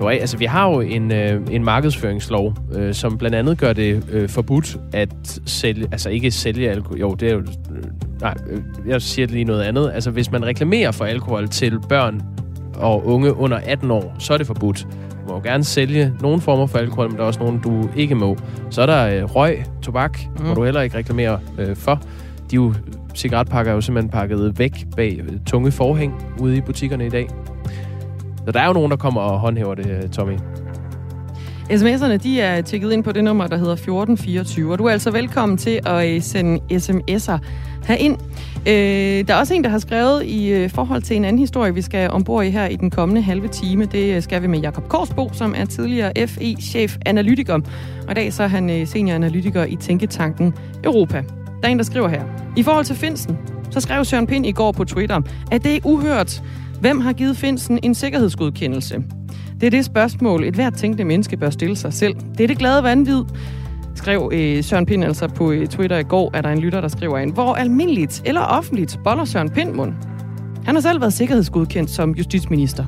Jo, 0.02 0.08
altså 0.08 0.38
vi 0.38 0.46
har 0.46 0.70
jo 0.70 0.80
en, 0.80 1.12
øh, 1.12 1.42
en 1.52 1.64
markedsføringslov, 1.64 2.54
øh, 2.74 2.94
som 2.94 3.18
blandt 3.18 3.36
andet 3.36 3.58
gør 3.58 3.74
det 3.74 4.10
øh, 4.12 4.30
forbudt 4.30 4.78
at 4.94 5.40
sælge, 5.46 5.88
altså 5.92 6.10
ikke 6.10 6.32
sælge 6.32 6.70
alkohol, 6.70 7.00
jo 7.00 7.14
det 7.14 7.30
er 7.30 7.34
jo, 7.34 7.40
øh, 7.40 7.84
nej, 8.22 8.34
øh, 8.50 8.62
jeg 8.88 9.02
siger 9.02 9.28
lige 9.28 9.44
noget 9.44 9.62
andet. 9.62 9.92
Altså 9.94 10.12
hvis 10.12 10.32
man 10.32 10.46
reklamerer 10.46 10.92
for 10.92 11.06
alkohol 11.06 11.48
til 11.48 11.80
børn 11.90 12.22
og 12.76 13.06
unge 13.08 13.36
under 13.36 13.60
18 13.66 13.92
år, 13.92 14.16
så 14.20 14.34
er 14.34 14.38
det 14.38 14.48
forbudt. 14.48 14.88
Du 15.22 15.28
må 15.28 15.34
jo 15.34 15.42
gerne 15.44 15.64
sælge 15.64 16.14
nogle 16.22 16.42
former 16.42 16.68
for 16.68 16.78
alkohol, 16.78 17.08
men 17.10 17.18
der 17.18 17.24
er 17.24 17.28
også 17.28 17.40
nogle, 17.40 17.60
du 17.64 17.90
ikke 17.96 18.16
må. 18.16 18.38
Så 18.70 18.82
er 18.82 18.86
der 18.86 19.08
øh, 19.08 19.24
røg, 19.24 19.64
tobak, 19.82 20.20
mm. 20.40 20.46
må 20.46 20.54
du 20.54 20.64
heller 20.64 20.82
ikke 20.82 20.98
reklamere 20.98 21.40
øh, 21.58 21.76
for. 21.76 22.02
De 22.52 22.56
er 22.56 22.62
jo, 22.62 22.74
cigaretpakker 23.16 23.72
er 23.72 23.76
jo 23.76 23.82
simpelthen 23.82 24.12
pakket 24.12 24.60
væk 24.60 24.72
bag 24.96 25.20
øh, 25.20 25.40
tunge 25.46 25.72
forhæng 25.72 26.26
ude 26.40 26.58
i 26.58 26.62
butikkerne 26.62 27.06
i 27.06 27.10
dag. 27.10 27.28
Så 28.46 28.52
der 28.52 28.60
er 28.60 28.68
jo 28.68 28.74
nogen, 28.74 28.92
der 28.92 28.98
kommer 28.98 29.22
og 29.22 29.40
håndhæver 29.40 29.76
det, 29.76 29.88
øh, 29.88 30.10
Tommy. 30.10 30.34
SMS'erne 31.72 32.18
de 32.18 32.42
er 32.42 32.62
tjekket 32.62 32.92
ind 32.92 33.04
på 33.04 33.12
det 33.12 33.24
nummer, 33.24 33.48
der 33.48 33.58
hedder 33.58 33.74
1424, 33.74 34.72
og 34.72 34.80
du 34.80 34.86
er 34.86 34.92
altså 34.92 35.12
velkommen 35.12 35.58
til 35.58 35.80
at 35.86 36.16
øh, 36.16 36.22
sende 36.22 36.60
sms'er 36.72 37.38
herind. 37.86 38.18
Øh, 38.68 39.28
der 39.28 39.34
er 39.34 39.40
også 39.40 39.54
en, 39.54 39.64
der 39.64 39.70
har 39.70 39.80
skrevet 39.80 40.26
i 40.26 40.50
øh, 40.50 40.70
forhold 40.70 41.02
til 41.02 41.16
en 41.16 41.26
anden 41.26 41.40
historie, 41.40 41.74
vi 41.74 41.82
skal 41.82 42.10
ombord 42.10 42.46
i 42.46 42.50
her 42.50 42.66
i 42.66 42.76
den 42.76 42.90
kommende 42.90 43.22
halve 43.22 43.48
time. 43.48 43.86
Det 43.86 44.24
skal 44.24 44.42
vi 44.42 44.48
med 44.48 44.60
Jakob 44.60 44.88
Korsbo, 44.88 45.30
som 45.34 45.54
er 45.58 45.66
tidligere 45.66 46.28
FE-chef 46.28 46.98
analytiker. 47.06 47.54
Og 48.06 48.12
i 48.12 48.14
dag 48.14 48.34
så 48.34 48.44
er 48.44 48.48
han 48.48 48.88
senior 48.88 49.16
analytiker 49.16 49.66
i 49.66 49.76
Tænketanken 49.76 50.54
Europa. 50.84 51.24
Der 51.62 51.68
er 51.68 51.72
en, 51.72 51.78
der 51.78 51.84
skriver 51.84 52.08
her. 52.08 52.24
I 52.58 52.64
forhold 52.64 52.86
til 52.86 52.96
Finsen, 52.96 53.38
så 53.70 53.80
skrev 53.80 54.06
Søren 54.06 54.28
Pind 54.28 54.46
i 54.46 54.52
går 54.52 54.72
på 54.72 54.84
Twitter, 54.84 55.22
at 55.52 55.64
det 55.64 55.76
er 55.76 55.80
uhørt. 55.84 56.44
Hvem 56.82 57.02
har 57.02 57.14
givet 57.14 57.38
Finsen 57.38 57.80
en 57.84 57.96
sikkerhedsgodkendelse? 57.96 59.04
Det 59.60 59.68
er 59.68 59.72
det 59.72 59.86
spørgsmål, 59.86 60.44
et 60.44 60.56
hvert 60.56 60.74
tænkende 60.74 61.06
menneske 61.06 61.38
bør 61.38 61.50
stille 61.50 61.76
sig 61.76 61.94
selv. 61.94 62.16
Det 62.38 62.44
er 62.44 62.48
det 62.48 62.58
glade 62.58 62.84
vanvid, 62.84 63.24
skrev 63.96 64.32
øh, 64.34 64.64
Søren 64.64 64.86
Pind 64.86 65.04
altså 65.04 65.28
på 65.28 65.52
øh, 65.52 65.68
Twitter 65.68 65.98
i 65.98 66.04
går, 66.04 66.32
at 66.34 66.44
der 66.44 66.50
er 66.50 66.54
en 66.54 66.60
lytter, 66.60 66.82
der 66.82 66.88
skriver 66.88 67.18
ind. 67.18 67.34
Hvor 67.34 67.56
almindeligt 67.56 68.22
eller 68.26 68.42
offentligt 68.42 69.00
boller 69.04 69.26
Søren 69.26 69.50
Pind 69.50 69.72
mund? 69.74 69.94
Han 70.66 70.76
har 70.76 70.82
selv 70.82 71.02
været 71.02 71.14
sikkerhedsgodkendt 71.14 71.90
som 71.90 72.12
justitsminister. 72.12 72.86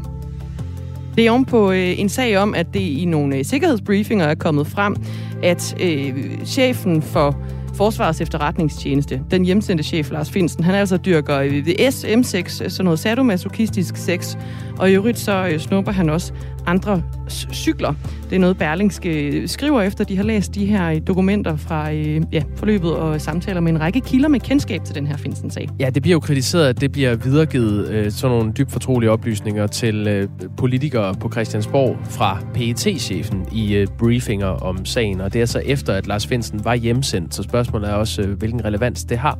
Det 1.16 1.28
er 1.28 1.32
om 1.32 1.46
på 1.46 1.72
øh, 1.72 2.00
en 2.00 2.10
sag 2.10 2.38
om, 2.38 2.56
at 2.56 2.74
det 2.74 2.80
i 2.80 3.06
nogle 3.06 3.38
øh, 3.38 3.46
sikkerhedsbriefinger 3.46 4.26
er 4.26 4.36
kommet 4.36 4.68
frem, 4.68 4.96
at 5.44 5.76
øh, 5.82 6.14
chefen 6.46 7.02
for 7.02 7.38
Forsvarets 7.74 8.22
efterretningstjeneste, 8.22 9.22
den 9.32 9.46
hjemsendte 9.46 9.84
chef 9.84 10.12
Lars 10.12 10.32
Finsen, 10.32 10.64
han 10.64 10.76
altså 10.76 10.98
dyrker 10.98 11.38
øh, 11.38 11.64
SM6, 11.80 12.70
sådan 12.70 12.86
noget 12.86 13.00
sadomasochistisk 13.00 13.98
sex, 13.98 14.36
og 14.78 14.92
i 14.92 14.94
øvrigt 14.94 15.20
så 15.20 15.48
øh, 15.52 15.60
snupper 15.60 15.92
han 15.92 16.10
også 16.10 16.34
andre 16.66 17.04
cykler. 17.30 17.94
Det 18.30 18.36
er 18.36 18.40
noget, 18.40 18.58
Berlingske 18.58 19.44
skriver 19.48 19.82
efter, 19.82 20.04
de 20.04 20.18
har 20.18 20.24
læst 20.24 20.56
de 20.56 20.66
her 20.66 20.90
øh, 20.90 21.02
dokumenter 21.08 21.56
fra 21.56 21.94
øh, 21.94 22.22
ja, 22.32 22.44
forløbet 22.56 22.92
og 22.92 23.22
samtaler 23.22 23.62
med 23.62 23.72
en 23.72 23.80
række 23.80 24.02
kilder 24.02 24.30
med 24.30 24.40
kendskab 24.40 24.84
til 24.84 24.96
den 24.96 25.08
her 25.08 25.18
Finsen-sag. 25.18 25.70
Ja, 25.80 25.90
det 25.90 26.02
bliver 26.02 26.16
jo 26.16 26.20
kritiseret, 26.20 26.68
at 26.68 26.82
det 26.82 26.92
bliver 26.92 27.16
videregivet 27.16 27.90
øh, 27.90 28.12
sådan 28.12 28.38
nogle 28.38 28.54
dybt 28.54 28.72
fortrolige 28.72 29.12
oplysninger 29.12 29.68
til 29.68 30.08
øh, 30.08 30.30
politikere 30.58 31.16
på 31.16 31.32
Christiansborg 31.32 31.98
fra 32.10 32.40
PET-chefen 32.54 33.46
i 33.52 33.76
øh, 33.76 33.88
briefinger 33.98 34.48
om 34.48 34.86
sagen, 34.86 35.22
og 35.22 35.34
det 35.34 35.42
er 35.42 35.46
så 35.46 35.60
efter, 35.60 35.94
at 35.94 36.08
Lars 36.08 36.28
Finsen 36.28 36.66
var 36.66 36.76
hjemsendt, 36.76 37.36
så 37.36 37.44
spørgsmålet 37.44 37.90
er 37.90 37.94
også, 37.94 38.22
øh, 38.22 38.38
hvilken 38.38 38.66
relevans 38.66 39.04
det 39.04 39.18
har. 39.18 39.40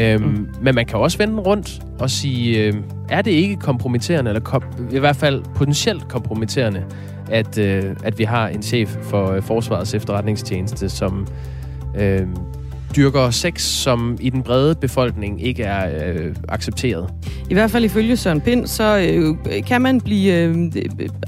Øhm, 0.00 0.22
mm. 0.22 0.48
Men 0.62 0.74
man 0.74 0.86
kan 0.86 0.98
også 0.98 1.18
vende 1.18 1.38
rundt 1.38 1.82
og 1.98 2.10
sige, 2.10 2.66
øh, 2.66 2.74
er 3.08 3.22
det 3.22 3.30
ikke 3.30 3.56
kompromitterende, 3.56 4.30
eller 4.30 4.40
kom, 4.40 4.62
i 4.90 4.98
hvert 4.98 5.16
fald 5.16 5.42
potentielt 5.54 6.08
kompromitterende, 6.08 6.84
at, 7.30 7.58
øh, 7.58 7.96
at 8.04 8.18
vi 8.18 8.24
har 8.24 8.48
en 8.48 8.62
chef 8.62 8.96
for 9.02 9.30
øh, 9.30 9.42
Forsvarets 9.42 9.94
efterretningstjeneste, 9.94 10.88
som 10.88 11.26
øh, 12.00 12.26
dyrker 12.96 13.30
sex, 13.30 13.62
som 13.62 14.16
i 14.20 14.30
den 14.30 14.42
brede 14.42 14.74
befolkning 14.74 15.46
ikke 15.46 15.62
er 15.62 16.08
øh, 16.08 16.34
accepteret. 16.48 17.10
I 17.50 17.54
hvert 17.54 17.70
fald 17.70 17.84
ifølge 17.84 18.16
Søren 18.16 18.40
Pind, 18.40 18.66
så 18.66 18.98
øh, 18.98 19.64
kan 19.66 19.82
man 19.82 20.00
blive 20.00 20.34
øh, 20.34 20.70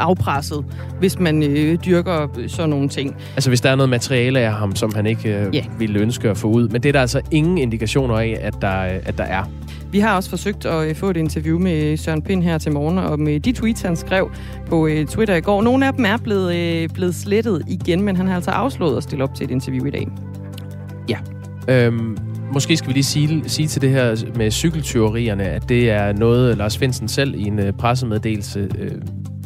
afpresset, 0.01 0.65
hvis 0.99 1.19
man 1.19 1.43
øh, 1.43 1.79
dyrker 1.85 2.29
sådan 2.47 2.71
nogle 2.71 2.89
ting. 2.89 3.17
Altså 3.35 3.51
hvis 3.51 3.61
der 3.61 3.71
er 3.71 3.77
noget 3.77 3.91
materiale 3.91 4.41
af 4.41 4.53
ham, 4.53 4.77
som 4.77 4.95
han 4.95 5.07
ikke 5.07 5.39
øh, 5.39 5.55
yeah. 5.55 5.65
ville 5.79 6.01
ønske 6.01 6.31
at 6.31 6.37
få 6.37 6.49
ud. 6.49 6.69
Men 6.69 6.83
det 6.83 6.89
er 6.89 6.93
der 6.93 7.01
altså 7.01 7.21
ingen 7.31 7.59
indikationer 7.59 8.17
af, 8.17 8.39
at 8.41 8.55
der, 8.61 8.71
at 8.81 9.19
der 9.19 9.25
er. 9.25 9.45
Vi 9.93 9.99
har 9.99 10.17
også 10.17 10.31
forsøgt 10.31 10.67
at 10.67 10.89
øh, 10.89 10.95
få 10.95 11.11
et 11.11 11.17
interview 11.17 11.59
med 11.59 11.97
Søren 11.97 12.23
Pind 12.23 12.43
her 12.43 12.59
til 12.59 12.73
morgen, 12.73 12.99
og 12.99 13.21
med 13.21 13.41
de 13.41 13.53
tweets, 13.53 13.83
han 13.83 13.97
skrev 13.97 14.31
på 14.67 14.87
øh, 14.87 15.07
Twitter 15.07 15.35
i 15.35 15.41
går. 15.41 15.63
Nogle 15.63 15.87
af 15.87 15.93
dem 15.93 16.05
er 16.05 16.17
blevet, 16.17 16.57
øh, 16.57 16.89
blevet 16.89 17.15
slettet 17.15 17.63
igen, 17.69 18.03
men 18.03 18.17
han 18.17 18.27
har 18.27 18.35
altså 18.35 18.51
afslået 18.51 18.97
at 18.97 19.03
stille 19.03 19.25
op 19.25 19.35
til 19.35 19.45
et 19.45 19.51
interview 19.51 19.87
i 19.87 19.91
dag. 19.91 20.09
Ja, 21.09 21.17
Øhm, 21.71 22.17
måske 22.53 22.77
skal 22.77 22.89
vi 22.89 22.93
lige 22.93 23.05
sige, 23.05 23.43
sige 23.47 23.69
til 23.69 23.83
det 23.83 23.91
her 23.91 24.17
med 24.37 24.51
cykeltyverierne, 24.51 25.45
at 25.45 25.69
det 25.69 25.91
er 25.91 26.13
noget, 26.13 26.57
Lars 26.57 26.79
Finsen 26.79 27.09
selv 27.09 27.35
i 27.35 27.43
en 27.43 27.59
øh, 27.59 27.73
pressemeddelelse 27.73 28.69
øh, 28.79 28.91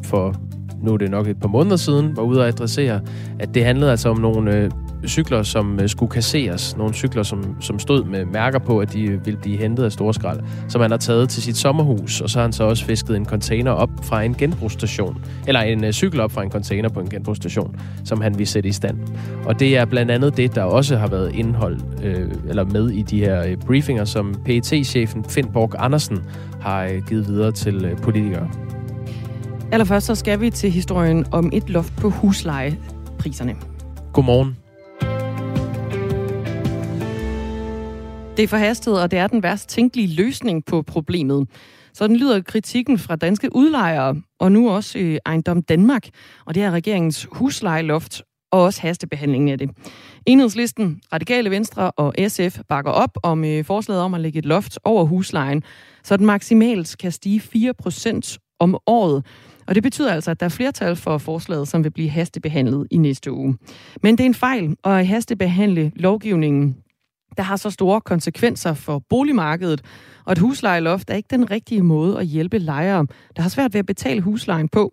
for 0.05 0.35
nu 0.83 0.93
er 0.93 0.97
det 0.97 1.11
nok 1.11 1.29
et 1.29 1.41
par 1.41 1.49
måneder 1.49 1.77
siden, 1.77 2.17
var 2.17 2.23
ude 2.23 2.43
at 2.43 2.49
adressere, 2.49 3.01
at 3.39 3.55
det 3.55 3.65
handlede 3.65 3.91
altså 3.91 4.09
om 4.09 4.21
nogle 4.21 4.57
øh, 4.57 4.71
cykler, 5.07 5.43
som 5.43 5.79
uh, 5.83 5.87
skulle 5.87 6.11
kasseres. 6.11 6.77
Nogle 6.77 6.95
cykler, 6.95 7.23
som, 7.23 7.57
som 7.61 7.79
stod 7.79 8.05
med 8.05 8.25
mærker 8.25 8.59
på, 8.59 8.79
at 8.79 8.93
de 8.93 9.21
ville 9.25 9.41
blive 9.41 9.59
hentet 9.59 9.85
af 9.85 9.93
storskrald, 9.93 10.41
som 10.69 10.81
han 10.81 10.91
har 10.91 10.99
taget 10.99 11.29
til 11.29 11.43
sit 11.43 11.57
sommerhus, 11.57 12.21
og 12.21 12.31
så 12.31 12.39
har 12.39 12.45
han 12.45 12.53
så 12.53 12.65
også 12.65 12.85
fisket 12.85 13.17
en 13.17 13.25
container 13.25 13.71
op 13.71 13.91
fra 14.03 14.23
en 14.23 14.35
genbrugsstation, 14.35 15.25
eller 15.47 15.61
en 15.61 15.85
uh, 15.85 15.91
cykel 15.91 16.21
op 16.21 16.33
fra 16.33 16.43
en 16.43 16.51
container 16.51 16.89
på 16.89 17.01
en 17.01 17.11
genbrugsstation, 17.11 17.77
som 18.05 18.21
han 18.21 18.39
vil 18.39 18.47
sætte 18.47 18.69
i 18.69 18.73
stand. 18.73 18.99
Og 19.47 19.61
det 19.61 19.77
er 19.77 19.85
blandt 19.85 20.11
andet 20.11 20.37
det, 20.37 20.55
der 20.55 20.63
også 20.63 20.97
har 20.97 21.07
været 21.07 21.35
indhold, 21.35 21.81
øh, 22.03 22.31
eller 22.49 22.65
med 22.65 22.91
i 22.91 23.03
de 23.03 23.21
her 23.21 23.45
øh, 23.45 23.57
briefinger, 23.57 24.05
som 24.05 24.35
pet 24.45 24.67
chefen 24.87 25.25
Finn 25.25 25.53
Borg 25.53 25.75
Andersen 25.79 26.19
har 26.61 26.85
øh, 26.85 27.07
givet 27.09 27.29
videre 27.29 27.53
til 27.53 27.85
øh, 27.85 27.97
politikere. 27.97 28.51
Allerførst 29.73 30.07
så 30.07 30.15
skal 30.15 30.41
vi 30.41 30.51
til 30.51 30.71
historien 30.71 31.25
om 31.33 31.51
et 31.53 31.71
loft 31.71 31.97
på 31.97 32.11
huslejepriserne. 32.11 33.55
Godmorgen. 34.13 34.64
Det 38.37 38.43
er 38.43 38.49
forhastet, 38.49 39.03
og 39.03 39.11
det 39.11 39.19
er 39.19 39.27
den 39.27 39.43
værst 39.43 39.69
tænkelige 39.69 40.15
løsning 40.15 40.65
på 40.65 40.83
problemet. 40.83 41.49
Sådan 41.93 42.17
lyder 42.17 42.41
kritikken 42.41 42.99
fra 42.99 43.17
danske 43.17 43.57
udlejere, 43.57 44.17
og 44.41 44.53
nu 44.53 44.71
også 44.71 44.99
øh, 44.99 45.19
Ejendom 45.27 45.63
Danmark, 45.63 46.09
og 46.47 46.55
det 46.55 46.63
er 46.63 46.71
regeringens 46.71 47.29
huslejeloft 47.33 48.23
og 48.53 48.63
også 48.63 48.81
hastebehandlingen 48.81 49.49
af 49.49 49.59
det. 49.59 49.71
Enhedslisten, 50.27 51.01
Radikale 51.13 51.51
Venstre 51.51 51.91
og 51.91 52.15
SF 52.29 52.59
bakker 52.69 52.91
op 52.91 53.19
om 53.23 53.45
øh, 53.45 53.65
forslaget 53.65 54.03
om 54.03 54.15
at 54.15 54.21
lægge 54.21 54.39
et 54.39 54.47
loft 54.47 54.79
over 54.85 55.05
huslejen, 55.05 55.63
så 56.05 56.17
den 56.17 56.27
maksimalt 56.27 56.97
kan 57.01 57.13
stige 57.13 57.43
4% 57.83 58.37
om 58.61 58.79
året. 58.87 59.27
Og 59.67 59.75
det 59.75 59.83
betyder 59.83 60.13
altså, 60.13 60.31
at 60.31 60.41
der 60.41 60.47
er 60.47 60.51
flertal 60.51 60.97
for 60.97 61.19
forslaget, 61.19 61.69
som 61.69 61.85
vil 61.85 61.91
blive 61.91 62.11
hastebehandlet 62.11 62.87
i 62.91 62.97
næste 62.97 63.33
uge. 63.33 63.57
Men 64.03 64.19
det 64.19 64.25
er 64.25 64.29
en 64.29 64.35
fejl 64.35 64.77
at 64.85 65.07
hastebehandle 65.07 65.93
lovgivningen 65.97 66.77
der 67.37 67.43
har 67.43 67.57
så 67.57 67.71
store 67.71 68.01
konsekvenser 68.01 68.75
for 68.75 69.03
boligmarkedet, 69.11 69.81
og 70.27 70.33
et 70.33 70.39
huslejeloft 70.39 71.11
er 71.11 71.15
ikke 71.15 71.37
den 71.37 71.51
rigtige 71.51 71.83
måde 71.83 72.19
at 72.19 72.27
hjælpe 72.27 72.59
lejere, 72.59 73.07
der 73.37 73.43
har 73.43 73.49
svært 73.49 73.75
ved 73.75 73.79
at 73.79 73.87
betale 73.87 74.21
huslejen 74.21 74.69
på. 74.69 74.93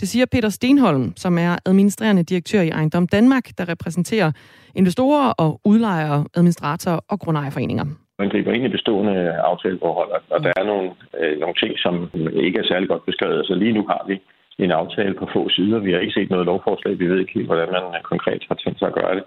Det 0.00 0.08
siger 0.08 0.26
Peter 0.32 0.48
Stenholm, 0.48 1.12
som 1.16 1.38
er 1.38 1.56
administrerende 1.66 2.22
direktør 2.22 2.60
i 2.60 2.68
Ejendom 2.68 3.06
Danmark, 3.08 3.44
der 3.58 3.68
repræsenterer 3.68 4.32
investorer 4.74 5.30
og 5.30 5.60
udlejere, 5.64 6.24
administratorer 6.36 7.00
og 7.08 7.20
grundejerforeninger. 7.20 7.84
Man 8.18 8.28
griber 8.28 8.52
ind 8.52 8.64
i 8.64 8.68
bestående 8.68 9.16
aftaleforhold, 9.50 10.10
og 10.30 10.44
der 10.44 10.52
er 10.56 10.64
nogle, 10.64 10.90
øh, 11.20 11.40
nogle 11.40 11.54
ting, 11.62 11.72
som 11.78 12.10
ikke 12.46 12.58
er 12.58 12.66
særlig 12.70 12.88
godt 12.88 13.06
beskrevet. 13.06 13.46
Så 13.46 13.54
lige 13.54 13.72
nu 13.72 13.82
har 13.86 14.04
vi 14.08 14.16
en 14.58 14.70
aftale 14.70 15.14
på 15.14 15.26
få 15.34 15.48
sider. 15.48 15.78
Vi 15.78 15.92
har 15.92 15.98
ikke 15.98 16.18
set 16.18 16.30
noget 16.30 16.46
lovforslag. 16.46 16.98
Vi 16.98 17.08
ved 17.08 17.18
ikke 17.20 17.32
helt, 17.34 17.46
hvordan 17.46 17.68
man 17.76 17.84
øh, 17.96 18.02
konkret 18.02 18.42
har 18.48 18.54
tænkt 18.54 18.78
sig 18.78 18.88
at 18.88 18.94
gøre 18.94 19.14
det. 19.14 19.24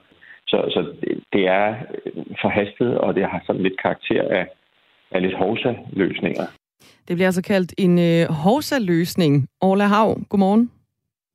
Så, 0.47 0.57
så 0.69 0.79
det 1.33 1.47
er 1.47 1.75
forhastet, 2.41 2.97
og 2.97 3.15
det 3.15 3.23
har 3.23 3.43
sådan 3.45 3.61
lidt 3.61 3.81
karakter 3.81 4.23
af, 4.29 4.47
af 5.11 5.21
lidt 5.21 5.37
hovsa-løsninger. 5.37 6.45
Det 7.07 7.15
bliver 7.15 7.27
altså 7.27 7.41
kaldt 7.41 7.73
en 7.77 7.99
øh, 7.99 8.27
hovsa-løsning. 8.29 9.47
Orla 9.61 9.85
Hav, 9.85 10.19
godmorgen. 10.29 10.71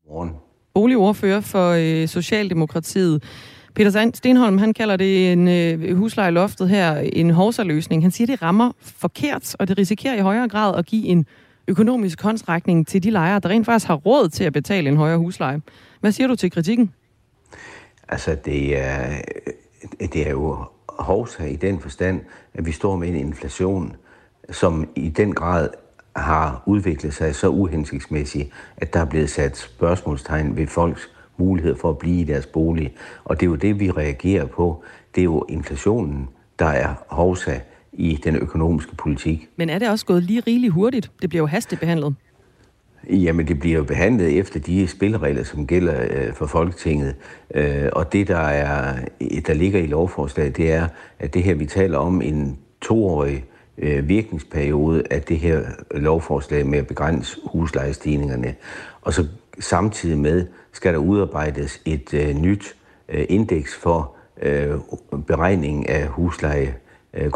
Godmorgen. 0.07 0.37
Boligordfører 0.75 1.41
for 1.41 1.69
øh, 1.71 2.09
Socialdemokratiet. 2.09 3.23
Peter 3.75 4.11
Stenholm, 4.15 4.59
han 4.59 4.75
kalder 4.75 4.97
det 4.97 5.33
en 5.33 5.49
øh, 5.49 5.97
huslejeloftet 5.97 6.69
her 6.69 6.97
en 7.13 7.31
hovsa-løsning. 7.31 8.03
Han 8.03 8.11
siger, 8.11 8.27
det 8.27 8.43
rammer 8.43 8.73
forkert, 8.81 9.57
og 9.59 9.69
det 9.69 9.79
risikerer 9.79 10.15
i 10.15 10.21
højere 10.21 10.49
grad 10.49 10.79
at 10.79 10.87
give 10.87 11.07
en 11.07 11.27
økonomisk 11.69 12.23
håndsrækning 12.23 12.87
til 12.87 13.03
de 13.03 13.11
lejere, 13.11 13.41
der 13.41 13.49
rent 13.49 13.67
faktisk 13.67 13.87
har 13.87 13.95
råd 13.95 14.29
til 14.29 14.45
at 14.45 14.53
betale 14.53 14.89
en 14.89 14.97
højere 14.97 15.19
husleje. 15.19 15.61
Hvad 16.01 16.13
siger 16.13 16.29
du 16.29 16.37
til 16.37 16.51
kritikken? 16.51 16.93
Altså, 18.11 18.35
det 18.45 18.79
er, 18.79 19.23
det 20.01 20.27
er 20.27 20.31
jo 20.31 20.65
hovsa 20.89 21.45
i 21.45 21.57
den 21.57 21.81
forstand, 21.81 22.21
at 22.55 22.67
vi 22.67 22.73
står 22.73 22.97
med 22.97 23.09
en 23.09 23.17
inflation, 23.17 23.97
som 24.51 24.89
i 24.95 25.09
den 25.09 25.35
grad 25.35 25.69
har 26.17 26.63
udviklet 26.67 27.15
sig 27.15 27.35
så 27.35 27.49
uhensigtsmæssigt, 27.49 28.51
at 28.77 28.95
der 28.95 29.01
er 29.01 29.05
blevet 29.05 29.31
sat 29.31 29.57
spørgsmålstegn 29.57 30.57
ved 30.57 30.67
folks 30.67 31.11
mulighed 31.37 31.77
for 31.77 31.91
at 31.91 31.99
blive 31.99 32.21
i 32.21 32.25
deres 32.25 32.47
bolig. 32.47 32.95
Og 33.25 33.41
det 33.41 33.47
er 33.47 33.51
jo 33.51 33.57
det, 33.57 33.81
vi 33.81 33.91
reagerer 33.91 34.47
på. 34.47 34.85
Det 35.15 35.21
er 35.21 35.25
jo 35.25 35.45
inflationen, 35.49 36.29
der 36.59 36.67
er 36.67 36.95
hovsa 37.07 37.61
i 37.93 38.21
den 38.25 38.37
økonomiske 38.37 38.97
politik. 38.97 39.49
Men 39.57 39.71
er 39.71 39.79
det 39.79 39.91
også 39.91 40.07
gået 40.07 40.23
lige 40.23 40.41
rigeligt 40.41 40.73
hurtigt? 40.73 41.11
Det 41.23 41.29
bliver 41.29 41.43
jo 41.43 41.47
hastebehandlet. 41.47 42.15
Jamen, 43.09 43.49
det 43.49 43.61
bliver 43.61 43.77
jo 43.77 43.85
behandlet 43.85 44.39
efter 44.39 44.61
de 44.61 44.89
spilleregler, 44.89 45.45
som 45.45 45.67
gælder 45.67 46.07
øh, 46.11 46.33
for 46.33 46.47
Folketinget. 46.47 47.15
Øh, 47.55 47.89
og 47.93 48.13
det, 48.13 48.29
der, 48.29 48.37
er, 48.37 48.97
øh, 49.21 49.43
der 49.47 49.55
ligger 49.55 49.81
i 49.81 49.87
lovforslaget, 49.87 50.57
det 50.57 50.73
er, 50.73 50.89
at 51.19 51.35
det 51.35 51.43
her, 51.43 51.55
vi 51.55 51.67
taler 51.67 51.99
om 51.99 52.23
en 52.23 52.59
toårig 52.81 53.45
øh, 53.79 54.09
virkningsperiode 54.09 55.03
af 55.11 55.23
det 55.23 55.39
her 55.39 55.63
lovforslag 55.91 56.67
med 56.67 56.79
at 56.79 56.87
begrænse 56.87 57.41
huslejestigningerne. 57.45 58.55
Og 59.03 59.13
så 59.13 59.27
samtidig 59.59 60.19
med 60.19 60.47
skal 60.73 60.93
der 60.93 60.99
udarbejdes 60.99 61.81
et 61.85 62.15
øh, 62.15 62.35
nyt 62.35 62.77
øh, 63.09 63.25
indeks 63.29 63.75
for 63.75 64.17
øh, 64.43 64.71
beregning 65.27 65.89
af 65.89 66.07
husleje 66.07 66.75
Øh, 67.15 67.31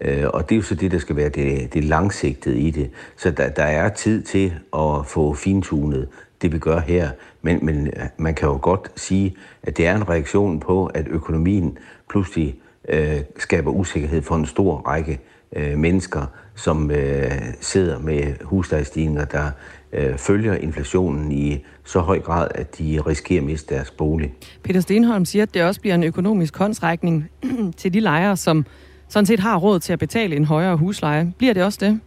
øh, 0.00 0.28
og 0.28 0.48
det 0.48 0.54
er 0.54 0.56
jo 0.56 0.62
så 0.62 0.74
det, 0.74 0.90
der 0.90 0.98
skal 0.98 1.16
være 1.16 1.28
det, 1.28 1.74
det 1.74 1.84
langsigtede 1.84 2.58
i 2.58 2.70
det. 2.70 2.90
Så 3.16 3.30
der, 3.30 3.48
der 3.48 3.62
er 3.62 3.88
tid 3.88 4.22
til 4.22 4.52
at 4.74 5.06
få 5.06 5.34
fintunet 5.34 6.08
det, 6.42 6.52
vi 6.52 6.58
gør 6.58 6.80
her. 6.80 7.10
Men, 7.42 7.66
men 7.66 7.86
øh, 7.86 7.92
man 8.16 8.34
kan 8.34 8.48
jo 8.48 8.58
godt 8.62 8.90
sige, 8.96 9.36
at 9.62 9.76
det 9.76 9.86
er 9.86 9.96
en 9.96 10.08
reaktion 10.08 10.60
på, 10.60 10.86
at 10.86 11.08
økonomien 11.08 11.78
pludselig 12.10 12.56
øh, 12.88 13.20
skaber 13.38 13.70
usikkerhed 13.70 14.22
for 14.22 14.36
en 14.36 14.46
stor 14.46 14.76
række 14.76 15.20
øh, 15.56 15.78
mennesker, 15.78 16.26
som 16.54 16.90
øh, 16.90 17.30
sidder 17.60 17.98
med 17.98 18.34
huslejestigninger, 18.42 19.24
der 19.24 19.50
øh, 19.92 20.18
følger 20.18 20.54
inflationen 20.54 21.32
i 21.32 21.64
så 21.84 22.00
høj 22.00 22.20
grad, 22.20 22.48
at 22.54 22.78
de 22.78 23.00
risikerer 23.06 23.40
at 23.40 23.46
miste 23.46 23.74
deres 23.74 23.90
bolig. 23.90 24.34
Peter 24.62 24.80
Stenholm 24.80 25.24
siger, 25.24 25.42
at 25.42 25.54
det 25.54 25.62
også 25.62 25.80
bliver 25.80 25.94
en 25.94 26.04
økonomisk 26.04 26.56
håndsrækning 26.56 27.28
til 27.76 27.94
de 27.94 28.00
lejere, 28.00 28.36
som 28.36 28.66
sådan 29.08 29.26
set 29.26 29.40
har 29.40 29.56
råd 29.56 29.80
til 29.80 29.92
at 29.92 29.98
betale 29.98 30.36
en 30.36 30.44
højere 30.44 30.76
husleje. 30.76 31.32
Bliver 31.38 31.54
det 31.54 31.64
også 31.64 31.78
det? 31.80 32.00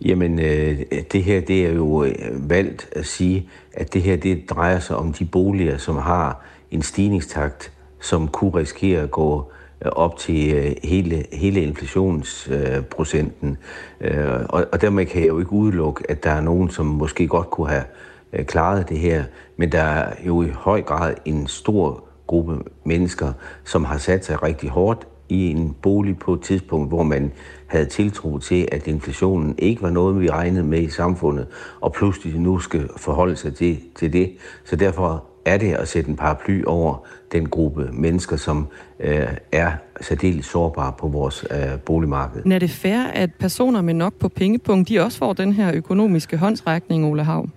Jamen, 0.00 0.38
øh, 0.38 0.80
det 1.12 1.24
her 1.24 1.40
det 1.40 1.66
er 1.66 1.72
jo 1.72 2.04
øh, 2.04 2.50
valgt 2.50 2.88
at 2.92 3.06
sige, 3.06 3.48
at 3.72 3.94
det 3.94 4.02
her 4.02 4.16
det 4.16 4.50
drejer 4.50 4.78
sig 4.78 4.96
om 4.96 5.12
de 5.12 5.24
boliger, 5.24 5.76
som 5.78 5.96
har 5.96 6.44
en 6.70 6.82
stigningstakt, 6.82 7.72
som 8.00 8.28
kunne 8.28 8.54
risikere 8.54 9.02
at 9.02 9.10
gå 9.10 9.52
Øh, 9.84 9.92
op 9.92 10.16
til 10.16 10.54
øh, 10.54 10.72
hele, 10.84 11.24
hele 11.32 11.60
inflationsprocenten. 11.60 13.56
Øh, 14.00 14.26
og, 14.48 14.66
og 14.72 14.80
dermed 14.80 15.06
kan 15.06 15.20
jeg 15.20 15.28
jo 15.28 15.38
ikke 15.38 15.52
udelukke, 15.52 16.10
at 16.10 16.24
der 16.24 16.30
er 16.30 16.40
nogen, 16.40 16.70
som 16.70 16.86
måske 16.86 17.28
godt 17.28 17.50
kunne 17.50 17.68
have 17.68 17.84
klaret 18.44 18.88
det 18.88 18.98
her, 18.98 19.24
men 19.56 19.72
der 19.72 19.82
er 19.82 20.12
jo 20.26 20.42
i 20.42 20.48
høj 20.48 20.82
grad 20.82 21.14
en 21.24 21.46
stor 21.46 22.04
gruppe 22.26 22.58
mennesker, 22.84 23.32
som 23.64 23.84
har 23.84 23.98
sat 23.98 24.24
sig 24.24 24.42
rigtig 24.42 24.70
hårdt 24.70 25.06
i 25.28 25.50
en 25.50 25.76
bolig 25.82 26.18
på 26.18 26.34
et 26.34 26.42
tidspunkt, 26.42 26.88
hvor 26.88 27.02
man 27.02 27.32
havde 27.66 27.86
tiltro 27.86 28.38
til, 28.38 28.68
at 28.72 28.86
inflationen 28.86 29.54
ikke 29.58 29.82
var 29.82 29.90
noget, 29.90 30.20
vi 30.20 30.30
regnede 30.30 30.64
med 30.64 30.80
i 30.80 30.90
samfundet, 30.90 31.46
og 31.80 31.92
pludselig 31.92 32.40
nu 32.40 32.58
skal 32.58 32.88
forholde 32.96 33.36
sig 33.36 33.54
til, 33.54 33.80
til 33.94 34.12
det. 34.12 34.32
Så 34.64 34.76
derfor 34.76 35.24
er 35.46 35.56
det 35.56 35.72
at 35.72 35.88
sætte 35.88 36.10
en 36.10 36.16
paraply 36.16 36.64
over 36.66 37.06
den 37.32 37.48
gruppe 37.48 37.88
mennesker, 37.92 38.36
som 38.36 38.66
øh, 39.00 39.26
er 39.52 39.72
særdeles 40.00 40.46
sårbare 40.46 40.92
på 40.98 41.08
vores 41.08 41.44
øh, 41.50 41.80
boligmarked. 41.80 42.42
Men 42.42 42.52
er 42.52 42.58
det 42.58 42.70
fair, 42.70 43.02
at 43.14 43.30
personer 43.38 43.82
med 43.82 43.94
nok 43.94 44.14
på 44.14 44.28
pengepunkt, 44.28 44.88
de 44.88 45.00
også 45.00 45.18
får 45.18 45.32
den 45.32 45.52
her 45.52 45.74
økonomiske 45.74 46.36
håndsrækning, 46.36 47.04
Ole 47.04 47.24
Hav? 47.24 47.48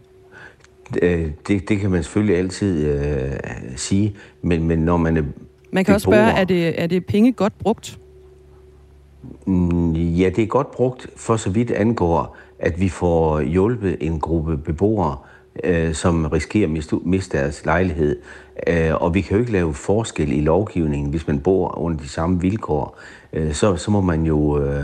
Det, 0.94 1.34
det, 1.48 1.70
det 1.70 1.80
kan 1.80 1.92
man 1.92 2.04
selvfølgelig 2.04 2.38
altid 2.38 2.86
øh, 2.86 3.32
sige, 3.76 4.16
men, 4.42 4.64
men 4.64 4.80
når 4.80 4.98
man 4.98 5.18
er 5.18 5.24
Man 5.72 5.86
kan 5.86 5.94
også 5.94 6.06
spørge, 6.06 6.32
er 6.32 6.44
det, 6.44 6.82
er 6.82 6.88
det 6.88 7.06
penge 7.06 7.32
godt 7.32 7.54
brugt? 7.60 8.00
Mm, 9.46 9.94
ja, 9.94 10.30
det 10.30 10.44
er 10.44 10.48
godt 10.48 10.72
brugt 10.72 11.08
for 11.16 11.36
så 11.36 11.50
vidt 11.50 11.72
angår, 11.72 12.38
at 12.60 12.80
vi 12.80 12.90
får 12.90 13.42
hjulpet 13.42 13.98
en 14.02 14.20
gruppe 14.20 14.58
beboere, 14.58 15.12
øh, 15.12 15.39
som 15.94 16.26
risikerer 16.26 16.66
at 16.66 16.72
miste, 16.72 16.96
miste 16.96 17.38
deres 17.38 17.66
lejlighed. 17.66 18.20
Øh, 18.68 18.96
og 18.96 19.14
vi 19.14 19.22
kan 19.22 19.36
jo 19.36 19.40
ikke 19.40 19.52
lave 19.52 19.74
forskel 19.74 20.32
i 20.32 20.42
lovgivningen, 20.42 21.10
hvis 21.10 21.28
man 21.28 21.40
bor 21.40 21.78
under 21.78 21.98
de 22.00 22.10
samme 22.10 22.42
vilkår. 22.42 23.00
Øh, 23.34 23.54
så, 23.54 23.76
så 23.76 23.92
må 23.92 24.02
man 24.02 24.24
jo... 24.24 24.64
Øh, 24.64 24.84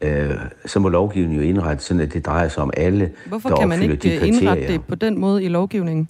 øh, 0.00 0.34
så 0.66 0.80
må 0.80 0.88
lovgivningen 0.88 1.42
jo 1.42 1.48
indrette 1.48 1.84
sådan, 1.84 2.00
at 2.00 2.12
det 2.12 2.26
drejer 2.26 2.48
sig 2.48 2.62
om 2.62 2.70
alle, 2.76 3.10
Hvorfor 3.26 3.48
der 3.48 3.56
kan 3.56 3.68
man 3.68 3.82
ikke 3.82 3.96
de 3.96 4.18
kriterier. 4.18 4.24
indrette 4.24 4.66
det 4.66 4.80
på 4.88 4.94
den 4.94 5.18
måde 5.18 5.44
i 5.44 5.48
lovgivningen? 5.48 6.08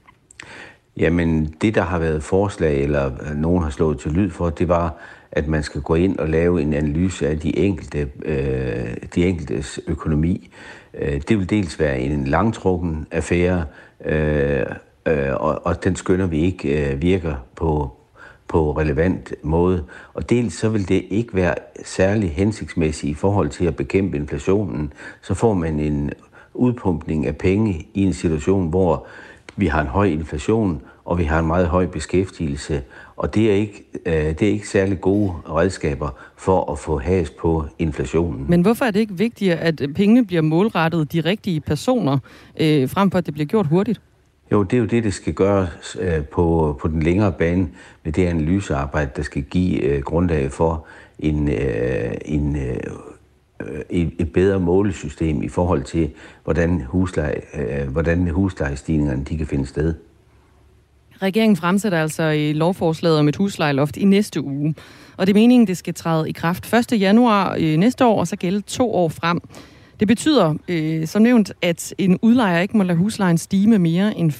Jamen, 0.96 1.54
det 1.62 1.74
der 1.74 1.82
har 1.82 1.98
været 1.98 2.22
forslag, 2.22 2.82
eller 2.82 3.10
nogen 3.34 3.62
har 3.62 3.70
slået 3.70 3.98
til 3.98 4.12
lyd 4.12 4.30
for, 4.30 4.50
det 4.50 4.68
var, 4.68 4.94
at 5.32 5.48
man 5.48 5.62
skal 5.62 5.80
gå 5.80 5.94
ind 5.94 6.18
og 6.18 6.28
lave 6.28 6.62
en 6.62 6.74
analyse 6.74 7.28
af 7.28 7.38
de 7.38 7.58
enkelte, 7.58 8.08
øh, 8.24 8.96
de 9.14 9.26
enkeltes 9.26 9.80
økonomi. 9.86 10.50
Øh, 10.94 11.20
det 11.28 11.38
vil 11.38 11.50
dels 11.50 11.80
være 11.80 12.00
en 12.00 12.24
langtrukken 12.24 13.06
affære, 13.10 13.64
øh, 14.04 14.66
øh, 15.06 15.34
og, 15.34 15.66
og 15.66 15.84
den 15.84 15.96
skønner 15.96 16.26
vi 16.26 16.40
ikke 16.40 16.92
øh, 16.92 17.02
virker 17.02 17.34
på, 17.56 17.90
på 18.48 18.72
relevant 18.72 19.32
måde. 19.42 19.84
Og 20.14 20.30
dels 20.30 20.54
så 20.54 20.68
vil 20.68 20.88
det 20.88 21.04
ikke 21.10 21.34
være 21.34 21.54
særlig 21.84 22.30
hensigtsmæssigt 22.30 23.10
i 23.10 23.14
forhold 23.14 23.48
til 23.48 23.66
at 23.66 23.76
bekæmpe 23.76 24.16
inflationen. 24.16 24.92
Så 25.22 25.34
får 25.34 25.54
man 25.54 25.80
en 25.80 26.10
udpumpning 26.54 27.26
af 27.26 27.36
penge 27.36 27.86
i 27.94 28.02
en 28.02 28.12
situation, 28.12 28.68
hvor 28.68 29.06
vi 29.56 29.66
har 29.66 29.80
en 29.80 29.86
høj 29.86 30.06
inflation, 30.06 30.82
og 31.10 31.18
vi 31.18 31.24
har 31.24 31.38
en 31.38 31.46
meget 31.46 31.66
høj 31.66 31.86
beskæftigelse. 31.86 32.82
Og 33.16 33.34
det 33.34 33.50
er 33.50 33.54
ikke, 33.54 33.84
øh, 34.06 34.12
det 34.12 34.42
er 34.42 34.52
ikke 34.52 34.68
særlig 34.68 35.00
gode 35.00 35.32
redskaber 35.48 36.08
for 36.36 36.72
at 36.72 36.78
få 36.78 36.98
has 36.98 37.30
på 37.30 37.64
inflationen. 37.78 38.46
Men 38.48 38.62
hvorfor 38.62 38.84
er 38.84 38.90
det 38.90 39.00
ikke 39.00 39.18
vigtigere, 39.18 39.56
at 39.58 39.82
pengene 39.94 40.26
bliver 40.26 40.42
målrettet 40.42 41.12
de 41.12 41.20
rigtige 41.20 41.60
personer, 41.60 42.18
øh, 42.60 42.88
frem 42.88 43.10
for 43.10 43.18
at 43.18 43.26
det 43.26 43.34
bliver 43.34 43.46
gjort 43.46 43.66
hurtigt? 43.66 44.00
Jo, 44.52 44.62
det 44.62 44.72
er 44.72 44.78
jo 44.78 44.86
det, 44.86 45.04
det 45.04 45.14
skal 45.14 45.34
gøres 45.34 45.96
øh, 46.00 46.24
på, 46.24 46.76
på 46.80 46.88
den 46.88 47.02
længere 47.02 47.32
bane 47.32 47.68
med 48.04 48.12
det 48.12 48.26
analysearbejde, 48.26 49.10
der 49.16 49.22
skal 49.22 49.42
give 49.42 49.82
øh, 49.82 50.02
grundlag 50.02 50.52
for 50.52 50.86
en, 51.18 51.48
øh, 51.48 52.14
en, 52.24 52.56
øh, 52.56 52.76
et, 53.90 54.12
et 54.18 54.32
bedre 54.32 54.60
målesystem 54.60 55.42
i 55.42 55.48
forhold 55.48 55.82
til, 55.82 56.10
hvordan, 56.44 56.80
husleje, 56.80 57.40
øh, 57.54 57.88
hvordan 57.88 58.28
huslejestigningerne 58.28 59.24
de 59.24 59.38
kan 59.38 59.46
finde 59.46 59.66
sted. 59.66 59.94
Regeringen 61.22 61.56
fremsætter 61.56 62.02
altså 62.02 62.22
i 62.22 62.52
lovforslaget 62.52 63.18
om 63.18 63.28
et 63.28 63.36
huslejeloft 63.36 63.96
i 63.96 64.04
næste 64.04 64.44
uge. 64.44 64.74
Og 65.16 65.26
det 65.26 65.32
er 65.32 65.40
meningen, 65.40 65.66
det 65.66 65.76
skal 65.76 65.94
træde 65.94 66.28
i 66.28 66.32
kraft 66.32 66.74
1. 66.74 67.00
januar 67.00 67.56
øh, 67.60 67.76
næste 67.76 68.06
år, 68.06 68.20
og 68.20 68.26
så 68.26 68.36
gælde 68.36 68.60
to 68.60 68.94
år 68.94 69.08
frem. 69.08 69.40
Det 70.00 70.08
betyder, 70.08 70.54
øh, 70.68 71.06
som 71.06 71.22
nævnt, 71.22 71.52
at 71.62 71.94
en 71.98 72.18
udlejer 72.22 72.60
ikke 72.60 72.76
må 72.76 72.82
lade 72.82 72.98
huslejen 72.98 73.38
stige 73.38 73.66
med 73.66 73.78
mere 73.78 74.18
end 74.18 74.32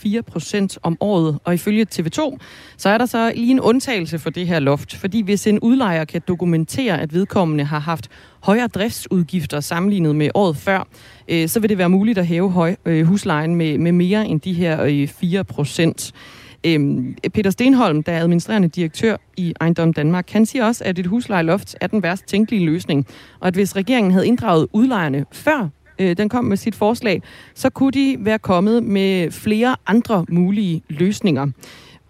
4% 0.72 0.78
om 0.82 0.96
året. 1.00 1.38
Og 1.44 1.54
ifølge 1.54 1.86
TV2, 1.94 2.36
så 2.76 2.88
er 2.88 2.98
der 2.98 3.06
så 3.06 3.32
lige 3.36 3.50
en 3.50 3.60
undtagelse 3.60 4.18
for 4.18 4.30
det 4.30 4.46
her 4.46 4.58
loft. 4.58 4.96
Fordi 4.96 5.22
hvis 5.22 5.46
en 5.46 5.58
udlejer 5.58 6.04
kan 6.04 6.22
dokumentere, 6.28 7.00
at 7.00 7.14
vedkommende 7.14 7.64
har 7.64 7.78
haft 7.78 8.08
højere 8.40 8.66
driftsudgifter 8.66 9.60
sammenlignet 9.60 10.16
med 10.16 10.30
året 10.34 10.56
før, 10.56 10.88
øh, 11.28 11.48
så 11.48 11.60
vil 11.60 11.70
det 11.70 11.78
være 11.78 11.88
muligt 11.88 12.18
at 12.18 12.26
hæve 12.26 12.50
høj, 12.50 12.76
øh, 12.84 13.06
huslejen 13.06 13.54
med, 13.54 13.78
med 13.78 13.92
mere 13.92 14.26
end 14.26 14.40
de 14.40 14.52
her 14.52 14.82
øh, 14.82 15.08
4%. 15.22 16.12
Øhm, 16.66 17.14
Peter 17.34 17.50
Stenholm, 17.50 18.02
der 18.02 18.12
er 18.12 18.20
administrerende 18.20 18.68
direktør 18.68 19.16
i 19.36 19.54
Ejendom 19.60 19.92
Danmark, 19.92 20.30
han 20.30 20.46
siger 20.46 20.64
også, 20.64 20.84
at 20.84 20.98
et 20.98 21.06
huslejeloft 21.06 21.76
er 21.80 21.86
den 21.86 22.02
værst 22.02 22.26
tænkelige 22.26 22.66
løsning, 22.66 23.06
og 23.40 23.48
at 23.48 23.54
hvis 23.54 23.76
regeringen 23.76 24.12
havde 24.12 24.26
inddraget 24.26 24.66
udlejerne 24.72 25.24
før 25.32 25.68
øh, 25.98 26.16
den 26.16 26.28
kom 26.28 26.44
med 26.44 26.56
sit 26.56 26.74
forslag, 26.74 27.22
så 27.54 27.70
kunne 27.70 27.90
de 27.90 28.16
være 28.20 28.38
kommet 28.38 28.82
med 28.82 29.30
flere 29.30 29.76
andre 29.86 30.24
mulige 30.28 30.82
løsninger. 30.88 31.46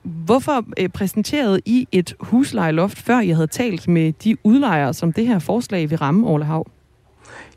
Hvorfor 0.03 0.65
øh, 0.79 0.89
præsenterede 0.89 1.61
I 1.65 1.89
et 1.93 2.15
huslejeloft, 2.21 2.99
før 2.99 3.21
I 3.21 3.29
havde 3.29 3.47
talt 3.47 3.89
med 3.89 4.13
de 4.13 4.37
udlejere, 4.45 4.95
som 4.95 5.13
det 5.13 5.27
her 5.27 5.39
forslag 5.39 5.91
vil 5.91 5.99
ramme, 5.99 6.29
Ole 6.29 6.45
Hav? 6.45 6.71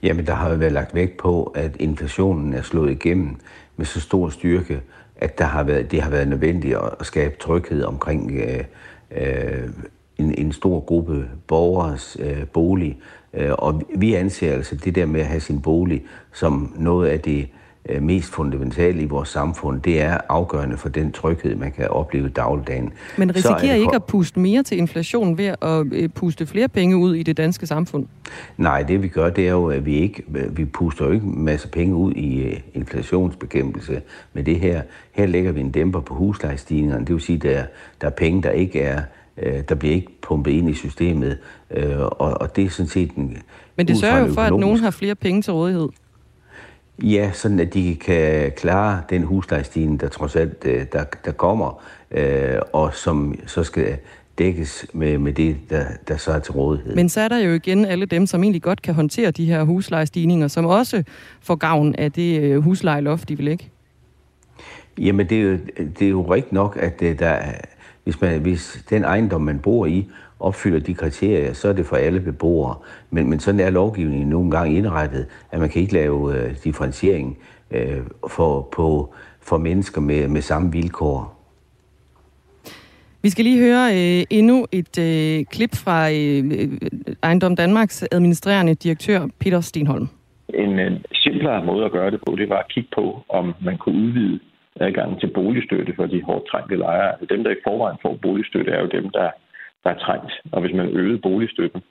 Jamen, 0.03 0.27
der 0.27 0.33
har 0.33 0.49
jo 0.49 0.55
været 0.55 0.71
lagt 0.71 0.95
vægt 0.95 1.17
på, 1.17 1.43
at 1.43 1.75
inflationen 1.79 2.53
er 2.53 2.61
slået 2.61 2.91
igennem 2.91 3.35
med 3.77 3.85
så 3.85 4.01
stor 4.01 4.29
styrke, 4.29 4.81
at 5.15 5.37
der 5.37 5.45
har 5.45 5.63
været, 5.63 5.91
det 5.91 6.01
har 6.01 6.09
været 6.09 6.27
nødvendigt 6.27 6.77
at 6.99 7.05
skabe 7.05 7.35
tryghed 7.39 7.83
omkring 7.83 8.31
øh, 8.31 8.63
øh, 9.11 9.69
en, 10.17 10.35
en 10.37 10.51
stor 10.51 10.79
gruppe 10.79 11.29
borgers 11.47 12.17
øh, 12.19 12.47
bolig. 12.47 12.99
Øh, 13.33 13.51
og 13.51 13.81
vi 13.95 14.13
anser 14.13 14.53
altså 14.53 14.75
det 14.75 14.95
der 14.95 15.05
med 15.05 15.21
at 15.21 15.27
have 15.27 15.39
sin 15.39 15.61
bolig 15.61 16.05
som 16.33 16.73
noget 16.77 17.09
af 17.09 17.19
det 17.19 17.39
øh, 17.39 17.47
mest 18.01 18.29
fundamentale 18.29 19.01
i 19.01 19.05
vores 19.05 19.29
samfund. 19.29 19.81
Det 19.81 20.01
er 20.01 20.17
afgørende 20.29 20.77
for 20.77 20.89
den 20.89 21.11
tryghed, 21.11 21.55
man 21.55 21.71
kan 21.71 21.87
opleve 21.87 22.29
dagligdagen. 22.29 22.93
Men 23.17 23.35
risikerer 23.35 23.75
I 23.75 23.81
ikke 23.81 23.95
at 23.95 24.03
puste 24.03 24.39
mere 24.39 24.63
til 24.63 24.77
inflation 24.77 25.37
ved 25.37 25.45
at 25.45 25.85
øh, 25.91 26.09
puste 26.09 26.45
flere 26.45 26.67
penge 26.67 26.97
ud 26.97 27.15
i 27.15 27.23
det 27.23 27.37
danske 27.37 27.67
samfund? 27.67 28.05
Nej, 28.57 28.83
det 28.83 29.03
vi 29.03 29.07
gør, 29.07 29.29
det 29.29 29.47
er 29.47 29.51
jo, 29.51 29.67
at 29.69 29.85
vi 29.85 29.95
ikke 29.95 30.23
vi 30.49 30.65
puster 30.65 31.05
jo 31.05 31.11
ikke 31.11 31.25
en 31.25 31.45
masse 31.45 31.67
penge 31.67 31.95
ud 31.95 32.13
i 32.13 32.43
øh, 32.43 32.59
inflationsbekæmpelse 32.73 34.01
med 34.33 34.43
det 34.43 34.59
her. 34.59 34.81
Her 35.11 35.25
lægger 35.25 35.51
vi 35.51 35.59
en 35.59 35.71
dæmper 35.71 35.99
på 35.99 36.13
huslejestigningerne. 36.13 37.05
Det 37.05 37.13
vil 37.13 37.21
sige, 37.21 37.35
at 37.35 37.43
der, 37.43 37.63
der 38.01 38.07
er 38.07 38.11
penge, 38.11 38.43
der 38.43 38.51
ikke 38.51 38.81
er 38.81 39.01
der 39.69 39.75
bliver 39.75 39.95
ikke 39.95 40.07
pumpet 40.21 40.51
ind 40.51 40.69
i 40.69 40.73
systemet, 40.73 41.37
og, 42.01 42.41
og 42.41 42.55
det 42.55 42.63
er 42.63 42.69
sådan 42.69 42.89
set 42.89 43.11
en 43.11 43.37
Men 43.75 43.87
det 43.87 43.97
sørger 43.97 44.19
jo 44.19 44.33
for, 44.33 44.41
at 44.41 44.53
nogen 44.59 44.79
har 44.79 44.91
flere 44.91 45.15
penge 45.15 45.41
til 45.41 45.53
rådighed. 45.53 45.89
Ja, 47.01 47.31
sådan 47.33 47.59
at 47.59 47.73
de 47.73 47.95
kan 47.95 48.51
klare 48.51 49.01
den 49.09 49.23
huslejestigning, 49.23 50.01
der 50.01 50.07
trods 50.07 50.35
alt 50.35 50.65
øh, 50.65 50.85
der, 50.91 51.03
der 51.25 51.31
kommer, 51.31 51.83
øh, 52.11 52.59
og 52.73 52.93
som 52.93 53.35
så 53.45 53.63
skal 53.63 53.97
dækkes 54.37 54.85
med, 54.93 55.17
med 55.17 55.33
det, 55.33 55.57
der, 55.69 55.85
der 56.07 56.17
så 56.17 56.31
er 56.31 56.39
til 56.39 56.51
rådighed. 56.51 56.95
Men 56.95 57.09
så 57.09 57.21
er 57.21 57.27
der 57.27 57.37
jo 57.37 57.53
igen 57.53 57.85
alle 57.85 58.05
dem, 58.05 58.25
som 58.25 58.43
egentlig 58.43 58.61
godt 58.61 58.81
kan 58.81 58.93
håndtere 58.93 59.31
de 59.31 59.45
her 59.45 59.63
huslejestigninger, 59.63 60.47
som 60.47 60.65
også 60.65 61.03
får 61.41 61.55
gavn 61.55 61.95
af 61.95 62.11
det 62.11 62.41
øh, 62.41 62.63
huslejeloft, 62.63 63.29
de 63.29 63.37
vil 63.37 63.47
ikke? 63.47 63.69
Jamen, 64.97 65.29
det 65.29 65.37
er 65.37 65.41
jo, 65.41 65.57
det 65.77 66.01
er 66.01 66.09
jo 66.09 66.33
rigtigt 66.33 66.53
nok, 66.53 66.77
at 66.81 66.99
der, 66.99 67.39
hvis, 68.03 68.21
man, 68.21 68.41
hvis 68.41 68.83
den 68.89 69.03
ejendom, 69.03 69.41
man 69.41 69.59
bor 69.59 69.85
i, 69.85 70.09
opfylder 70.43 70.79
de 70.79 70.93
kriterier, 70.93 71.53
så 71.53 71.69
er 71.69 71.73
det 71.73 71.85
for 71.85 71.95
alle 71.95 72.19
beboere. 72.19 72.75
Men, 73.09 73.29
men 73.29 73.39
sådan 73.39 73.59
er 73.59 73.69
lovgivningen 73.69 74.29
nogle 74.29 74.51
gange 74.51 74.77
indrettet, 74.77 75.25
at 75.51 75.59
man 75.59 75.69
kan 75.69 75.81
ikke 75.81 75.93
lave 75.93 76.35
øh, 76.35 76.55
differentiering 76.63 77.37
øh, 77.71 78.01
for, 78.29 78.69
på, 78.71 79.13
for 79.41 79.57
mennesker 79.57 80.01
med, 80.01 80.27
med 80.27 80.41
samme 80.41 80.71
vilkår. 80.71 81.39
Vi 83.21 83.29
skal 83.29 83.45
lige 83.45 83.59
høre 83.59 83.85
øh, 83.99 84.23
endnu 84.29 84.65
et 84.71 84.99
øh, 84.99 85.45
klip 85.45 85.73
fra 85.83 86.11
øh, 86.11 86.43
Ejendom 87.23 87.55
Danmarks 87.55 88.07
administrerende 88.11 88.73
direktør 88.75 89.27
Peter 89.39 89.61
Stenholm. 89.61 90.07
En, 90.53 90.79
en 90.79 91.05
simplere 91.13 91.65
måde 91.65 91.85
at 91.85 91.91
gøre 91.91 92.11
det 92.11 92.19
på, 92.27 92.35
det 92.35 92.49
var 92.49 92.59
at 92.59 92.71
kigge 92.73 92.89
på, 92.95 93.25
om 93.29 93.53
man 93.61 93.77
kunne 93.77 93.95
udvide 93.95 94.39
adgangen 94.75 95.19
til 95.19 95.27
boligstøtte 95.27 95.93
for 95.95 96.05
de 96.05 96.23
hårdt 96.23 96.47
trængte 96.51 96.75
lejere. 96.75 97.11
Altså 97.11 97.25
dem, 97.35 97.43
der 97.43 97.51
i 97.51 97.63
forvejen 97.67 97.97
får 98.01 98.19
boligstøtte, 98.21 98.71
er 98.71 98.81
jo 98.81 98.89
dem, 98.97 99.09
der 99.09 99.29
der 99.83 99.89
er 99.89 99.99
trængt. 100.05 100.31
Og 100.51 100.61
hvis 100.61 100.75
man 100.75 100.87
øgede 100.87 101.21
boligstøtten, 101.21 101.81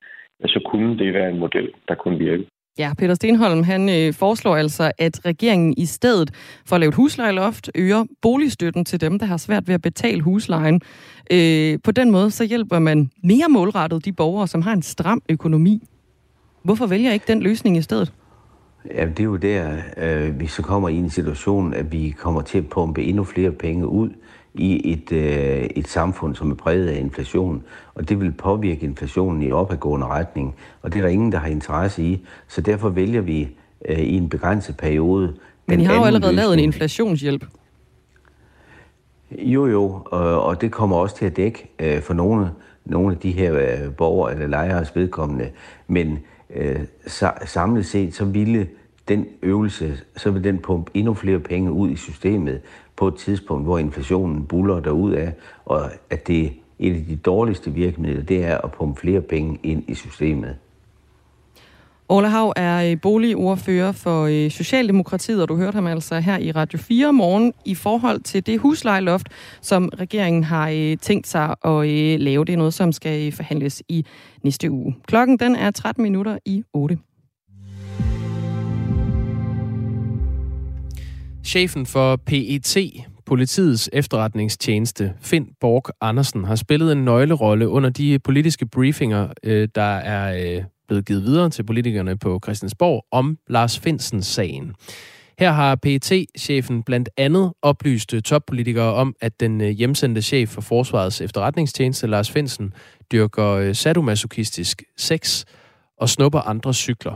så 0.46 0.60
kunne 0.70 0.98
det 0.98 1.14
være 1.14 1.30
en 1.30 1.38
model, 1.38 1.68
der 1.88 1.94
kunne 1.94 2.18
virke. 2.18 2.44
Ja, 2.78 2.92
Peter 2.98 3.14
Stenholm 3.14 3.62
han 3.62 3.88
øh, 3.88 4.14
foreslår 4.14 4.56
altså, 4.56 4.92
at 4.98 5.26
regeringen 5.26 5.74
i 5.76 5.86
stedet 5.86 6.30
for 6.66 6.76
at 6.76 6.80
lave 6.80 6.88
et 6.88 6.94
huslejeloft 6.94 7.70
øger 7.74 8.04
boligstøtten 8.22 8.84
til 8.84 9.00
dem, 9.00 9.18
der 9.18 9.26
har 9.26 9.36
svært 9.36 9.68
ved 9.68 9.74
at 9.74 9.82
betale 9.82 10.20
huslejen. 10.20 10.80
Øh, 11.32 11.78
på 11.84 11.90
den 11.90 12.10
måde 12.10 12.30
så 12.30 12.44
hjælper 12.44 12.78
man 12.78 13.10
mere 13.22 13.48
målrettet 13.50 14.04
de 14.04 14.12
borgere, 14.12 14.48
som 14.48 14.62
har 14.62 14.72
en 14.72 14.82
stram 14.82 15.22
økonomi. 15.28 15.82
Hvorfor 16.64 16.86
vælger 16.86 17.12
ikke 17.12 17.24
den 17.28 17.42
løsning 17.42 17.76
i 17.76 17.82
stedet? 17.82 18.12
Ja, 18.94 19.06
det 19.06 19.20
er 19.20 19.24
jo 19.24 19.36
der, 19.36 19.76
øh, 19.96 20.40
vi 20.40 20.46
så 20.46 20.62
kommer 20.62 20.88
i 20.88 20.96
en 20.96 21.10
situation, 21.10 21.74
at 21.74 21.92
vi 21.92 22.14
kommer 22.18 22.42
til 22.42 22.58
at 22.58 22.68
pumpe 22.68 23.02
endnu 23.02 23.24
flere 23.24 23.52
penge 23.52 23.86
ud 23.86 24.10
i 24.54 24.92
et, 24.92 25.12
øh, 25.12 25.62
et 25.76 25.88
samfund, 25.88 26.34
som 26.34 26.50
er 26.50 26.54
præget 26.54 26.88
af 26.88 26.98
inflation, 27.00 27.62
og 27.94 28.08
det 28.08 28.20
vil 28.20 28.32
påvirke 28.32 28.86
inflationen 28.86 29.42
i 29.42 29.52
opadgående 29.52 30.06
retning, 30.06 30.54
og 30.82 30.92
det 30.92 30.98
er 30.98 31.02
der 31.02 31.08
ingen, 31.08 31.32
der 31.32 31.38
har 31.38 31.48
interesse 31.48 32.02
i. 32.02 32.26
Så 32.48 32.60
derfor 32.60 32.88
vælger 32.88 33.20
vi 33.20 33.48
øh, 33.88 33.98
i 33.98 34.16
en 34.16 34.28
begrænset 34.28 34.76
periode... 34.76 35.34
Men 35.66 35.80
I 35.80 35.84
har 35.84 35.94
jo 35.94 36.04
allerede 36.04 36.32
løsning. 36.32 36.36
lavet 36.36 36.52
en 36.52 36.58
inflationshjælp. 36.58 37.44
Jo, 39.38 39.66
jo, 39.66 40.02
og, 40.04 40.42
og 40.42 40.60
det 40.60 40.72
kommer 40.72 40.96
også 40.96 41.16
til 41.16 41.26
at 41.26 41.36
dække 41.36 41.70
øh, 41.78 42.02
for 42.02 42.14
nogle, 42.14 42.50
nogle 42.84 43.14
af 43.14 43.18
de 43.18 43.30
her 43.30 43.54
øh, 43.54 43.94
borgere 43.94 44.32
eller 44.32 44.46
lejers 44.46 44.96
vedkommende. 44.96 45.50
Men 45.86 46.18
øh, 46.54 46.80
samlet 47.44 47.86
set, 47.86 48.14
så 48.14 48.24
ville 48.24 48.68
den 49.08 49.26
øvelse, 49.42 49.96
så 50.16 50.30
vil 50.30 50.44
den 50.44 50.58
pumpe 50.58 50.90
endnu 50.94 51.14
flere 51.14 51.38
penge 51.38 51.72
ud 51.72 51.90
i 51.90 51.96
systemet, 51.96 52.60
på 52.96 53.08
et 53.08 53.14
tidspunkt, 53.14 53.64
hvor 53.64 53.78
inflationen 53.78 54.46
buller 54.46 54.80
derud 54.80 55.12
af, 55.12 55.32
og 55.64 55.90
at 56.10 56.26
det 56.26 56.52
et 56.78 56.94
af 56.94 57.04
de 57.08 57.16
dårligste 57.16 57.70
virkemidler, 57.70 58.22
det 58.22 58.44
er 58.44 58.58
at 58.58 58.72
pumpe 58.72 59.00
flere 59.00 59.20
penge 59.20 59.58
ind 59.62 59.84
i 59.88 59.94
systemet. 59.94 60.56
Ole 62.08 62.28
Hav 62.28 62.52
er 62.56 62.90
øh, 62.90 63.00
boligordfører 63.00 63.92
for 63.92 64.22
øh, 64.24 64.50
Socialdemokratiet, 64.50 65.42
og 65.42 65.48
du 65.48 65.56
hørte 65.56 65.74
ham 65.74 65.86
altså 65.86 66.20
her 66.20 66.38
i 66.38 66.52
Radio 66.52 66.78
4 66.78 67.12
morgen 67.12 67.52
i 67.64 67.74
forhold 67.74 68.20
til 68.20 68.46
det 68.46 68.60
huslejeloft, 68.60 69.26
som 69.60 69.90
regeringen 69.98 70.44
har 70.44 70.68
øh, 70.68 70.96
tænkt 70.96 71.26
sig 71.26 71.54
at 71.64 71.88
lave. 72.20 72.44
Det 72.44 72.52
er 72.52 72.56
noget, 72.56 72.74
som 72.74 72.92
skal 72.92 73.32
forhandles 73.32 73.82
i 73.88 74.06
næste 74.42 74.70
uge. 74.70 74.96
Klokken 75.06 75.38
den 75.38 75.56
er 75.56 75.70
13 75.70 76.02
minutter 76.02 76.38
i 76.44 76.62
8. 76.72 76.98
Chefen 81.44 81.86
for 81.86 82.16
PET, 82.16 82.76
politiets 83.26 83.90
efterretningstjeneste, 83.92 85.14
Finn 85.20 85.48
Borg 85.60 85.82
Andersen, 86.00 86.44
har 86.44 86.54
spillet 86.54 86.92
en 86.92 87.04
nøglerolle 87.04 87.68
under 87.68 87.90
de 87.90 88.18
politiske 88.18 88.66
briefinger, 88.66 89.28
øh, 89.42 89.68
der 89.74 89.82
er 89.82 90.56
øh, 90.56 90.64
blevet 90.88 91.06
givet 91.06 91.22
videre 91.24 91.50
til 91.50 91.62
politikerne 91.62 92.18
på 92.18 92.40
Christiansborg 92.44 93.04
om 93.10 93.38
Lars 93.48 93.78
Finsens 93.78 94.26
sagen. 94.26 94.74
Her 95.38 95.52
har 95.52 95.74
PET-chefen 95.74 96.82
blandt 96.82 97.08
andet 97.16 97.52
oplyst 97.62 98.14
toppolitikere 98.24 98.94
om, 98.94 99.14
at 99.20 99.40
den 99.40 99.60
øh, 99.60 99.68
hjemsendte 99.68 100.22
chef 100.22 100.48
for 100.48 100.60
Forsvarets 100.60 101.20
efterretningstjeneste, 101.20 102.06
Lars 102.06 102.30
Finsen, 102.30 102.72
dyrker 103.12 103.72
sadomasochistisk 103.72 104.82
sex 104.96 105.44
og 105.98 106.08
snupper 106.08 106.40
andre 106.40 106.74
cykler. 106.74 107.14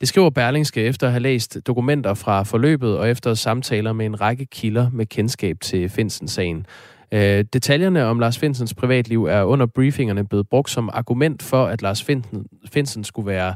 Det 0.00 0.08
skriver 0.08 0.30
Berlingske 0.30 0.82
efter 0.82 1.06
at 1.06 1.12
have 1.12 1.22
læst 1.22 1.58
dokumenter 1.66 2.14
fra 2.14 2.42
forløbet 2.42 2.98
og 2.98 3.10
efter 3.10 3.34
samtaler 3.34 3.92
med 3.92 4.06
en 4.06 4.20
række 4.20 4.46
kilder 4.46 4.90
med 4.90 5.06
kendskab 5.06 5.56
til 5.60 5.88
Finsen-sagen. 5.88 6.66
Øh, 7.12 7.44
detaljerne 7.52 8.04
om 8.04 8.18
Lars 8.18 8.38
Finsens 8.38 8.74
privatliv 8.74 9.24
er 9.24 9.42
under 9.42 9.66
briefingerne 9.66 10.26
blevet 10.26 10.48
brugt 10.48 10.70
som 10.70 10.90
argument 10.92 11.42
for, 11.42 11.66
at 11.66 11.82
Lars 11.82 12.02
Finsen, 12.02 12.46
Finsen 12.72 13.04
skulle 13.04 13.26
være 13.26 13.54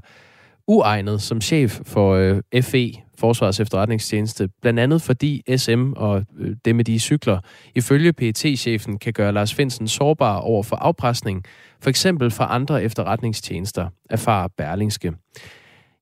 uegnet 0.68 1.22
som 1.22 1.40
chef 1.40 1.80
for 1.86 2.14
øh, 2.14 2.62
FE, 2.62 2.92
Forsvarets 3.18 3.60
efterretningstjeneste, 3.60 4.48
blandt 4.62 4.80
andet 4.80 5.02
fordi 5.02 5.42
SM 5.56 5.92
og 5.96 6.24
øh, 6.38 6.56
det 6.64 6.76
med 6.76 6.84
de 6.84 6.98
cykler, 6.98 7.40
ifølge 7.74 8.12
pt 8.12 8.58
chefen 8.58 8.98
kan 8.98 9.12
gøre 9.12 9.32
Lars 9.32 9.54
Finsen 9.54 9.88
sårbar 9.88 10.36
over 10.36 10.62
for 10.62 10.76
afpresning, 10.76 11.44
for 11.80 11.90
eksempel 11.90 12.30
fra 12.30 12.54
andre 12.54 12.82
efterretningstjenester, 12.82 13.88
erfarer 14.10 14.48
Berlingske. 14.56 15.12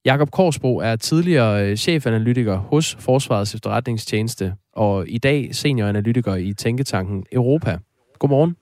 Jakob 0.06 0.30
Korsbro 0.30 0.76
er 0.78 0.96
tidligere 0.96 1.70
øh, 1.70 1.76
chefanalytiker 1.76 2.56
hos 2.56 2.96
Forsvarets 3.00 3.54
efterretningstjeneste, 3.54 4.54
og 4.72 5.04
i 5.08 5.18
dag 5.18 5.54
senioranalytiker 5.54 6.34
i 6.34 6.52
Tænketanken 6.52 7.26
Europa. 7.32 7.78
Godmorgen. 8.18 8.56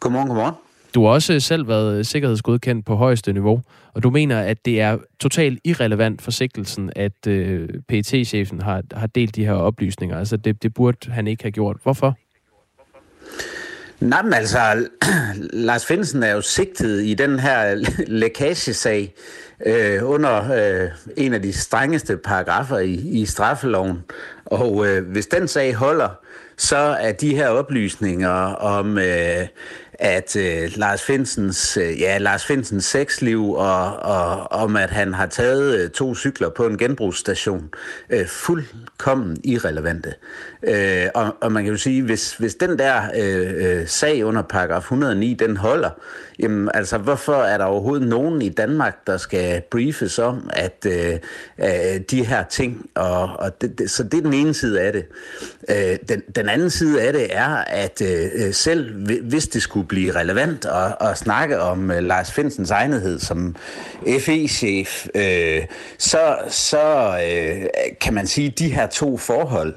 Godmorgen, 0.00 0.28
godmorgen. 0.28 0.54
Du 0.94 1.02
har 1.04 1.10
også 1.10 1.40
selv 1.40 1.68
været 1.68 2.06
sikkerhedsgodkendt 2.06 2.86
på 2.86 2.94
højeste 2.94 3.32
niveau, 3.32 3.62
og 3.94 4.02
du 4.02 4.10
mener, 4.10 4.40
at 4.40 4.64
det 4.64 4.80
er 4.80 4.98
totalt 5.20 5.60
irrelevant 5.64 6.22
for 6.22 6.30
sigtelsen, 6.30 6.92
at 6.96 7.26
øh, 7.26 7.68
pt 7.88 8.26
chefen 8.26 8.60
har, 8.60 8.82
har 8.92 9.06
delt 9.06 9.36
de 9.36 9.44
her 9.44 9.52
oplysninger. 9.52 10.18
Altså, 10.18 10.36
det, 10.36 10.62
det 10.62 10.74
burde 10.74 11.10
han 11.10 11.26
ikke 11.26 11.44
have 11.44 11.52
gjort. 11.52 11.76
Hvorfor? 11.82 12.16
Nej, 14.00 14.22
men 14.22 14.34
altså, 14.34 14.88
Lars 15.66 15.86
Finsen 15.86 16.22
er 16.22 16.32
jo 16.32 16.40
sigtet 16.40 17.04
i 17.04 17.14
den 17.14 17.40
her 17.40 17.74
lækagesag 18.20 19.14
øh, 19.66 20.10
under 20.10 20.52
øh, 20.52 20.88
en 21.16 21.34
af 21.34 21.42
de 21.42 21.52
strengeste 21.52 22.16
paragrafer 22.16 22.78
i, 22.78 22.92
i 22.92 23.26
straffeloven. 23.26 24.04
Og 24.44 24.86
øh, 24.86 25.10
hvis 25.10 25.26
den 25.26 25.48
sag 25.48 25.74
holder, 25.74 26.08
så 26.56 26.76
er 26.76 27.12
de 27.12 27.34
her 27.34 27.48
oplysninger 27.48 28.30
om, 28.54 28.98
øh, 28.98 29.46
at 29.98 30.36
øh, 30.36 30.70
Lars 30.76 31.02
Finsens, 31.02 31.76
øh, 31.76 32.00
ja, 32.00 32.18
Lars 32.18 32.46
Finsens 32.46 32.84
sexliv 32.84 33.50
og, 33.50 33.96
og 33.96 34.52
om, 34.52 34.76
at 34.76 34.90
han 34.90 35.14
har 35.14 35.26
taget 35.26 35.80
øh, 35.80 35.90
to 35.90 36.14
cykler 36.14 36.48
på 36.48 36.66
en 36.66 36.78
genbrugsstation, 36.78 37.70
øh, 38.10 38.26
fuldkommen 38.26 39.36
irrelevante. 39.44 40.14
Øh, 40.62 41.06
og, 41.14 41.36
og 41.40 41.52
man 41.52 41.64
kan 41.64 41.72
jo 41.72 41.78
sige, 41.78 42.02
hvis, 42.02 42.34
hvis 42.34 42.54
den 42.54 42.78
der 42.78 43.02
øh, 43.16 43.80
øh 43.80 43.86
sag 43.86 44.24
under 44.24 44.42
paragraf 44.42 44.80
109, 44.80 45.34
den 45.34 45.56
holder, 45.56 45.90
jamen 46.38 46.70
altså, 46.74 46.98
hvorfor 46.98 47.34
er 47.34 47.58
der 47.58 47.64
overhovedet 47.64 48.08
nogen 48.08 48.42
i 48.42 48.48
Danmark, 48.48 49.06
der 49.06 49.16
skal 49.16 49.62
briefes 49.70 50.18
om, 50.18 50.50
at 50.52 50.86
øh, 50.86 51.18
øh, 51.58 52.00
de 52.10 52.24
her 52.24 52.44
ting, 52.44 52.86
og, 52.94 53.22
og 53.38 53.60
det, 53.60 53.78
det, 53.78 53.90
så 53.90 54.02
det 54.02 54.14
er 54.14 54.22
den 54.22 54.34
ene 54.34 54.54
side 54.54 54.80
af 54.80 54.92
det. 54.92 55.06
Øh, 55.68 55.98
den, 56.08 56.22
den 56.36 56.48
anden 56.48 56.70
side 56.70 57.02
af 57.02 57.12
det 57.12 57.36
er, 57.36 57.64
at 57.66 58.02
øh, 58.02 58.30
øh 58.34 58.54
selv 58.54 59.06
hvis 59.22 59.48
det 59.48 59.62
skulle 59.62 59.88
blive 59.88 60.14
relevant 60.14 60.64
at, 60.64 61.08
at 61.08 61.18
snakke 61.18 61.60
om 61.60 61.90
øh, 61.90 62.02
Lars 62.02 62.32
Finsens 62.32 62.70
egnethed 62.70 63.18
som 63.18 63.56
FE-chef, 64.20 65.06
øh, 65.14 65.62
så, 65.98 66.36
så 66.48 67.16
øh, 67.30 67.62
kan 68.00 68.14
man 68.14 68.26
sige, 68.26 68.48
at 68.48 68.58
de 68.58 68.74
her 68.74 68.86
to 68.86 69.18
forhold 69.18 69.74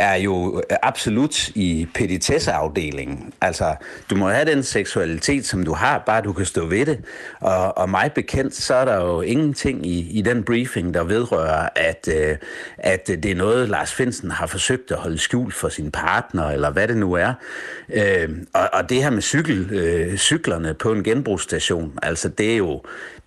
er 0.00 0.14
jo 0.14 0.56
øh, 0.70 0.76
absolut 0.82 1.48
i 1.48 1.88
petitesseafdelingen. 1.94 3.32
Altså, 3.40 3.74
du 4.10 4.16
må 4.16 4.28
have 4.28 4.50
den 4.50 4.62
seksualitet, 4.62 5.46
som 5.46 5.64
du 5.64 5.72
har, 5.72 6.02
bare 6.06 6.22
du 6.22 6.32
kan 6.32 6.46
stå 6.46 6.66
ved 6.66 6.86
det. 6.86 7.00
Og, 7.40 7.78
og 7.78 7.90
mig 7.90 8.12
bekendt, 8.14 8.54
så 8.54 8.74
er 8.74 8.84
der 8.84 8.96
jo 8.96 9.20
ingenting 9.20 9.86
i, 9.86 10.18
i 10.18 10.22
den 10.22 10.44
briefing, 10.44 10.94
der 10.94 11.04
vedrører, 11.04 11.68
at, 11.76 12.08
øh, 12.14 12.36
at 12.78 13.06
det 13.06 13.24
er 13.24 13.34
noget, 13.34 13.68
Lars 13.68 13.94
Finsen 13.94 14.30
har 14.30 14.46
forsøgt 14.46 14.90
at 14.90 14.98
holde 14.98 15.18
skjult 15.18 15.54
for 15.54 15.68
sin 15.68 15.90
partner, 15.90 16.50
eller 16.50 16.70
hvad 16.70 16.88
det 16.88 16.96
nu 16.96 17.12
er. 17.12 17.32
Øh, 17.92 18.28
og, 18.52 18.68
og 18.72 18.88
det 18.88 19.02
her 19.02 19.10
med 19.10 19.22
cykel, 19.22 19.72
øh, 19.72 20.16
cyklerne 20.16 20.74
på 20.74 20.92
en 20.92 21.04
genbrugsstation, 21.04 21.98
altså 22.02 22.28
det 22.28 22.52
er 22.52 22.56
jo, 22.56 22.82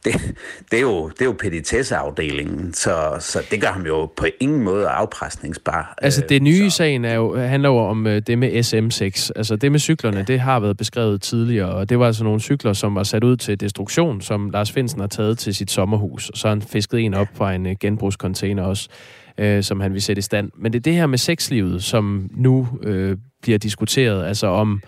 det, 0.06 0.36
det, 0.72 0.78
er 0.78 0.82
jo, 0.82 1.10
det 1.10 1.22
er 1.22 1.26
jo 1.26 1.36
petitesseafdelingen, 1.40 2.74
så, 2.74 3.16
så 3.20 3.44
det 3.52 3.62
gør 3.62 3.68
ham 3.68 3.86
jo 3.86 4.06
på 4.18 4.26
ingen 4.40 4.64
måde 4.64 4.88
afpresningsbar. 4.88 5.96
Altså 6.02 6.24
det 6.30 6.42
nye 6.42 6.66
i 6.66 6.70
sagen 6.70 7.06
er 7.06 7.14
jo, 7.14 7.38
handler 7.38 7.70
jo 7.70 7.78
om 7.78 8.08
øh, 8.08 8.22
det 8.28 8.38
med 8.38 8.50
SM6. 8.50 9.30
Altså 9.36 9.56
det 9.56 9.72
med 9.72 9.80
cyklerne, 9.80 10.24
det 10.28 10.40
har 10.40 10.60
været 10.60 10.78
beskrevet 10.78 11.22
tidligere, 11.22 11.70
og 11.70 11.90
det 11.90 12.00
var 12.00 12.06
altså 12.06 12.24
nogle 12.24 12.40
cykler, 12.40 12.74
som 12.74 12.96
var 12.96 13.04
sat 13.04 13.24
ud 13.24 13.38
til 13.38 13.60
destruktion, 13.60 14.22
som 14.22 14.50
Lars 14.50 14.72
Finsen 14.72 15.00
har 15.00 15.08
taget 15.08 15.38
til 15.38 15.56
sit 15.56 15.72
sommerhus, 15.72 16.30
og 16.30 16.38
så 16.38 16.48
har 16.48 16.56
han 16.56 16.62
fisket 16.62 17.00
en 17.00 17.14
op 17.14 17.28
fra 17.34 17.54
en 17.54 17.66
øh, 17.66 17.76
genbrugscontainer 17.80 18.64
også, 18.64 18.90
øh, 19.38 19.64
som 19.64 19.80
han 19.80 19.94
vil 19.94 20.02
sætte 20.02 20.20
i 20.20 20.24
stand. 20.24 20.52
Men 20.56 20.74
det 20.74 20.80
er 20.80 20.84
det 20.84 20.94
her 20.94 21.08
med 21.08 21.18
sexlivet, 21.18 21.84
som 21.84 22.30
nu 22.32 22.68
øh, 22.84 23.18
bliver 23.42 23.58
diskuteret, 23.58 24.26
altså 24.26 24.48
om 24.48 24.82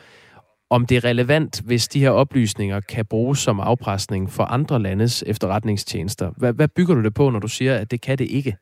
om 0.74 0.86
det 0.86 0.98
er 0.98 1.04
relevant, 1.04 1.62
hvis 1.66 1.88
de 1.88 2.00
her 2.00 2.10
oplysninger 2.10 2.80
kan 2.80 3.06
bruges 3.06 3.40
som 3.40 3.60
afpresning 3.60 4.32
for 4.32 4.44
andre 4.44 4.82
landes 4.82 5.24
efterretningstjenester. 5.28 6.32
Hvad, 6.38 6.54
hvad 6.54 6.68
bygger 6.68 6.96
du 6.96 7.04
det 7.04 7.14
på, 7.14 7.30
når 7.30 7.40
du 7.40 7.48
siger, 7.48 7.76
at 7.76 7.92
det 7.92 8.02
kan 8.02 8.18
det 8.18 8.28
ikke? 8.30 8.58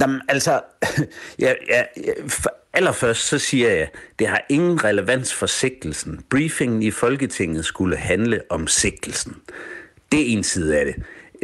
Jamen, 0.00 0.20
altså, 0.28 0.60
ja, 1.44 1.52
ja, 1.68 1.82
allerførst 2.72 3.28
så 3.28 3.38
siger 3.38 3.70
jeg, 3.70 3.88
det 4.18 4.26
har 4.26 4.44
ingen 4.48 4.84
relevans 4.84 5.34
for 5.34 5.46
sigtelsen. 5.46 6.24
Briefingen 6.30 6.82
i 6.82 6.90
Folketinget 6.90 7.64
skulle 7.64 7.96
handle 7.96 8.40
om 8.50 8.66
sigtelsen. 8.66 9.36
Det 10.12 10.20
er 10.20 10.36
en 10.36 10.44
side 10.44 10.78
af 10.78 10.84
det. 10.84 10.94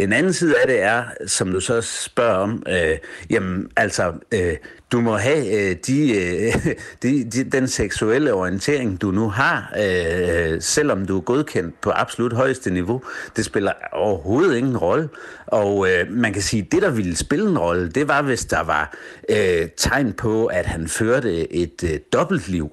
En 0.00 0.12
anden 0.12 0.32
side 0.32 0.54
af 0.60 0.66
det 0.66 0.82
er, 0.82 1.04
som 1.26 1.52
du 1.52 1.60
så 1.60 1.80
spørger 1.80 2.34
om, 2.34 2.62
øh, 2.68 2.98
jamen 3.30 3.68
altså, 3.76 4.12
øh, 4.32 4.56
du 4.92 5.00
må 5.00 5.16
have 5.16 5.70
øh, 5.70 5.76
de, 5.86 6.16
øh, 6.16 6.54
de, 7.02 7.24
de, 7.24 7.44
den 7.44 7.68
seksuelle 7.68 8.34
orientering, 8.34 9.00
du 9.00 9.10
nu 9.10 9.28
har, 9.28 9.72
øh, 9.78 10.62
selvom 10.62 11.06
du 11.06 11.16
er 11.16 11.20
godkendt 11.20 11.80
på 11.80 11.90
absolut 11.90 12.32
højeste 12.32 12.70
niveau. 12.70 13.02
Det 13.36 13.44
spiller 13.44 13.72
overhovedet 13.92 14.56
ingen 14.56 14.76
rolle. 14.76 15.08
Og 15.46 15.90
øh, 15.90 16.12
man 16.12 16.32
kan 16.32 16.42
sige, 16.42 16.62
at 16.62 16.72
det, 16.72 16.82
der 16.82 16.90
ville 16.90 17.16
spille 17.16 17.50
en 17.50 17.58
rolle, 17.58 17.90
det 17.90 18.08
var, 18.08 18.22
hvis 18.22 18.44
der 18.44 18.62
var 18.62 18.96
øh, 19.28 19.68
tegn 19.76 20.12
på, 20.12 20.46
at 20.46 20.66
han 20.66 20.88
førte 20.88 21.52
et 21.52 21.84
øh, 21.84 21.98
dobbeltliv. 22.12 22.70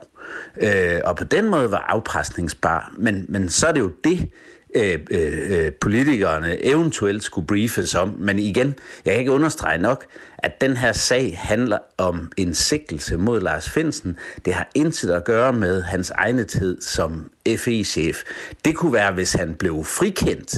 Øh, 0.62 1.00
og 1.06 1.16
på 1.16 1.24
den 1.24 1.50
måde 1.50 1.72
var 1.72 1.86
afpresningsbar. 1.90 2.94
Men, 2.98 3.26
men 3.30 3.50
så 3.50 3.68
er 3.68 3.72
det 3.72 3.80
jo 3.80 3.92
det, 4.04 4.30
Øh, 4.78 5.00
øh, 5.12 5.52
øh, 5.52 5.72
politikerne 5.82 6.66
eventuelt 6.66 7.24
skulle 7.24 7.48
briefes 7.48 7.96
om. 7.96 8.16
Men 8.20 8.40
igen, 8.40 8.76
jeg 9.06 9.14
kan 9.14 9.20
ikke 9.20 9.32
understrege 9.32 9.78
nok, 9.78 10.06
at 10.38 10.62
den 10.62 10.78
her 10.78 10.92
sag 10.92 11.38
handler 11.38 11.78
om 11.98 12.32
en 12.38 12.54
sigtelse 12.54 13.18
mod 13.18 13.42
Lars 13.42 13.70
Finsen. 13.70 14.18
Det 14.46 14.54
har 14.54 14.70
intet 14.76 15.12
at 15.12 15.24
gøre 15.24 15.54
med 15.54 15.82
hans 15.82 16.10
egnethed 16.10 16.82
som 16.82 17.32
FE-chef. 17.58 18.24
Det 18.66 18.76
kunne 18.76 18.94
være, 18.94 19.14
hvis 19.14 19.34
han 19.34 19.54
blev 19.54 19.84
frikendt. 19.84 20.56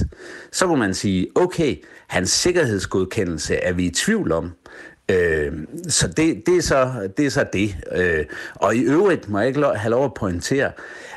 Så 0.52 0.66
kunne 0.66 0.78
man 0.78 0.94
sige, 0.94 1.26
okay, 1.34 1.76
hans 2.06 2.30
sikkerhedsgodkendelse 2.30 3.56
er 3.56 3.72
vi 3.72 3.84
i 3.84 3.90
tvivl 3.90 4.32
om. 4.32 4.52
Øh, 5.10 5.52
så 5.88 6.08
det, 6.08 6.42
det, 6.46 6.56
er 6.56 6.62
så, 6.62 7.08
det 7.16 7.26
er 7.26 7.30
så 7.30 7.44
det. 7.52 7.76
Øh, 7.92 8.24
og 8.54 8.76
i 8.76 8.80
øvrigt 8.80 9.28
må 9.28 9.38
jeg 9.38 9.48
ikke 9.48 9.64
have 9.64 9.90
lov 9.90 10.04
at 10.04 10.14
pointere, 10.14 10.72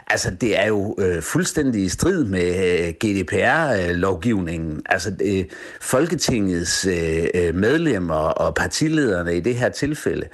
Altså, 0.08 0.32
det 0.42 0.60
er 0.60 0.68
jo 0.68 0.96
øh, 1.00 1.22
fuldstændig 1.22 1.84
i 1.84 1.90
strid 1.90 2.24
med 2.24 2.86
øh, 2.88 2.94
GDPR-lovgivningen. 3.06 4.82
Altså, 4.86 5.12
øh, 5.22 5.46
Folketingets 5.82 6.86
øh, 6.86 7.26
øh, 7.36 7.56
medlemmer 7.56 8.16
og 8.16 8.56
partilederne 8.56 9.38
i 9.38 9.40
det 9.40 9.56
her 9.56 9.70
tilfælde 9.70 10.28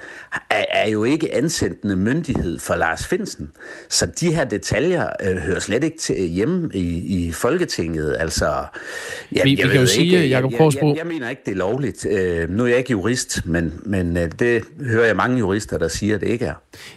er, 0.50 0.64
er 0.70 0.88
jo 0.88 1.04
ikke 1.04 1.34
ansættende 1.34 1.96
myndighed 1.96 2.58
for 2.58 2.74
Lars 2.74 3.06
Finsen. 3.06 3.50
Så 3.88 4.06
de 4.06 4.34
her 4.34 4.44
detaljer 4.44 5.08
øh, 5.22 5.36
hører 5.36 5.60
slet 5.60 5.84
ikke 5.84 5.98
til 5.98 6.16
hjemme 6.16 6.70
i, 6.74 7.26
i 7.26 7.32
Folketinget. 7.32 8.16
Altså, 8.18 8.44
jeg, 8.44 9.44
vi, 9.44 9.56
jeg, 9.58 9.68
vi 9.68 9.72
kan 9.72 9.80
jo 9.80 9.86
sige, 9.86 10.04
ikke, 10.04 10.28
Jacob 10.28 10.52
jeg, 10.52 10.60
jeg, 10.60 10.82
jeg, 10.82 10.96
jeg 10.96 11.06
mener 11.06 11.30
ikke, 11.30 11.42
det 11.46 11.52
er 11.52 11.56
lovligt. 11.56 12.06
Øh, 12.06 12.50
nu 12.50 12.64
er 12.64 12.68
jeg 12.68 12.78
ikke 12.78 12.90
jurist, 12.90 13.46
men, 13.46 13.80
men 13.82 14.16
øh, 14.16 14.30
det 14.38 14.64
hører 14.80 15.06
jeg 15.06 15.16
mange 15.16 15.38
jurister, 15.38 15.78
der 15.78 15.88
siger, 15.88 16.14
at 16.14 16.20
det 16.20 16.28
ikke 16.28 16.44
er. 16.44 16.54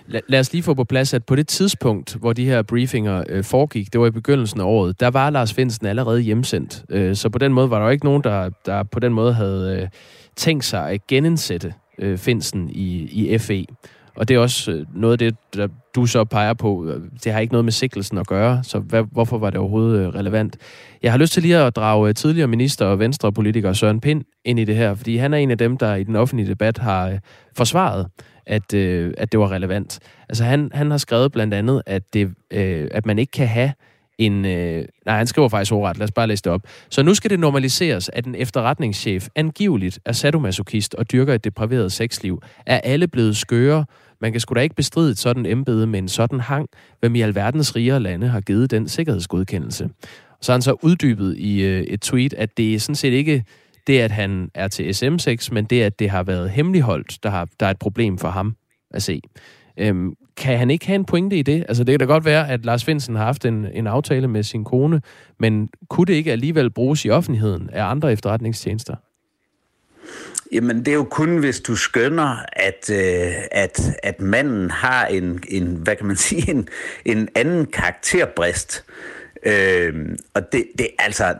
La, 0.08 0.20
lad 0.28 0.40
os 0.40 0.54
lige 0.54 0.64
få 0.64 0.74
på 0.74 0.84
plads, 0.84 1.14
at 1.14 1.26
på 1.26 1.36
det 1.36 1.48
tidspunkt, 1.48 2.16
hvor 2.16 2.34
de 2.34 2.46
her 2.46 2.63
briefinger 2.64 3.24
øh, 3.30 3.44
foregik, 3.44 3.94
det 3.94 4.02
var 4.02 4.08
i 4.08 4.12
begyndelsen 4.12 4.60
af 4.60 4.66
året, 4.66 5.00
der 5.00 5.10
var 5.10 5.30
Lars 5.30 5.54
Finsen 5.54 5.88
allerede 5.88 6.22
hjemsendt. 6.22 6.84
Øh, 6.90 7.16
så 7.16 7.30
på 7.30 7.38
den 7.38 7.54
måde 7.54 7.70
var 7.70 7.78
der 7.78 7.86
jo 7.86 7.92
ikke 7.92 8.06
nogen, 8.06 8.24
der, 8.24 8.50
der 8.66 8.84
på 8.84 9.00
den 9.00 9.14
måde 9.14 9.34
havde 9.34 9.80
øh, 9.82 9.88
tænkt 10.36 10.66
sig 10.66 10.90
at 10.90 11.08
genindsætte 11.08 11.74
øh, 12.00 12.18
Finsen 12.18 12.70
i, 12.70 12.98
i 13.12 13.38
FE. 13.38 13.66
Og 14.16 14.28
det 14.28 14.36
er 14.36 14.40
også 14.40 14.72
øh, 14.72 14.86
noget 14.96 15.12
af 15.12 15.18
det, 15.18 15.36
der 15.56 15.68
du 15.96 16.06
så 16.06 16.24
peger 16.24 16.54
på. 16.54 16.86
Øh, 16.86 17.02
det 17.24 17.32
har 17.32 17.40
ikke 17.40 17.54
noget 17.54 17.66
med 17.66 17.72
sikkelsen 17.72 18.18
at 18.18 18.28
gøre, 18.28 18.64
så 18.64 18.80
hvad, 18.80 19.04
hvorfor 19.12 19.38
var 19.38 19.50
det 19.50 19.60
overhovedet 19.60 20.00
øh, 20.00 20.08
relevant? 20.08 20.58
Jeg 21.04 21.12
har 21.12 21.20
lyst 21.20 21.34
til 21.34 21.44
lige 21.44 21.58
at 21.58 21.76
drage 21.76 22.14
tidligere 22.14 22.48
minister 22.48 22.86
og 22.86 23.00
venstrepolitiker 23.00 23.74
Søren 23.74 24.02
Pind 24.02 24.24
ind 24.46 24.60
i 24.60 24.66
det 24.66 24.76
her, 24.76 24.96
fordi 24.96 25.18
han 25.18 25.34
er 25.34 25.38
en 25.38 25.52
af 25.52 25.58
dem, 25.58 25.78
der 25.78 25.96
i 25.96 26.04
den 26.04 26.16
offentlige 26.16 26.50
debat 26.50 26.78
har 26.78 27.20
forsvaret 27.58 28.08
at, 28.46 28.74
øh, 28.74 29.14
at 29.18 29.32
det 29.32 29.40
var 29.40 29.52
relevant. 29.52 30.00
Altså 30.30 30.44
han, 30.44 30.72
han 30.74 30.92
har 30.92 30.98
skrevet 30.98 31.32
blandt 31.32 31.54
andet, 31.54 31.82
at, 31.86 32.14
det, 32.14 32.32
øh, 32.52 32.88
at 32.92 33.06
man 33.06 33.20
ikke 33.20 33.32
kan 33.32 33.48
have 33.48 33.74
en... 34.18 34.46
Øh, 34.46 34.86
nej, 35.06 35.18
han 35.18 35.28
skriver 35.28 35.50
faktisk 35.50 35.72
ordret. 35.72 35.98
Lad 35.98 36.04
os 36.04 36.12
bare 36.12 36.28
læse 36.28 36.44
det 36.44 36.52
op. 36.52 36.62
Så 36.90 37.04
nu 37.04 37.14
skal 37.14 37.30
det 37.30 37.40
normaliseres, 37.40 38.10
at 38.14 38.26
en 38.26 38.36
efterretningschef 38.36 39.28
angiveligt 39.36 40.00
er 40.06 40.12
sadomasochist 40.12 40.96
og 40.96 41.12
dyrker 41.12 41.34
et 41.34 41.44
depraveret 41.44 41.92
sexliv. 41.92 42.42
Er 42.66 42.78
alle 42.78 43.08
blevet 43.08 43.38
skøre? 43.38 43.86
Man 44.22 44.32
kan 44.32 44.42
sgu 44.42 44.54
da 44.54 44.60
ikke 44.60 44.76
bestride 44.76 45.12
et 45.12 45.18
sådan 45.18 45.46
embede 45.46 45.88
med 45.88 46.00
en 46.00 46.08
sådan 46.08 46.40
hang, 46.40 46.70
hvem 47.00 47.16
i 47.16 47.22
alverdens 47.22 47.76
rigere 47.76 48.00
lande 48.00 48.28
har 48.28 48.42
givet 48.42 48.72
den 48.72 48.88
sikkerhedsgodkendelse. 48.88 49.90
Så 50.42 50.52
har 50.52 50.56
han 50.56 50.62
så 50.62 50.76
uddybet 50.82 51.38
i 51.38 51.62
øh, 51.62 51.82
et 51.82 52.02
tweet, 52.02 52.34
at 52.34 52.58
det 52.58 52.76
er 52.76 52.80
sådan 52.80 52.96
set 52.96 53.14
ikke 53.14 53.44
det, 53.88 54.00
at 54.00 54.12
han 54.12 54.52
er 54.54 54.68
til 54.68 54.92
SM6, 54.92 55.48
men 55.52 55.66
det, 55.66 55.82
at 55.82 56.00
det 56.00 56.10
har 56.10 56.24
været 56.24 56.50
hemmeligholdt, 56.50 57.24
der, 57.24 57.30
har, 57.30 57.48
der 57.60 57.66
er 57.66 57.72
et 57.72 57.80
problem 57.80 58.18
for 58.18 58.30
ham 58.30 58.56
at 58.92 59.04
se. 59.04 59.22
Øhm, 59.78 60.14
kan 60.38 60.58
han 60.58 60.72
ikke 60.72 60.86
have 60.86 60.96
en 60.96 61.06
pointe 61.06 61.36
i 61.36 61.42
det? 61.42 61.66
Altså, 61.68 61.84
det 61.84 61.92
kan 61.92 62.00
da 62.00 62.06
godt 62.06 62.26
være, 62.26 62.50
at 62.50 62.66
Lars 62.66 62.86
Finsen 62.86 63.16
har 63.16 63.26
haft 63.26 63.46
en, 63.46 63.68
en 63.74 63.88
aftale 63.88 64.28
med 64.28 64.44
sin 64.44 64.64
kone, 64.64 65.02
men 65.40 65.70
kunne 65.90 66.06
det 66.06 66.14
ikke 66.14 66.32
alligevel 66.32 66.70
bruges 66.70 67.06
i 67.06 67.10
offentligheden 67.10 67.70
af 67.70 67.84
andre 67.84 68.12
efterretningstjenester? 68.12 68.96
Jamen, 70.52 70.80
det 70.80 70.88
er 70.88 70.96
jo 70.96 71.04
kun, 71.04 71.38
hvis 71.38 71.60
du 71.60 71.76
skønner, 71.76 72.38
at, 72.54 72.90
øh, 72.90 73.34
at, 73.52 73.82
at 74.04 74.22
manden 74.22 74.72
har 74.72 75.06
en, 75.06 75.44
en, 75.48 75.68
hvad 75.68 75.96
kan 75.96 76.06
man 76.06 76.16
sige, 76.16 76.52
en, 76.52 76.68
en 77.06 77.30
anden 77.36 77.66
karakterbrist. 77.66 78.86
Øh, 79.46 79.94
og 80.34 80.52
det, 80.52 80.66
det, 80.78 80.88
altså, 81.00 81.36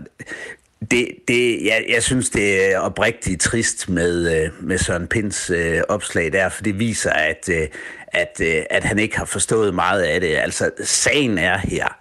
det, 0.92 1.08
det, 1.28 1.66
jeg, 1.66 1.86
jeg 1.90 2.04
synes, 2.04 2.30
det 2.30 2.74
er 2.74 2.80
oprigtigt 2.80 3.42
trist 3.42 3.90
med, 3.90 4.44
øh, 4.44 4.50
med 4.60 4.78
Søren 4.78 5.08
Pins 5.08 5.50
øh, 5.50 5.82
opslag 5.90 6.34
der, 6.34 6.50
for 6.50 6.64
det 6.64 6.80
viser, 6.80 7.12
at, 7.12 7.50
øh, 7.52 7.68
at, 8.08 8.42
øh, 8.42 8.64
at 8.70 8.84
han 8.84 9.00
ikke 9.00 9.18
har 9.18 9.26
forstået 9.26 9.74
meget 9.74 10.02
af 10.02 10.22
det. 10.22 10.36
Altså, 10.36 10.72
sagen 10.84 11.38
er 11.38 11.58
her. 11.58 11.98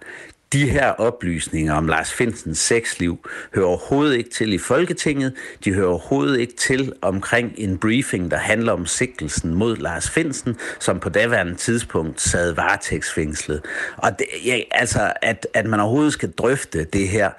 De 0.53 0.69
her 0.69 0.87
oplysninger 0.87 1.73
om 1.73 1.87
Lars 1.87 2.13
Finsens 2.13 2.59
sexliv 2.59 3.29
hører 3.55 3.65
overhovedet 3.65 4.17
ikke 4.17 4.29
til 4.29 4.53
i 4.53 4.57
Folketinget. 4.57 5.33
De 5.65 5.73
hører 5.73 5.87
overhovedet 5.87 6.39
ikke 6.39 6.55
til 6.55 6.93
omkring 7.01 7.53
en 7.57 7.77
briefing, 7.77 8.31
der 8.31 8.37
handler 8.37 8.73
om 8.73 8.85
sigtelsen 8.85 9.53
mod 9.53 9.77
Lars 9.77 10.09
Finsen, 10.09 10.57
som 10.79 10.99
på 10.99 11.09
daværende 11.09 11.55
tidspunkt 11.55 12.21
sad 12.21 12.51
varetægtsfængslet. 12.51 13.61
Og 13.97 14.19
det, 14.19 14.27
ja, 14.45 14.59
altså, 14.71 15.13
at, 15.21 15.47
at 15.53 15.65
man 15.65 15.79
overhovedet 15.79 16.13
skal 16.13 16.31
drøfte 16.31 16.83
det 16.83 17.09
her, 17.09 17.29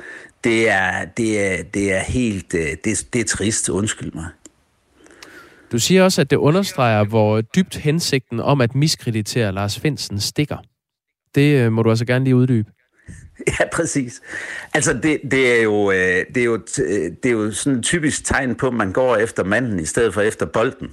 det 0.45 0.71
er, 0.71 1.05
det 1.05 1.41
er, 1.41 1.63
det 1.63 1.93
er 1.93 2.01
helt, 2.01 2.55
øh, 2.55 2.67
det, 2.85 3.07
det 3.13 3.21
er 3.21 3.25
trist, 3.25 3.69
undskyld 3.69 4.13
mig. 4.13 4.27
Du 5.73 5.79
siger 5.79 6.03
også, 6.05 6.21
at 6.21 6.31
det 6.31 6.37
understreger, 6.37 7.05
hvor 7.05 7.41
dybt 7.41 7.77
hensigten 7.77 8.41
om 8.41 8.61
at 8.61 8.75
miskreditere 8.75 9.53
Lars 9.53 9.81
Finsen 9.81 10.21
stikker. 10.21 10.57
Det 11.35 11.61
øh, 11.61 11.73
må 11.73 11.83
du 11.83 11.91
altså 11.91 12.05
gerne 12.05 12.25
lige 12.25 12.37
uddybe. 12.37 12.71
Ja, 13.61 13.65
præcis. 13.73 14.23
Altså, 14.75 14.93
det, 14.93 15.21
det, 15.31 15.59
er 15.59 15.63
jo, 15.63 15.91
øh, 15.91 16.25
det, 16.35 16.37
er 16.37 16.45
jo, 16.45 16.57
det 17.23 17.27
er 17.27 17.31
jo 17.31 17.53
sådan 17.53 17.79
et 17.79 17.85
typisk 17.85 18.25
tegn 18.25 18.55
på, 18.55 18.67
at 18.67 18.75
man 18.75 18.93
går 18.93 19.17
efter 19.17 19.45
manden 19.45 19.81
i 19.81 19.85
stedet 19.85 20.15
for 20.15 20.21
efter 20.21 20.47
bolden. 20.47 20.91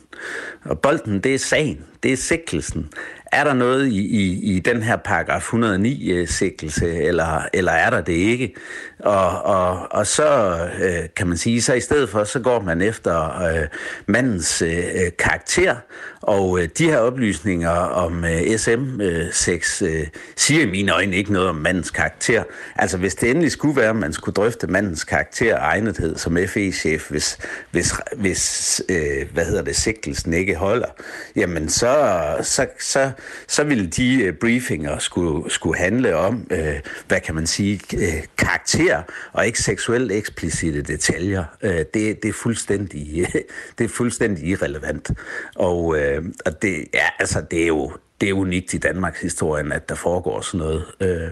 Og 0.64 0.80
bolden, 0.80 1.20
det 1.20 1.34
er 1.34 1.40
sagen, 1.40 1.86
det 2.04 2.14
er 2.14 2.18
sikkelsen 2.18 2.90
er 3.32 3.44
der 3.44 3.54
noget 3.54 3.88
i, 3.88 4.00
i, 4.00 4.56
i 4.56 4.60
den 4.60 4.84
her 4.84 4.96
paragraf 4.96 5.54
109-sikkelse, 5.54 6.86
øh, 6.86 6.98
eller, 6.98 7.42
eller 7.54 7.72
er 7.72 7.90
der 7.90 8.02
det 8.02 8.14
ikke? 8.14 8.56
Og, 9.00 9.42
og, 9.42 9.88
og 9.92 10.08
så 10.08 10.60
øh, 10.84 11.10
kan 11.16 11.28
man 11.28 11.38
sige, 11.38 11.62
så 11.62 11.74
i 11.74 11.80
stedet 11.80 12.10
for, 12.10 12.24
så 12.24 12.40
går 12.40 12.60
man 12.60 12.82
efter 12.82 13.42
øh, 13.42 13.68
mandens 14.08 14.62
øh, 14.62 14.78
øh 14.78 15.12
karakter, 15.20 15.76
og 16.22 16.60
øh, 16.60 16.70
de 16.78 16.86
her 16.86 16.98
oplysninger 16.98 17.70
om 17.70 18.26
øh, 18.26 18.42
SM6 18.42 19.86
øh, 19.86 20.08
siger 20.36 20.64
i 20.64 20.70
mine 20.70 20.94
øjne 20.94 21.16
ikke 21.16 21.34
noget 21.34 21.50
om 21.50 21.56
mandens 21.56 21.92
karakter. 21.92 22.44
Altså 22.76 22.98
hvis 22.98 23.16
det 23.16 23.30
endelig 23.30 23.52
skulle 23.52 23.76
være, 23.76 23.90
at 23.90 23.96
man 23.96 24.14
skulle 24.14 24.34
drøfte 24.34 24.68
mandens 24.68 25.04
karakter 25.04 25.56
og 25.56 25.62
egnethed 25.62 26.18
som 26.18 26.38
FE-chef, 26.48 27.10
hvis, 27.10 27.38
hvis, 27.72 27.94
hvis 28.16 28.82
øh, 28.90 29.34
hvad 29.34 29.46
hedder 29.46 29.62
det, 29.62 29.76
sigtelsen 29.76 30.34
ikke 30.34 30.56
holder, 30.56 30.90
jamen 31.36 31.70
så, 31.70 32.18
så, 32.42 32.68
så, 32.80 33.12
så 33.48 33.64
ville 33.64 33.88
de 33.88 34.24
øh, 34.24 34.34
briefinger 34.34 34.98
skulle, 34.98 35.52
skulle 35.52 35.78
handle 35.80 36.16
om, 36.16 36.48
øh, 36.52 36.80
hvad 37.08 37.20
kan 37.20 37.36
man 37.36 37.48
sige, 37.48 37.80
øh, 37.94 38.24
karakter 38.38 39.02
og 39.34 39.46
ikke 39.46 39.60
seksuelt 39.60 40.12
eksplicite 40.12 40.82
detaljer. 40.82 41.44
Øh, 41.62 41.72
det, 41.72 41.94
det, 41.94 42.26
er 42.26 42.34
fuldstændig, 42.34 43.28
det 43.78 43.84
er 43.84 43.90
fuldstændig 43.90 44.44
irrelevant. 44.48 45.12
Og, 45.56 45.98
øh, 46.00 46.24
og 46.46 46.62
det, 46.62 46.86
ja, 46.94 47.06
altså, 47.20 47.42
det 47.52 47.64
er 47.64 47.68
jo 47.68 47.92
det 48.22 48.30
er 48.30 48.34
unikt 48.34 48.74
i 48.74 48.78
Danmarks 48.78 49.22
historie, 49.22 49.74
at 49.74 49.90
der 49.90 49.96
foregår 49.96 50.42
sådan 50.42 50.60
noget. 50.60 50.86
Øh, 51.00 51.30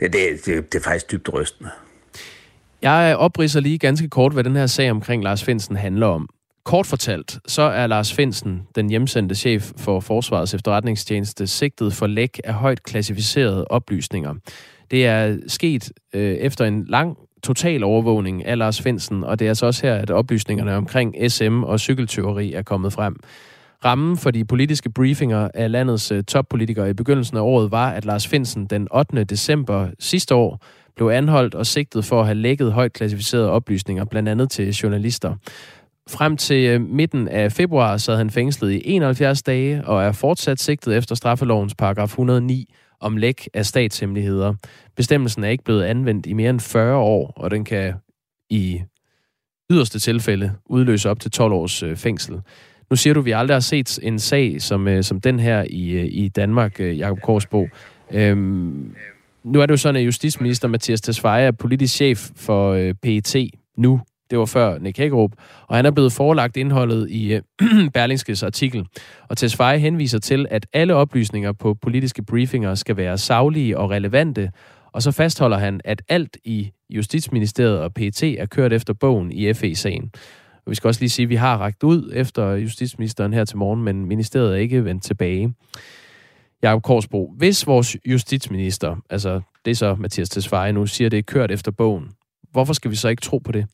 det, 0.00 0.12
det, 0.46 0.72
det 0.72 0.74
er 0.74 0.82
faktisk 0.82 1.10
dybt 1.12 1.32
rystende. 1.32 1.70
Jeg 2.82 3.16
opridser 3.16 3.60
lige 3.60 3.78
ganske 3.78 4.08
kort, 4.08 4.32
hvad 4.32 4.44
den 4.44 4.56
her 4.56 4.66
sag 4.66 4.90
omkring 4.90 5.22
Lars 5.22 5.44
Finsen 5.44 5.76
handler 5.76 6.06
om. 6.06 6.28
Kort 6.64 6.86
fortalt, 6.86 7.38
så 7.46 7.62
er 7.62 7.86
Lars 7.86 8.12
Finsen, 8.12 8.62
den 8.74 8.90
hjemsendte 8.90 9.34
chef 9.34 9.72
for 9.76 10.00
Forsvarets 10.00 10.54
efterretningstjeneste, 10.54 11.46
sigtet 11.46 11.92
for 11.92 12.06
læk 12.06 12.40
af 12.44 12.54
højt 12.54 12.82
klassificerede 12.82 13.64
oplysninger. 13.64 14.34
Det 14.90 15.06
er 15.06 15.36
sket 15.46 15.92
øh, 16.14 16.34
efter 16.34 16.64
en 16.64 16.84
lang 16.88 17.16
total 17.42 17.84
overvågning 17.84 18.46
af 18.46 18.58
Lars 18.58 18.82
Finsen, 18.82 19.24
og 19.24 19.38
det 19.38 19.44
er 19.44 19.48
altså 19.48 19.66
også 19.66 19.86
her, 19.86 19.94
at 19.94 20.10
oplysningerne 20.10 20.76
omkring 20.76 21.32
SM 21.32 21.62
og 21.62 21.80
cykeltyveri 21.80 22.52
er 22.52 22.62
kommet 22.62 22.92
frem. 22.92 23.16
Rammen 23.84 24.16
for 24.16 24.30
de 24.30 24.44
politiske 24.44 24.90
briefinger 24.90 25.48
af 25.54 25.70
landets 25.70 26.12
øh, 26.12 26.24
toppolitikere 26.24 26.90
i 26.90 26.92
begyndelsen 26.92 27.36
af 27.36 27.40
året 27.40 27.70
var, 27.70 27.90
at 27.90 28.04
Lars 28.04 28.28
Finsen 28.28 28.66
den 28.66 28.88
8. 28.94 29.24
december 29.24 29.88
sidste 29.98 30.34
år 30.34 30.64
blev 30.96 31.08
anholdt 31.08 31.54
og 31.54 31.66
sigtet 31.66 32.04
for 32.04 32.20
at 32.20 32.26
have 32.26 32.34
lækket 32.34 32.72
højt 32.72 32.92
klassificerede 32.92 33.50
oplysninger, 33.50 34.04
blandt 34.04 34.28
andet 34.28 34.50
til 34.50 34.70
journalister. 34.70 35.34
Frem 36.08 36.36
til 36.36 36.64
øh, 36.64 36.80
midten 36.80 37.28
af 37.28 37.52
februar 37.52 37.96
sad 37.96 38.16
han 38.16 38.30
fængslet 38.30 38.72
i 38.72 38.82
71 38.84 39.42
dage 39.42 39.84
og 39.84 40.02
er 40.02 40.12
fortsat 40.12 40.60
sigtet 40.60 40.96
efter 40.96 41.14
straffelovens 41.14 41.74
paragraf 41.74 42.08
109 42.08 42.74
om 43.00 43.16
læk 43.16 43.48
af 43.54 43.66
statshemmeligheder. 43.66 44.54
Bestemmelsen 44.96 45.44
er 45.44 45.48
ikke 45.48 45.64
blevet 45.64 45.82
anvendt 45.82 46.26
i 46.26 46.32
mere 46.32 46.50
end 46.50 46.60
40 46.60 46.96
år, 46.96 47.32
og 47.36 47.50
den 47.50 47.64
kan 47.64 47.94
i 48.50 48.82
yderste 49.70 49.98
tilfælde 49.98 50.52
udløse 50.66 51.10
op 51.10 51.20
til 51.20 51.30
12 51.30 51.52
års 51.52 51.82
øh, 51.82 51.96
fængsel. 51.96 52.40
Nu 52.90 52.96
siger 52.96 53.14
du, 53.14 53.20
at 53.20 53.26
vi 53.26 53.30
aldrig 53.30 53.54
har 53.54 53.60
set 53.60 53.98
en 54.02 54.18
sag 54.18 54.62
som, 54.62 54.88
øh, 54.88 55.02
som 55.02 55.20
den 55.20 55.40
her 55.40 55.64
i, 55.70 56.06
i 56.06 56.28
Danmark, 56.28 56.80
Jakob 56.80 57.20
Korsbo. 57.20 57.68
Øhm, 58.10 58.94
nu 59.44 59.60
er 59.60 59.66
det 59.66 59.70
jo 59.70 59.76
sådan, 59.76 59.96
at 59.96 60.06
justitsminister 60.06 60.68
Mathias 60.68 61.00
Tesfaye 61.00 61.42
er 61.42 61.50
politisk 61.50 61.94
chef 61.94 62.30
for 62.36 62.72
øh, 62.72 62.94
PET 63.02 63.36
nu. 63.76 64.00
Det 64.32 64.38
var 64.38 64.46
før 64.46 64.78
Nick 64.78 64.98
Hagerup. 64.98 65.32
Og 65.68 65.76
han 65.76 65.86
er 65.86 65.90
blevet 65.90 66.12
forelagt 66.12 66.56
indholdet 66.56 67.10
i 67.10 67.34
øh, 67.34 67.42
Berlingskes 67.94 68.42
artikel. 68.42 68.86
Og 69.28 69.36
Tesfaye 69.36 69.78
henviser 69.78 70.18
til, 70.18 70.46
at 70.50 70.66
alle 70.72 70.94
oplysninger 70.94 71.52
på 71.52 71.74
politiske 71.74 72.24
briefinger 72.24 72.74
skal 72.74 72.96
være 72.96 73.18
saglige 73.18 73.78
og 73.78 73.90
relevante. 73.90 74.50
Og 74.92 75.02
så 75.02 75.10
fastholder 75.10 75.58
han, 75.58 75.80
at 75.84 76.02
alt 76.08 76.36
i 76.44 76.70
Justitsministeriet 76.90 77.78
og 77.80 77.94
PET 77.94 78.22
er 78.22 78.46
kørt 78.46 78.72
efter 78.72 78.94
bogen 78.94 79.32
i 79.32 79.52
FE-sagen. 79.52 80.10
Og 80.66 80.70
vi 80.70 80.74
skal 80.74 80.88
også 80.88 81.00
lige 81.00 81.10
sige, 81.10 81.24
at 81.24 81.30
vi 81.30 81.36
har 81.36 81.58
ragt 81.58 81.82
ud 81.82 82.12
efter 82.14 82.50
justitsministeren 82.50 83.32
her 83.32 83.44
til 83.44 83.56
morgen, 83.56 83.82
men 83.82 84.06
ministeriet 84.06 84.52
er 84.52 84.56
ikke 84.56 84.84
vendt 84.84 85.02
tilbage. 85.02 85.54
Jakob 86.62 86.82
Korsbro, 86.82 87.34
hvis 87.36 87.66
vores 87.66 87.96
justitsminister, 88.06 88.96
altså 89.10 89.40
det 89.64 89.70
er 89.70 89.74
så 89.74 89.94
Mathias 89.94 90.28
Tesfaye 90.28 90.72
nu, 90.72 90.86
siger, 90.86 91.06
at 91.06 91.12
det 91.12 91.18
er 91.18 91.22
kørt 91.22 91.50
efter 91.50 91.70
bogen, 91.70 92.10
hvorfor 92.52 92.72
skal 92.72 92.90
vi 92.90 92.96
så 92.96 93.08
ikke 93.08 93.22
tro 93.22 93.38
på 93.38 93.52
det? 93.52 93.66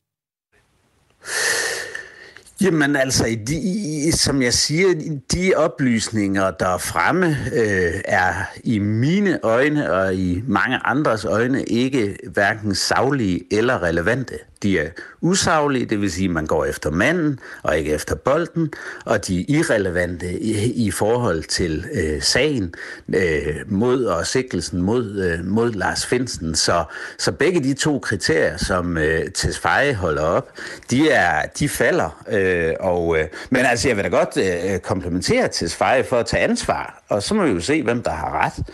Jamen 2.61 2.95
altså, 2.95 3.37
de, 3.47 4.11
som 4.17 4.41
jeg 4.41 4.53
siger, 4.53 4.87
de 5.33 5.53
oplysninger, 5.55 6.51
der 6.51 6.67
er 6.67 6.77
fremme, 6.77 7.37
øh, 7.53 8.01
er 8.05 8.33
i 8.63 8.79
mine 8.79 9.39
øjne 9.43 9.93
og 9.93 10.15
i 10.15 10.43
mange 10.47 10.79
andres 10.85 11.25
øjne 11.25 11.63
ikke 11.63 12.17
hverken 12.33 12.75
savlige 12.75 13.41
eller 13.51 13.83
relevante. 13.83 14.33
De 14.63 14.79
er 14.79 14.89
usaglige, 15.21 15.85
det 15.85 16.01
vil 16.01 16.11
sige, 16.11 16.25
at 16.25 16.31
man 16.31 16.45
går 16.45 16.65
efter 16.65 16.91
manden 16.91 17.39
og 17.63 17.77
ikke 17.77 17.93
efter 17.93 18.15
bolden, 18.15 18.73
og 19.05 19.27
de 19.27 19.41
er 19.41 19.45
irrelevante 19.47 20.39
i, 20.39 20.85
i 20.87 20.91
forhold 20.91 21.43
til 21.43 21.85
øh, 21.93 22.21
sagen 22.21 22.73
øh, 23.15 23.55
mod 23.67 24.05
og 24.05 24.27
sigtelsen 24.27 24.81
mod, 24.81 25.21
øh, 25.21 25.45
mod 25.45 25.71
Lars 25.71 26.05
Finsen. 26.05 26.55
Så, 26.55 26.83
så 27.17 27.31
begge 27.31 27.63
de 27.63 27.73
to 27.73 27.99
kriterier, 27.99 28.57
som 28.57 28.97
øh, 28.97 29.31
Tesfaye 29.31 29.93
holder 29.93 30.23
op, 30.23 30.51
de, 30.89 31.09
er, 31.09 31.45
de 31.59 31.69
falder. 31.69 32.23
Øh, 32.31 32.73
og, 32.79 33.19
øh, 33.19 33.27
men 33.49 33.65
altså, 33.65 33.87
jeg 33.87 33.97
vil 33.97 34.03
da 34.03 34.09
godt 34.09 34.37
øh, 34.37 34.79
komplementere 34.79 35.47
Tesfaye 35.47 36.03
for 36.03 36.17
at 36.17 36.25
tage 36.25 36.43
ansvar, 36.43 37.03
og 37.09 37.23
så 37.23 37.33
må 37.33 37.43
vi 37.43 37.51
jo 37.51 37.59
se, 37.59 37.83
hvem 37.83 38.03
der 38.03 38.11
har 38.11 38.45
ret. 38.45 38.65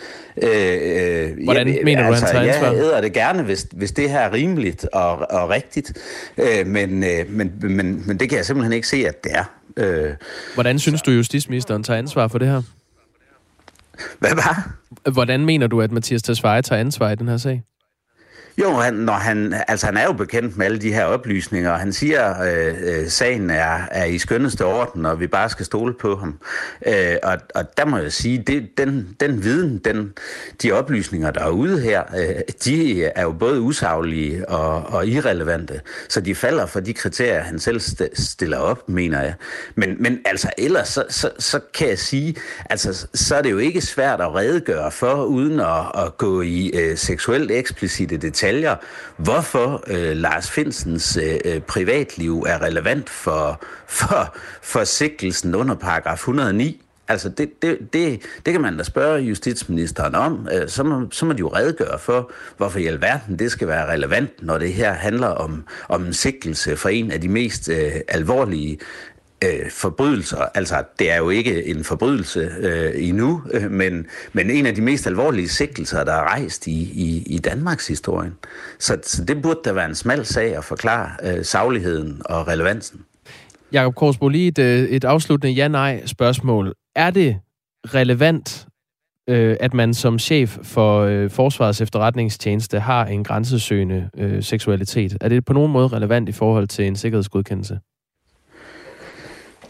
Øh, 0.41 0.49
øh 0.49 1.43
Hvordan 1.43 1.67
jeg, 1.67 1.79
mener 1.83 2.03
altså, 2.03 2.25
du, 2.25 2.27
han 2.27 2.36
tager 2.36 2.53
ansvar? 2.53 2.71
Jeg 2.71 2.81
æder 2.81 3.01
det 3.01 3.13
gerne, 3.13 3.43
hvis, 3.43 3.67
hvis 3.71 3.91
det 3.91 4.09
her 4.09 4.19
er 4.19 4.33
rimeligt 4.33 4.86
og, 4.93 5.31
og 5.31 5.49
rigtigt, 5.49 5.93
øh, 6.38 6.67
men, 6.67 7.03
øh, 7.03 7.29
men, 7.29 7.51
men, 7.61 8.03
men 8.07 8.19
det 8.19 8.29
kan 8.29 8.38
jeg 8.38 8.45
simpelthen 8.45 8.73
ikke 8.73 8.88
se, 8.88 9.07
at 9.07 9.23
det 9.23 9.31
er. 9.36 9.43
Øh, 9.77 10.13
Hvordan 10.53 10.79
synes 10.79 10.99
så. 10.99 11.03
du, 11.05 11.11
justitsministeren 11.11 11.83
tager 11.83 11.97
ansvar 11.97 12.27
for 12.27 12.38
det 12.38 12.47
her? 12.47 12.61
Hvad 14.19 14.36
var? 14.36 14.75
Hvordan 15.11 15.45
mener 15.45 15.67
du, 15.67 15.81
at 15.81 15.91
Mathias 15.91 16.23
Tesfaye 16.23 16.61
tager 16.61 16.79
ansvar 16.79 17.11
i 17.11 17.15
den 17.15 17.27
her 17.27 17.38
sag? 17.38 17.63
Jo, 18.58 18.72
han, 18.72 18.93
når 18.93 19.14
han, 19.14 19.53
altså 19.68 19.86
han 19.86 19.97
er 19.97 20.03
jo 20.03 20.14
bekendt 20.14 20.58
med 20.58 20.66
alle 20.66 20.78
de 20.78 20.93
her 20.93 21.06
oplysninger, 21.06 21.72
og 21.72 21.80
han 21.80 21.93
siger, 21.93 22.24
at 22.24 22.68
øh, 22.68 22.76
øh, 22.82 23.08
sagen 23.08 23.49
er, 23.49 23.80
er 23.91 24.06
i 24.06 24.18
skønneste 24.18 24.66
orden, 24.66 25.06
og 25.06 25.20
vi 25.20 25.28
bare 25.28 25.49
skal 25.49 25.66
stole 25.66 25.93
på 25.93 26.16
ham. 26.16 26.39
Øh, 26.88 27.16
og, 27.24 27.38
og 27.56 27.78
der 27.78 27.86
må 27.86 27.97
jeg 27.97 28.12
sige, 28.12 28.43
det, 28.47 28.78
den, 28.78 29.16
den 29.20 29.43
viden, 29.43 29.78
den, 29.78 30.14
de 30.62 30.72
oplysninger, 30.72 31.32
der 31.32 31.41
er 31.41 31.49
ude 31.49 31.82
her, 31.82 32.03
øh, 32.18 32.36
de 32.66 33.03
er 33.06 33.22
jo 33.22 33.32
både 33.32 33.62
usaglige 33.62 34.49
og, 34.49 34.84
og 34.86 35.08
irrelevante, 35.08 35.82
så 36.10 36.22
de 36.22 36.36
falder 36.36 36.66
for 36.66 36.80
de 36.80 36.93
kriterier, 36.93 37.41
han 37.41 37.60
selv 37.60 37.82
stiller 38.14 38.58
op, 38.58 38.89
mener 38.89 39.22
jeg. 39.22 39.34
Men, 39.76 39.95
men 39.99 40.20
altså 40.26 40.49
ellers, 40.58 40.88
så, 40.88 41.03
så, 41.10 41.30
så 41.39 41.60
kan 41.74 41.89
jeg 41.89 41.99
sige, 41.99 42.36
altså 42.70 43.08
så 43.14 43.36
er 43.36 43.41
det 43.41 43.51
jo 43.51 43.58
ikke 43.58 43.82
svært 43.82 44.22
at 44.22 44.36
redegøre 44.36 44.91
for, 44.91 45.24
uden 45.24 45.60
at, 45.60 46.06
at 46.06 46.18
gå 46.18 46.41
i 46.41 46.72
øh, 46.74 46.97
seksuelt 46.97 47.51
eksplicite 47.51 48.18
detaljer, 48.18 48.45
detaljer, 48.46 48.76
hvorfor 49.18 49.84
øh, 49.88 50.18
Lars 50.18 50.52
Finsens 50.52 51.18
øh, 51.18 51.38
øh, 51.46 51.62
privatliv 51.62 52.43
er 52.48 52.62
relevant 52.62 53.10
for, 53.10 53.64
for, 53.88 54.38
for 54.62 54.84
sigtelsen 54.84 55.56
under 55.56 55.76
paragraf 55.76 56.14
109. 56.14 56.82
Altså, 57.08 57.30
det, 57.30 57.62
det, 57.62 57.78
det, 57.93 58.22
det 58.46 58.54
kan 58.54 58.62
man 58.62 58.78
da 58.78 58.84
spørge 58.84 59.20
justitsministeren 59.20 60.16
om. 60.16 60.48
Øh, 60.54 60.70
så 60.70 60.84
må, 60.84 61.08
så 61.12 61.26
må 61.26 61.34
de 61.34 61.39
jo 61.39 61.48
redegøre 61.48 62.00
for, 62.00 62.32
hvorfor 62.58 62.80
i 62.80 62.86
alverden 62.86 63.39
det 63.39 63.52
skal 63.52 63.68
være 63.68 63.91
relevant, 63.91 64.32
når 64.41 64.58
det 64.58 64.74
her 64.74 64.93
handler 64.93 65.28
om, 65.28 65.64
om 65.89 66.06
en 66.06 66.14
sigtelse 66.14 66.78
for 66.78 66.89
en 66.89 67.12
af 67.12 67.22
de 67.22 67.30
mest 67.30 67.70
øh, 67.70 67.91
alvorlige 68.08 68.80
øh, 69.46 69.72
forbrydelser. 69.72 70.38
Altså, 70.38 70.84
det 71.00 71.12
er 71.12 71.18
jo 71.18 71.30
ikke 71.30 71.66
en 71.68 71.84
forbrydelse 71.84 72.52
øh, 72.60 73.08
endnu, 73.08 73.41
øh, 73.54 73.72
men, 73.72 74.06
men 74.34 74.50
en 74.50 74.66
af 74.66 74.76
de 74.76 74.82
mest 74.82 75.08
alvorlige 75.08 75.50
sigtelser, 75.50 76.04
der 76.04 76.14
er 76.14 76.24
rejst 76.24 76.68
i, 76.68 76.82
i, 76.82 77.24
i 77.26 77.38
Danmarks 77.38 77.88
historie. 77.88 78.32
Så, 78.80 78.98
så 79.04 79.26
det 79.26 79.41
burde 79.41 79.60
da 79.66 79.72
være 79.72 79.86
en 79.86 79.96
smal 79.96 80.26
sag 80.26 80.58
at 80.58 80.64
forklare 80.64 81.10
øh, 81.24 81.46
sagligheden 81.46 82.22
og 82.26 82.48
relevansen. 82.48 83.02
Jakob 83.72 83.96
Korsbo, 83.96 84.28
lige 84.28 84.48
et, 84.48 84.60
øh, 84.60 84.89
et 84.89 85.04
afsluttende 85.04 85.54
ja-nej-spørgsmål. 85.54 86.74
Er 86.96 87.10
det 87.10 87.38
relevant, 87.86 88.68
øh, 89.30 89.58
at 89.60 89.74
man 89.74 89.93
som 89.93 90.20
chef 90.20 90.58
for 90.64 91.02
øh, 91.02 91.30
Forsvarets 91.30 91.82
efterretningstjeneste 91.82 92.80
har 92.80 93.06
en 93.06 93.24
grænsesøgende 93.24 94.10
øh, 94.18 94.43
seksualitet? 94.43 95.18
Er 95.22 95.30
det 95.30 95.46
på 95.46 95.54
nogen 95.54 95.72
måde 95.72 95.88
relevant 95.88 96.30
i 96.30 96.32
forhold 96.32 96.68
til 96.68 96.88
en 96.88 96.96
sikkerhedsgodkendelse? 96.96 97.80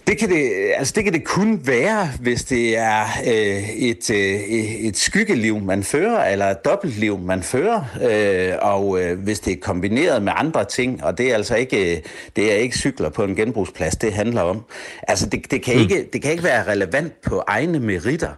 Det 0.07 0.17
kan 0.17 0.29
det, 0.29 0.51
altså 0.77 0.93
det 0.95 1.03
kan 1.03 1.13
det 1.13 1.23
kun 1.23 1.61
være, 1.63 2.09
hvis 2.19 2.43
det 2.43 2.77
er 2.77 3.01
øh, 3.27 3.69
et, 3.69 4.09
øh, 4.09 4.41
et 4.87 4.97
skyggeliv, 4.97 5.59
man 5.59 5.83
fører, 5.83 6.31
eller 6.31 6.45
et 6.45 6.65
dobbeltliv, 6.65 7.19
man 7.19 7.43
fører, 7.43 7.81
øh, 8.01 8.53
og 8.61 9.01
øh, 9.01 9.19
hvis 9.19 9.39
det 9.39 9.53
er 9.53 9.57
kombineret 9.61 10.23
med 10.23 10.33
andre 10.35 10.65
ting, 10.65 11.03
og 11.03 11.17
det 11.17 11.31
er 11.31 11.35
altså 11.35 11.55
ikke, 11.55 12.03
det 12.35 12.51
er 12.51 12.55
ikke 12.55 12.77
cykler 12.77 13.09
på 13.09 13.23
en 13.23 13.35
genbrugsplads, 13.35 13.95
det 13.95 14.13
handler 14.13 14.41
om. 14.41 14.61
Altså 15.07 15.29
det, 15.29 15.51
det, 15.51 15.63
kan, 15.63 15.75
mm. 15.75 15.81
ikke, 15.81 16.09
det 16.13 16.21
kan 16.21 16.31
ikke 16.31 16.43
være 16.43 16.71
relevant 16.71 17.21
på 17.21 17.43
egne 17.47 17.79
meritter 17.79 18.31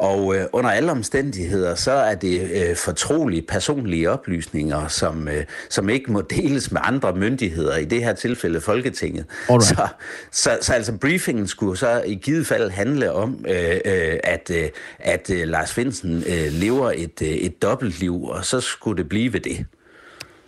Og 0.00 0.36
øh, 0.36 0.44
under 0.52 0.70
alle 0.70 0.90
omstændigheder, 0.92 1.74
så 1.74 1.92
er 1.92 2.14
det 2.14 2.50
øh, 2.50 2.76
fortrolige 2.76 3.42
personlige 3.42 4.10
oplysninger, 4.10 4.88
som, 4.88 5.28
øh, 5.28 5.44
som 5.68 5.88
ikke 5.88 6.12
må 6.12 6.20
deles 6.20 6.72
med 6.72 6.80
andre 6.84 7.12
myndigheder, 7.12 7.76
i 7.76 7.84
det 7.84 8.04
her 8.04 8.12
tilfælde 8.12 8.60
Folketinget. 8.60 9.24
Så, 9.64 9.86
så, 10.30 10.58
så 10.60 10.72
altså 10.72 10.92
briefingen 10.92 11.46
skulle 11.46 11.76
så 11.76 12.02
i 12.06 12.14
givet 12.14 12.46
fald 12.46 12.70
handle 12.70 13.12
om, 13.12 13.44
øh, 13.48 13.80
øh, 13.84 14.18
at, 14.24 14.50
øh, 14.54 14.68
at 14.98 15.30
øh, 15.30 15.48
Lars 15.48 15.72
Finsen 15.72 16.16
øh, 16.16 16.52
lever 16.52 16.92
et, 16.96 17.22
øh, 17.22 17.28
et 17.28 17.62
dobbeltliv, 17.62 18.24
og 18.24 18.44
så 18.44 18.60
skulle 18.60 18.96
det 19.02 19.08
blive 19.08 19.32
ved 19.32 19.40
det. 19.40 19.66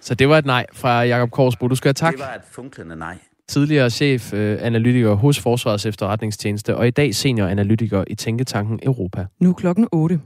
Så 0.00 0.14
det 0.14 0.28
var 0.28 0.38
et 0.38 0.46
nej 0.46 0.66
fra 0.72 1.02
Jakob 1.02 1.30
Korsbo. 1.30 1.68
Du 1.68 1.74
skal 1.74 1.88
have 1.88 1.94
tak. 1.94 2.12
Det 2.12 2.20
var 2.20 2.34
et 2.34 2.42
funklende 2.50 2.96
nej. 2.96 3.18
Tidligere 3.48 3.90
chef 3.90 4.32
øh, 4.32 4.58
analytiker 4.60 5.14
hos 5.14 5.40
Forsvarets 5.40 5.86
efterretningstjeneste, 5.86 6.76
og 6.76 6.88
i 6.88 6.90
dag 6.90 7.14
senior 7.14 7.46
analytiker 7.46 8.04
i 8.06 8.14
Tænketanken 8.14 8.80
Europa. 8.82 9.26
Nu 9.40 9.52
klokken 9.52 9.88
8. 9.92 10.20